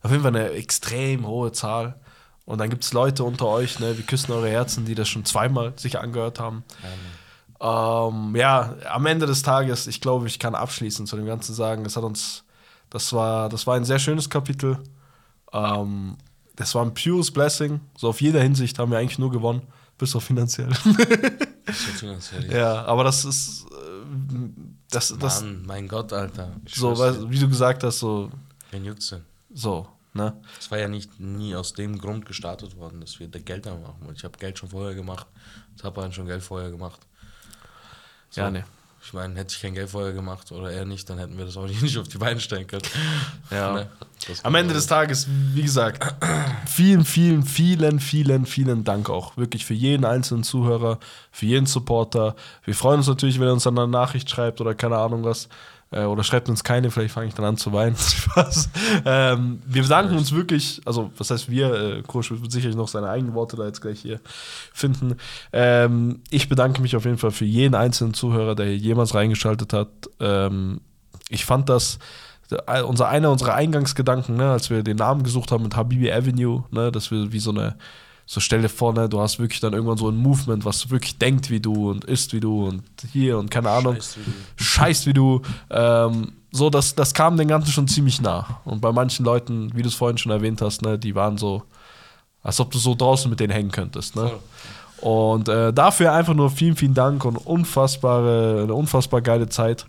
Auf 0.00 0.10
jeden 0.10 0.22
Fall 0.22 0.34
eine 0.34 0.52
extrem 0.52 1.26
hohe 1.26 1.52
Zahl. 1.52 2.00
Und 2.46 2.62
dann 2.62 2.70
gibt 2.70 2.82
es 2.82 2.94
Leute 2.94 3.24
unter 3.24 3.46
euch, 3.48 3.78
ne, 3.78 3.94
wir 3.94 4.06
küssen 4.06 4.32
eure 4.32 4.48
Herzen, 4.48 4.86
die 4.86 4.94
das 4.94 5.06
schon 5.10 5.26
zweimal 5.26 5.74
sich 5.78 5.98
angehört 5.98 6.40
haben. 6.40 6.64
Ähm, 7.60 8.34
ja, 8.34 8.74
am 8.90 9.04
Ende 9.04 9.26
des 9.26 9.42
Tages, 9.42 9.86
ich 9.86 10.00
glaube, 10.00 10.26
ich 10.28 10.38
kann 10.38 10.54
abschließend 10.54 11.06
zu 11.06 11.16
dem 11.16 11.26
Ganzen 11.26 11.54
sagen, 11.54 11.84
es 11.84 11.94
hat 11.94 12.04
uns, 12.04 12.44
das 12.88 13.12
war, 13.12 13.50
das 13.50 13.66
war 13.66 13.76
ein 13.76 13.84
sehr 13.84 13.98
schönes 13.98 14.30
Kapitel. 14.30 14.78
Ähm, 15.52 16.16
das 16.54 16.74
war 16.74 16.86
ein 16.86 16.94
pures 16.94 17.30
Blessing. 17.30 17.80
So 17.98 18.08
auf 18.08 18.22
jeder 18.22 18.40
Hinsicht 18.40 18.78
haben 18.78 18.90
wir 18.90 18.98
eigentlich 18.98 19.18
nur 19.18 19.30
gewonnen, 19.30 19.60
bis 19.98 20.16
auf 20.16 20.24
finanziell. 20.24 20.70
Das 21.66 22.32
ja, 22.48 22.84
aber 22.84 23.02
das 23.04 23.24
ist, 23.24 23.66
äh, 23.72 24.48
das, 24.90 25.14
das 25.18 25.42
Mann, 25.42 25.66
mein 25.66 25.88
Gott, 25.88 26.12
Alter. 26.12 26.56
Ich 26.64 26.76
so, 26.76 26.96
weil, 26.96 27.28
wie 27.28 27.38
du 27.38 27.48
gesagt 27.48 27.82
hast, 27.82 27.98
so, 27.98 28.30
Wen 28.70 28.84
juckt's 28.84 29.08
denn? 29.08 29.22
so, 29.52 29.88
ne? 30.14 30.40
Es 30.58 30.70
war 30.70 30.78
ja 30.78 30.86
nicht 30.86 31.18
nie 31.18 31.56
aus 31.56 31.72
dem 31.72 31.98
Grund 31.98 32.24
gestartet 32.24 32.76
worden, 32.76 33.00
dass 33.00 33.18
wir 33.18 33.26
da 33.28 33.40
Geld 33.40 33.66
haben 33.66 33.82
machen. 33.82 34.06
Und 34.06 34.16
ich 34.16 34.24
habe 34.24 34.38
Geld 34.38 34.58
schon 34.58 34.68
vorher 34.68 34.94
gemacht. 34.94 35.26
Tapan 35.76 36.12
schon 36.12 36.26
Geld 36.26 36.42
vorher 36.42 36.70
gemacht. 36.70 37.00
So. 38.30 38.42
Ja, 38.42 38.50
ne. 38.50 38.64
Ich 39.06 39.12
meine, 39.12 39.36
hätte 39.36 39.54
ich 39.54 39.62
kein 39.62 39.72
Geld 39.72 39.88
vorher 39.88 40.12
gemacht 40.12 40.50
oder 40.50 40.72
er 40.72 40.84
nicht, 40.84 41.08
dann 41.08 41.18
hätten 41.18 41.38
wir 41.38 41.44
das 41.44 41.56
auch 41.56 41.66
nicht 41.80 41.96
auf 41.96 42.08
die 42.08 42.18
Beine 42.18 42.40
stellen 42.40 42.66
können. 42.66 42.82
Ja. 43.52 43.72
Ne? 43.72 43.88
Am 44.42 44.52
Ende 44.56 44.74
des 44.74 44.88
Tages, 44.88 45.28
wie 45.54 45.62
gesagt, 45.62 46.02
vielen, 46.66 47.04
vielen, 47.04 47.44
vielen, 47.44 48.00
vielen, 48.00 48.46
vielen 48.46 48.82
Dank 48.82 49.08
auch. 49.08 49.36
Wirklich 49.36 49.64
für 49.64 49.74
jeden 49.74 50.04
einzelnen 50.04 50.42
Zuhörer, 50.42 50.98
für 51.30 51.46
jeden 51.46 51.66
Supporter. 51.66 52.34
Wir 52.64 52.74
freuen 52.74 52.98
uns 52.98 53.06
natürlich, 53.06 53.38
wenn 53.38 53.46
ihr 53.46 53.52
uns 53.52 53.62
dann 53.62 53.78
eine 53.78 53.86
Nachricht 53.86 54.28
schreibt 54.28 54.60
oder 54.60 54.74
keine 54.74 54.96
Ahnung 54.96 55.22
was. 55.22 55.48
Äh, 55.90 56.04
Oder 56.04 56.24
schreibt 56.24 56.48
uns 56.48 56.64
keine, 56.64 56.90
vielleicht 56.90 57.14
fange 57.14 57.28
ich 57.28 57.34
dann 57.34 57.44
an 57.44 57.56
zu 57.56 57.72
weinen. 57.72 57.96
Spaß. 57.96 58.70
Ähm, 59.04 59.60
wir 59.66 59.82
bedanken 59.82 60.16
uns 60.16 60.32
wirklich, 60.32 60.80
also 60.84 61.10
was 61.16 61.30
heißt 61.30 61.50
wir, 61.50 61.72
äh, 61.74 62.02
Krusch 62.02 62.30
wird 62.30 62.50
sicherlich 62.50 62.76
noch 62.76 62.88
seine 62.88 63.08
eigenen 63.08 63.34
Worte 63.34 63.56
da 63.56 63.66
jetzt 63.66 63.80
gleich 63.80 64.00
hier 64.00 64.20
finden. 64.72 65.16
Ähm, 65.52 66.20
ich 66.30 66.48
bedanke 66.48 66.82
mich 66.82 66.96
auf 66.96 67.04
jeden 67.04 67.18
Fall 67.18 67.30
für 67.30 67.44
jeden 67.44 67.74
einzelnen 67.74 68.14
Zuhörer, 68.14 68.54
der 68.54 68.66
hier 68.66 68.76
jemals 68.76 69.14
reingeschaltet 69.14 69.72
hat. 69.72 69.88
Ähm, 70.18 70.80
ich 71.28 71.44
fand 71.44 71.68
das, 71.68 71.98
äh, 72.66 72.82
unser 72.82 73.08
einer 73.08 73.30
unserer 73.30 73.54
Eingangsgedanken, 73.54 74.36
ne, 74.36 74.50
als 74.50 74.70
wir 74.70 74.82
den 74.82 74.96
Namen 74.96 75.22
gesucht 75.22 75.50
haben 75.50 75.64
mit 75.64 75.76
Habibi 75.76 76.12
Avenue, 76.12 76.64
ne, 76.70 76.92
dass 76.92 77.10
wir 77.10 77.32
wie 77.32 77.40
so 77.40 77.50
eine, 77.50 77.76
so 78.28 78.40
stelle 78.40 78.68
vor, 78.68 78.92
ne, 78.92 79.08
du 79.08 79.20
hast 79.20 79.38
wirklich 79.38 79.60
dann 79.60 79.72
irgendwann 79.72 79.96
so 79.96 80.08
ein 80.08 80.16
Movement, 80.16 80.64
was 80.64 80.90
wirklich 80.90 81.16
denkt 81.16 81.48
wie 81.48 81.60
du 81.60 81.90
und 81.90 82.04
ist 82.04 82.32
wie 82.32 82.40
du 82.40 82.66
und 82.66 82.82
hier 83.12 83.38
und 83.38 83.50
keine 83.52 83.70
Ahnung, 83.70 83.94
Scheiß 83.94 84.16
wie 84.16 84.24
du. 84.24 84.64
scheißt 84.64 85.06
wie 85.06 85.12
du. 85.12 85.42
Ähm, 85.70 86.32
so, 86.50 86.68
das, 86.68 86.96
das 86.96 87.14
kam 87.14 87.36
den 87.36 87.46
Ganzen 87.46 87.70
schon 87.70 87.86
ziemlich 87.86 88.20
nah. 88.20 88.60
Und 88.64 88.80
bei 88.80 88.90
manchen 88.90 89.24
Leuten, 89.24 89.70
wie 89.76 89.82
du 89.82 89.88
es 89.88 89.94
vorhin 89.94 90.18
schon 90.18 90.32
erwähnt 90.32 90.60
hast, 90.60 90.82
ne, 90.82 90.98
die 90.98 91.14
waren 91.14 91.38
so, 91.38 91.62
als 92.42 92.58
ob 92.58 92.72
du 92.72 92.78
so 92.78 92.96
draußen 92.96 93.30
mit 93.30 93.38
denen 93.38 93.52
hängen 93.52 93.70
könntest. 93.70 94.16
Ne? 94.16 94.32
Und 95.00 95.48
äh, 95.48 95.72
dafür 95.72 96.12
einfach 96.12 96.34
nur 96.34 96.50
vielen, 96.50 96.74
vielen 96.74 96.94
Dank 96.94 97.24
und 97.24 97.36
unfassbare, 97.36 98.62
eine 98.64 98.74
unfassbar 98.74 99.20
geile 99.20 99.48
Zeit. 99.48 99.86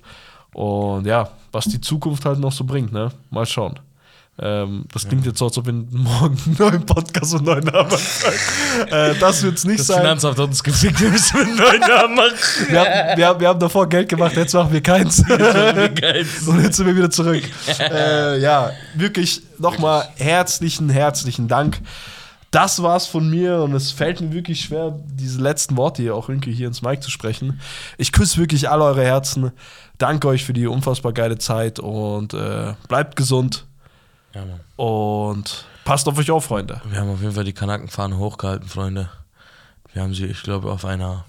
Und 0.54 1.08
ja, 1.08 1.32
was 1.52 1.66
die 1.66 1.82
Zukunft 1.82 2.26
halt 2.26 2.40
noch 2.40 2.52
so 2.52 2.66
bringt, 2.66 2.92
ne? 2.92 3.12
Mal 3.30 3.46
schauen. 3.46 3.80
Ähm, 4.40 4.86
das 4.94 5.08
klingt 5.08 5.26
jetzt 5.26 5.40
so, 5.40 5.46
als 5.46 5.58
ob 5.58 5.66
wir 5.66 5.74
morgen 5.74 6.38
einen 6.46 6.56
neuen 6.60 6.86
Podcast 6.86 7.34
und 7.34 7.50
einen 7.50 7.64
neuen 7.64 7.74
Namen 7.74 7.92
anfangen. 7.92 8.88
äh, 8.92 9.16
Das 9.20 9.42
wird 9.42 9.58
es 9.58 9.66
nicht 9.66 9.80
Das 9.80 9.88
sein. 9.88 10.02
Finanzamt 10.02 10.38
hat 10.38 10.46
uns 10.46 10.64
gefickt, 10.64 11.02
wir 11.02 11.10
müssen 11.10 11.38
einen 11.40 11.56
neuen 11.56 11.80
Namen 11.80 12.16
machen. 12.16 12.34
Wir 12.70 12.80
haben, 12.80 13.18
wir, 13.18 13.28
haben, 13.28 13.40
wir 13.40 13.48
haben 13.48 13.60
davor 13.60 13.90
Geld 13.90 14.10
gemacht, 14.10 14.36
jetzt 14.36 14.54
machen 14.54 14.72
wir 14.72 14.82
keins. 14.82 15.24
Geil. 15.26 16.26
Und 16.48 16.64
jetzt 16.64 16.78
sind 16.78 16.86
wir 16.86 16.96
wieder 16.96 17.10
zurück. 17.10 17.44
äh, 17.80 18.40
ja, 18.40 18.72
wirklich 18.94 19.42
nochmal 19.58 20.08
herzlichen, 20.18 20.90
herzlichen 20.90 21.48
Dank. 21.48 21.80
Das 22.52 22.82
war's 22.82 23.08
von 23.08 23.30
mir 23.30 23.60
und 23.60 23.74
es 23.74 23.92
fällt 23.92 24.22
mir 24.22 24.32
wirklich 24.32 24.62
schwer, 24.62 24.98
diese 25.06 25.42
letzten 25.42 25.76
Worte 25.76 26.02
hier 26.02 26.16
auch 26.16 26.30
irgendwie 26.30 26.54
hier 26.54 26.68
ins 26.68 26.82
Mic 26.82 27.02
zu 27.02 27.12
sprechen. 27.12 27.60
Ich 27.98 28.14
küsse 28.14 28.38
wirklich 28.38 28.70
alle 28.70 28.86
eure 28.86 29.04
Herzen. 29.04 29.52
Danke 29.98 30.30
euch 30.30 30.46
für 30.46 30.54
die 30.54 30.66
unfassbar 30.66 31.12
geile 31.12 31.38
Zeit 31.38 31.80
und 31.80 32.34
äh, 32.34 32.74
bleibt 32.88 33.18
gesund 33.18 33.67
Ja, 34.34 34.46
Mann. 34.46 34.60
und 34.76 35.66
passt 35.86 36.08
auf 36.08 36.18
euch 36.18 36.30
auf, 36.32 36.46
Freunde. 36.46 36.82
Wir 36.90 37.00
haben 37.00 37.10
auf 37.10 37.22
jeden 37.22 37.34
Fall 37.34 37.44
die 37.44 37.54
Kanakenfahne 37.54 38.18
hochgehalten, 38.18 38.68
Freunde. 38.68 39.10
Wir 39.94 40.02
haben 40.04 40.14
sie, 40.14 40.26
ich 40.26 40.44
glaube, 40.44 40.72
auf 40.72 40.86
einer 40.86 41.26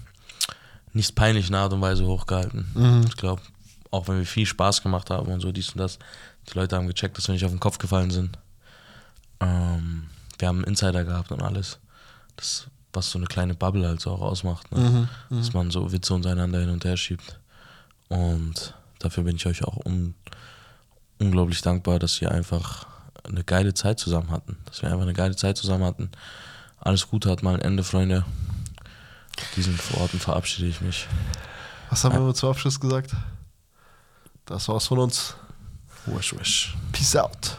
nicht 0.93 1.15
peinlichen 1.15 1.55
Art 1.55 1.71
und 1.73 1.81
Weise 1.81 2.05
hochgehalten. 2.05 3.03
Ich 3.07 3.15
glaube, 3.17 3.41
auch 3.91 4.07
wenn 4.07 4.17
wir 4.19 4.25
viel 4.25 4.45
Spaß 4.45 4.83
gemacht 4.83 5.09
haben 5.09 5.31
und 5.31 5.39
so 5.39 5.51
dies 5.51 5.69
und 5.69 5.77
das, 5.79 5.97
die 6.49 6.57
Leute 6.57 6.75
haben 6.75 6.87
gecheckt, 6.87 7.17
dass 7.17 7.27
wir 7.27 7.33
nicht 7.33 7.45
auf 7.45 7.51
den 7.51 7.59
Kopf 7.59 7.77
gefallen 7.77 8.11
sind. 8.11 8.37
Ähm, 9.39 10.07
wir 10.37 10.47
haben 10.47 10.57
einen 10.57 10.65
Insider 10.65 11.03
gehabt 11.05 11.31
und 11.31 11.41
alles. 11.41 11.79
Das, 12.35 12.67
was 12.93 13.09
so 13.11 13.17
eine 13.19 13.27
kleine 13.27 13.53
Bubble 13.55 13.87
halt 13.87 14.01
so 14.01 14.11
auch 14.11 14.21
ausmacht. 14.21 14.71
Ne? 14.71 15.07
Dass 15.29 15.53
man 15.53 15.71
so 15.71 15.91
Witze 15.91 16.13
untereinander 16.13 16.59
hin 16.59 16.69
und 16.69 16.83
her 16.85 16.97
schiebt. 16.97 17.39
Und 18.07 18.73
dafür 18.99 19.23
bin 19.23 19.35
ich 19.35 19.45
euch 19.45 19.63
auch 19.63 19.77
un 19.85 20.15
unglaublich 21.19 21.61
dankbar, 21.61 21.99
dass 21.99 22.19
wir 22.21 22.31
einfach 22.31 22.87
eine 23.23 23.43
geile 23.43 23.73
Zeit 23.73 23.99
zusammen 23.99 24.31
hatten. 24.31 24.57
Dass 24.65 24.81
wir 24.81 24.89
einfach 24.89 25.03
eine 25.03 25.13
geile 25.13 25.35
Zeit 25.35 25.57
zusammen 25.57 25.83
hatten. 25.83 26.09
Alles 26.79 27.07
Gute 27.07 27.29
hat 27.29 27.43
mal 27.43 27.55
ein 27.55 27.61
Ende, 27.61 27.83
Freunde. 27.83 28.25
Mit 29.37 29.55
diesen 29.55 29.77
Worten 29.91 30.19
verabschiede 30.19 30.67
ich 30.67 30.81
mich. 30.81 31.07
Was 31.89 32.03
haben 32.03 32.25
wir 32.25 32.33
zum 32.33 32.49
Abschluss 32.49 32.79
gesagt? 32.79 33.11
Das 34.45 34.67
war's 34.67 34.87
von 34.87 34.99
uns. 34.99 35.35
Wish, 36.05 36.37
wish. 36.37 36.75
Peace 36.91 37.15
out. 37.15 37.57